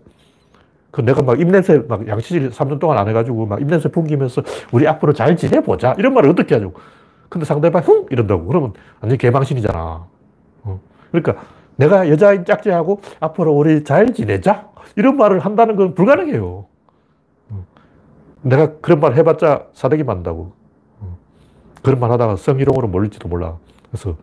그 0.93 1.01
내가 1.01 1.23
막 1.23 1.41
입냄새 1.41 1.79
막 1.87 2.07
양치질 2.07 2.51
3년 2.51 2.79
동안 2.79 2.99
안 2.99 3.07
해가지고 3.09 3.47
막 3.47 3.59
입냄새 3.59 3.89
풍기면서 3.89 4.43
우리 4.71 4.87
앞으로 4.87 5.11
잘 5.11 5.35
지내보자. 5.35 5.95
이런 5.97 6.13
말을 6.13 6.29
어떻게 6.29 6.53
하냐고. 6.53 6.79
근데 7.29 7.45
상대방 7.45 7.81
흥! 7.81 8.05
이런다고. 8.11 8.45
그러면 8.45 8.73
완전 9.01 9.17
개방신이잖아. 9.17 10.05
어. 10.61 10.79
그러니까 11.11 11.43
내가 11.77 12.07
여자인 12.09 12.45
짝지하고 12.45 13.01
앞으로 13.19 13.53
우리 13.53 13.83
잘 13.83 14.13
지내자. 14.13 14.69
이런 14.95 15.17
말을 15.17 15.39
한다는 15.39 15.77
건 15.77 15.95
불가능해요. 15.95 16.67
어. 17.49 17.65
내가 18.43 18.73
그런 18.79 18.99
말 18.99 19.15
해봤자 19.15 19.65
사대기 19.73 20.03
만다고. 20.03 20.53
어. 20.99 21.17
그런 21.81 21.99
말 21.99 22.11
하다가 22.11 22.35
성희롱으로 22.35 22.87
몰릴지도 22.87 23.27
몰라. 23.27 23.57
그래서 23.89 24.15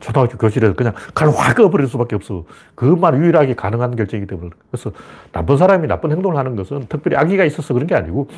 초등학교 0.00 0.36
교실에서 0.38 0.74
그냥 0.74 0.94
칼을 1.14 1.32
확 1.34 1.56
꺼버릴 1.56 1.86
수밖에 1.88 2.16
없어. 2.16 2.44
그것만 2.74 3.16
유일하게 3.22 3.54
가능한 3.54 3.96
결정이기 3.96 4.26
때문에. 4.26 4.50
그래서 4.70 4.92
나쁜 5.32 5.56
사람이 5.56 5.86
나쁜 5.88 6.12
행동을 6.12 6.36
하는 6.36 6.56
것은 6.56 6.86
특별히 6.88 7.16
악의가 7.16 7.44
있어서 7.44 7.74
그런 7.74 7.86
게 7.86 7.94
아니고 7.94 8.28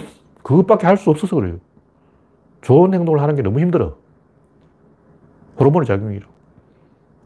그것밖에 0.43 0.87
할 0.87 0.97
수 0.97 1.11
없어서 1.11 1.37
그래요. 1.37 1.57
좋은 2.63 2.93
행동을 2.95 3.21
하는 3.23 3.37
게 3.37 3.43
너무 3.43 3.61
힘들어. 3.61 3.97
호르몬의 5.61 5.87
작용이로. 5.87 6.27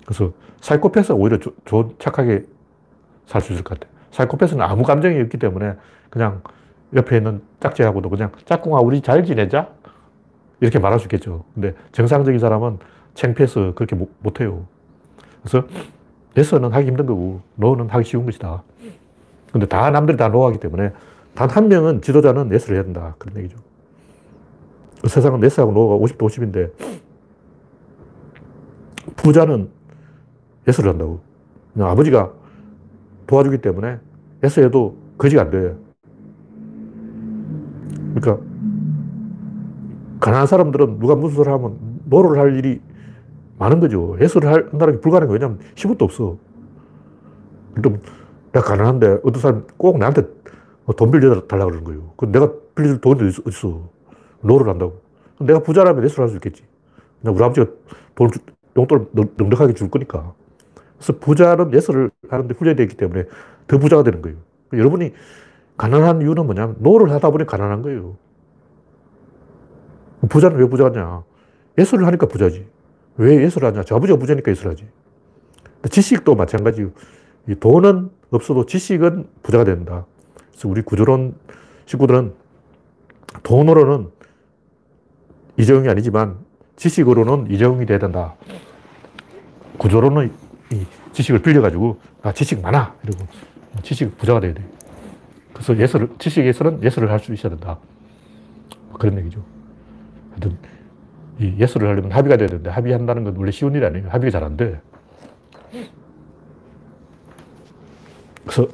그래서 0.04 0.32
사이코패스가 0.60 1.14
오히려 1.14 1.38
조, 1.38 1.52
좋은, 1.64 1.94
착하게 1.98 2.42
살 3.26 3.40
수 3.40 3.52
있을 3.52 3.64
것 3.64 3.78
같아. 3.78 3.90
사이코패스는 4.10 4.62
아무 4.64 4.82
감정이 4.82 5.20
없기 5.20 5.38
때문에 5.38 5.74
그냥 6.10 6.42
옆에 6.94 7.16
있는 7.16 7.42
짝지하고도 7.60 8.10
그냥 8.10 8.30
짝꿍아, 8.44 8.80
우리 8.80 9.00
잘 9.00 9.24
지내자? 9.24 9.68
이렇게 10.60 10.78
말할 10.78 10.98
수 10.98 11.06
있겠죠. 11.06 11.44
근데 11.54 11.74
정상적인 11.92 12.38
사람은 12.38 12.78
창피해서 13.14 13.74
그렇게 13.74 13.94
못, 13.96 14.10
못해요. 14.20 14.66
그래서 15.42 15.66
yes는 16.36 16.72
하기 16.72 16.86
힘든 16.86 17.06
거고 17.06 17.40
no는 17.56 17.88
하기 17.90 18.04
쉬운 18.08 18.24
것이다. 18.24 18.62
근데 19.52 19.66
다 19.66 19.90
남들이 19.90 20.16
다 20.16 20.28
no하기 20.28 20.58
때문에 20.60 20.92
단 21.34 21.48
한 21.50 21.68
명은 21.68 22.02
지도자는 22.02 22.52
yes를 22.52 22.76
해야 22.76 22.84
된다. 22.84 23.14
그런 23.18 23.36
얘기죠. 23.38 23.58
그 25.00 25.08
세상은 25.08 25.42
yes하고 25.42 25.72
no가 25.72 25.96
50대 25.96 26.18
50인데 26.18 26.72
부자는 29.16 29.68
yes를 30.68 30.90
한다고. 30.90 31.20
아버지가 31.78 32.32
도와주기 33.26 33.58
때문에 33.58 33.98
yes해도 34.44 34.96
거지가 35.18 35.42
안 35.42 35.50
돼. 35.50 35.74
그러니까 38.14 38.44
가난한 40.20 40.46
사람들은 40.46 40.98
누가 40.98 41.14
무슨 41.16 41.36
소리 41.36 41.48
하면 41.48 41.78
no를 42.04 42.38
할 42.38 42.56
일이 42.56 42.80
많은 43.62 43.80
거죠. 43.80 44.16
yes를 44.20 44.52
한다는 44.52 44.94
게 44.94 45.00
불가능해. 45.00 45.32
왜냐면 45.32 45.60
힘도 45.76 46.04
없어. 46.04 46.36
그럼 47.74 48.00
내가 48.52 48.66
가난한데 48.66 49.20
어떤 49.22 49.40
사람 49.40 49.66
꼭 49.76 49.98
나한테 49.98 50.22
돈 50.96 51.10
빌려달라고 51.10 51.70
그러는 51.70 51.84
거예요. 51.84 52.12
그 52.16 52.26
내가 52.26 52.52
빌려줄 52.74 53.00
돈이 53.00 53.30
어딨어. 53.46 53.88
no를 54.42 54.68
한다고. 54.68 55.00
내가 55.40 55.60
부자라면 55.62 56.04
yes를 56.04 56.24
할 56.24 56.30
수 56.30 56.36
있겠지. 56.36 56.64
우리 57.24 57.42
아버지가 57.42 57.66
돈, 58.14 58.30
용돈을 58.76 59.06
넉넉하게 59.12 59.74
줄 59.74 59.90
거니까. 59.90 60.34
그래서 60.96 61.18
부자는 61.18 61.72
yes를 61.72 62.10
하는데 62.28 62.54
훈련이 62.54 62.76
되기 62.76 62.96
때문에 62.96 63.24
더 63.66 63.78
부자가 63.78 64.02
되는 64.02 64.22
거예요. 64.22 64.38
여러분이 64.72 65.12
가난한 65.76 66.20
이유는 66.22 66.46
뭐냐면 66.46 66.76
no를 66.78 67.10
하다 67.12 67.30
보니 67.30 67.46
가난한 67.46 67.82
거예요. 67.82 68.16
부자는 70.28 70.58
왜 70.58 70.68
부자냐? 70.68 71.22
yes를 71.78 72.06
하니까 72.06 72.26
부자지. 72.26 72.66
왜 73.16 73.42
yes를 73.44 73.68
하냐? 73.68 73.82
저 73.84 73.96
아버지가 73.96 74.18
부자니까 74.18 74.50
yes를 74.50 74.72
하지. 74.72 74.86
지식도 75.90 76.34
마찬가지요. 76.34 76.90
돈은 77.60 78.10
없어도 78.30 78.66
지식은 78.66 79.26
부자가 79.42 79.64
된다. 79.64 80.06
그래서 80.50 80.68
우리 80.68 80.82
구조론 80.82 81.34
식구들은 81.86 82.32
돈으로는 83.42 84.08
이재용이 85.58 85.88
아니지만 85.88 86.38
지식으로는 86.76 87.50
이재용이 87.50 87.84
돼야 87.86 87.98
된다. 87.98 88.34
이 90.70 90.86
지식을 91.12 91.42
빌려가지고 91.42 91.98
아 92.22 92.32
지식 92.32 92.60
많아 92.62 92.94
이러고 93.02 93.26
지식 93.82 94.16
부자가 94.16 94.40
돼야 94.40 94.54
돼. 94.54 94.64
그래서 95.52 95.76
예술 95.76 96.08
지식 96.18 96.46
예술은 96.46 96.82
예술을 96.82 97.10
할 97.10 97.18
수 97.18 97.34
있어야 97.34 97.50
된다. 97.50 97.78
그런 98.98 99.18
얘기죠. 99.18 99.42
하여튼 100.30 100.56
이 101.38 101.54
예술을 101.58 101.88
하려면 101.88 102.12
합의가 102.12 102.36
돼야 102.36 102.48
되는데 102.48 102.70
합의한다는 102.70 103.24
건 103.24 103.34
원래 103.36 103.50
쉬운 103.50 103.74
일이 103.74 103.84
아니에요. 103.84 104.08
합의가 104.08 104.30
잘 104.30 104.44
안 104.44 104.56
돼. 104.56 104.80
그래서 108.44 108.68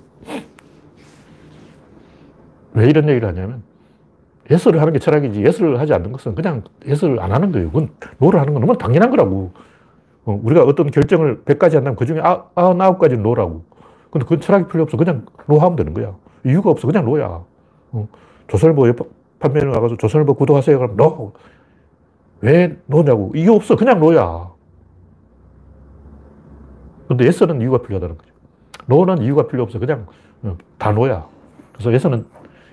왜 2.75 2.89
이런 2.89 3.09
얘기를 3.09 3.29
하냐면 3.29 3.63
yes를 4.51 4.81
하는 4.81 4.93
게 4.93 4.99
철학이지 4.99 5.45
yes를 5.45 5.79
하지 5.79 5.93
않는 5.93 6.13
것은 6.13 6.35
그냥 6.35 6.63
yes를 6.87 7.21
안 7.21 7.33
하는 7.33 7.53
거예요. 7.53 7.69
그건 7.69 7.91
no를 8.19 8.41
하는 8.41 8.55
건 8.55 8.63
너무 8.63 8.77
당연한 8.79 9.11
거라고. 9.11 9.53
어, 10.25 10.41
우리가 10.43 10.63
어떤 10.65 10.91
결정을 10.91 11.43
100가지 11.45 11.75
한다면 11.75 11.97
그 11.97 12.07
중에 12.07 12.21
99가지는 12.21 13.21
no라고. 13.21 13.65
근데 14.11 14.25
그건 14.25 14.41
철학이 14.41 14.69
필요 14.69 14.83
없어. 14.85 14.97
그냥 14.97 15.27
no 15.47 15.59
하면 15.59 15.77
되는 15.77 15.95
거야. 15.95 16.15
이유가 16.47 16.71
없어. 16.71 16.87
그냥 16.87 17.05
no야. 17.05 17.45
어, 17.93 18.09
조선일보 18.49 18.93
판매를 19.39 19.69
와가지고 19.71 19.99
조선일보 19.99 20.35
구독하세요. 20.35 20.79
그럼 20.79 20.97
no. 20.97 21.33
왜 22.41 22.79
no냐고. 22.87 23.33
이유 23.35 23.53
없어. 23.53 23.77
그냥 23.77 24.01
no야. 24.01 24.51
근데 27.09 27.25
yes는 27.25 27.61
이유가 27.61 27.79
필요하다는 27.79 28.19
거죠. 28.19 28.33
no는 28.87 29.23
이유가 29.23 29.47
필요 29.47 29.63
없어. 29.63 29.79
그냥 29.79 30.07
어, 30.43 30.57
다 30.79 30.93
no야. 30.93 31.27
그래서 31.73 31.93
yes는 31.93 32.27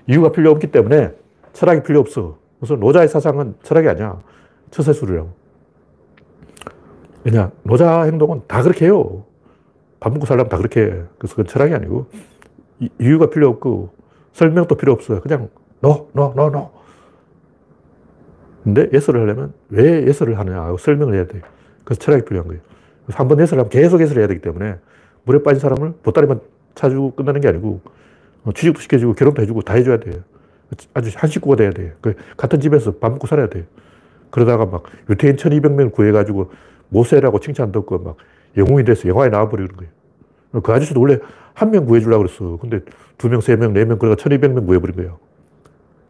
이유가 0.08 0.30
필요 0.30 0.50
없기 0.50 0.70
때문에 0.70 1.12
철학이 1.52 1.82
필요 1.82 2.00
없어. 2.00 2.38
그래서 2.60 2.76
노자의 2.76 3.08
사상은 3.08 3.54
철학이 3.62 3.88
아니야. 3.88 4.20
처세술이라고. 4.70 5.30
왜냐, 7.24 7.50
노자 7.62 8.02
행동은 8.02 8.42
다 8.46 8.62
그렇게 8.62 8.84
해요. 8.84 9.24
밥 9.98 10.12
먹고 10.12 10.26
살려면 10.26 10.48
다 10.48 10.56
그렇게 10.58 10.80
해. 10.82 11.02
그래서 11.18 11.34
그건 11.34 11.46
철학이 11.46 11.74
아니고, 11.74 12.06
이, 12.78 12.88
이유가 13.00 13.30
필요 13.30 13.48
없고, 13.48 13.90
설명도 14.32 14.76
필요 14.76 14.92
없어요. 14.92 15.20
그냥, 15.20 15.48
no, 15.80 16.08
no, 16.12 16.32
no, 16.36 16.50
no. 16.50 16.70
근데 18.66 18.88
yes를 18.92 19.20
하려면 19.20 19.52
왜 19.68 20.04
yes를 20.08 20.36
하느냐 20.40 20.60
하고 20.60 20.76
설명을 20.76 21.14
해야 21.14 21.24
돼요. 21.26 21.42
그래서 21.84 22.00
철학이 22.00 22.24
필요한 22.24 22.48
거예요. 22.48 22.60
그래서 23.06 23.18
한 23.20 23.28
번 23.28 23.38
예설을 23.40 23.60
하면 23.60 23.70
계속 23.70 24.00
예설을 24.00 24.22
해야 24.22 24.26
되기 24.26 24.40
때문에 24.40 24.74
물에 25.24 25.42
빠진 25.44 25.60
사람을 25.60 25.94
보따리만 26.02 26.40
차주고 26.74 27.14
끝나는 27.14 27.40
게 27.40 27.46
아니고 27.48 27.80
어, 28.42 28.52
취직도 28.52 28.80
시켜주고 28.80 29.14
결혼도 29.14 29.40
해주고 29.42 29.62
다 29.62 29.74
해줘야 29.74 29.98
돼요. 29.98 30.16
아주 30.94 31.12
한 31.14 31.30
식구가 31.30 31.54
돼야 31.54 31.70
돼요. 31.70 31.92
그 32.00 32.14
같은 32.36 32.58
집에서 32.60 32.96
밥 32.96 33.12
먹고 33.12 33.28
살아야 33.28 33.48
돼요. 33.48 33.62
그러다가 34.30 34.66
막 34.66 34.82
유태인 35.08 35.36
1200명 35.36 35.92
구해가지고 35.92 36.50
모세라고 36.88 37.38
칭찬 37.38 37.70
듣고 37.70 37.98
막 38.00 38.16
영웅이 38.56 38.82
돼서 38.84 39.08
영화에 39.08 39.28
나와버리는 39.28 39.70
거예요. 39.76 39.92
그 40.62 40.72
아저씨도 40.72 41.00
원래 41.00 41.18
한 41.54 41.70
명 41.70 41.86
구해주려고 41.86 42.24
그랬어. 42.24 42.58
근데 42.58 42.80
두 43.16 43.28
명, 43.28 43.40
세 43.40 43.54
명, 43.54 43.72
네 43.72 43.84
명, 43.84 43.98
그러다 43.98 44.20
1200명 44.22 44.66
구해버린 44.66 44.96
거예요. 44.96 45.18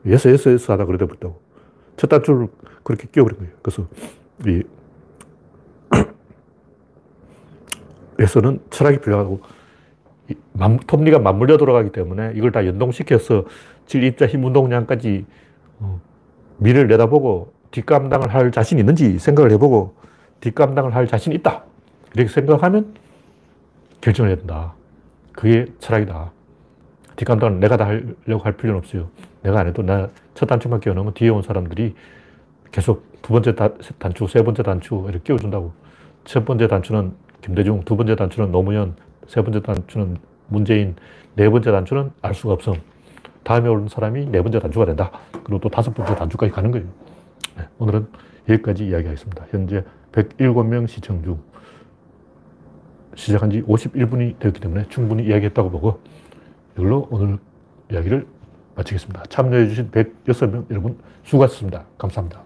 예서, 0.07 0.31
예서, 0.31 0.51
예서 0.53 0.73
하다 0.73 0.87
그러다 0.87 1.07
붙다고. 1.07 1.41
첫 1.97 2.09
단추를 2.09 2.49
그렇게 2.83 3.09
끼워버린 3.11 3.39
거예요. 3.39 3.53
그래서 3.63 3.87
이 4.47 4.63
에서는 8.19 8.61
철학이 8.71 8.99
필요하고 8.99 9.41
톱니가 10.87 11.19
맞물려 11.19 11.57
돌아가기 11.57 11.93
때문에 11.93 12.33
이걸 12.35 12.53
다 12.53 12.67
연동시켜서 12.67 13.45
질, 13.87 14.05
입자, 14.05 14.27
힘, 14.27 14.45
운동량까지 14.45 15.25
어, 15.79 16.01
미래를 16.59 16.89
내다보고 16.89 17.53
뒷감당을 17.71 18.33
할 18.33 18.51
자신이 18.51 18.81
있는지 18.81 19.19
생각을 19.19 19.51
해보고 19.53 19.95
뒷감당을 20.41 20.95
할 20.95 21.07
자신이 21.07 21.37
있다. 21.37 21.65
이렇게 22.15 22.31
생각하면 22.31 22.95
결정을 24.01 24.31
해야 24.31 24.37
된다. 24.37 24.75
그게 25.33 25.67
철학이다. 25.79 26.33
뒷감당을 27.17 27.61
내가 27.61 27.77
다 27.77 27.87
하려고 27.87 28.45
할 28.45 28.57
필요는 28.57 28.79
없어요. 28.79 29.09
내가 29.47 29.61
안 29.61 29.69
해도 29.69 29.83
나 29.83 30.11
첫 30.37 30.47
단추만 30.47 30.81
끼워놓으면 30.81 31.15
뒤에 31.15 31.31
온 31.31 31.43
사람들이 31.43 31.95
계속 32.71 33.11
두 33.23 33.33
번째 33.33 33.55
단추, 33.99 34.27
세 34.29 34.43
번째 34.45 34.63
단추 34.63 35.07
이렇게 35.09 35.19
끼워준다고. 35.25 35.73
첫 36.25 36.45
번째 36.45 36.69
단추는 36.69 37.15
김대중, 37.41 37.83
두 37.85 37.97
번째 37.97 38.17
단추는 38.17 38.53
노무현, 38.53 38.95
세 39.27 39.43
번째 39.43 39.63
단추는 39.63 40.19
문재인, 40.49 40.95
네 41.35 41.49
번째 41.49 41.73
단추는 41.73 42.13
알 42.21 42.35
수가 42.35 42.53
없어. 42.53 42.75
다음에 43.45 43.69
오는 43.69 43.89
사람이 43.89 44.27
네 44.27 44.43
번째 44.43 44.61
단추가 44.61 44.85
된다. 44.85 45.11
그리고 45.43 45.59
또 45.59 45.69
다섯 45.71 45.95
번째 45.95 46.15
단추까지 46.15 46.53
가는 46.53 46.71
거예요. 46.71 46.87
네, 47.57 47.65
오늘은 47.79 48.07
여기까지 48.49 48.87
이야기하겠습니다. 48.87 49.47
현재 49.51 49.85
107명 50.13 50.87
시청 50.87 51.23
중 51.23 51.41
시작한 53.15 53.51
지 53.51 53.63
51분이 53.63 54.39
되었기 54.39 54.61
때문에 54.61 54.87
충분히 54.91 55.25
이야기했다고 55.25 55.71
보고 55.71 56.01
이걸로 56.77 57.09
오늘 57.11 57.39
이야기를 57.91 58.27
마치겠습니다. 58.77 59.25
참여해주신 59.29 59.91
106명 59.91 60.71
여러분 60.71 60.99
수고하셨습니다. 61.25 61.85
감사합니다. 61.99 62.46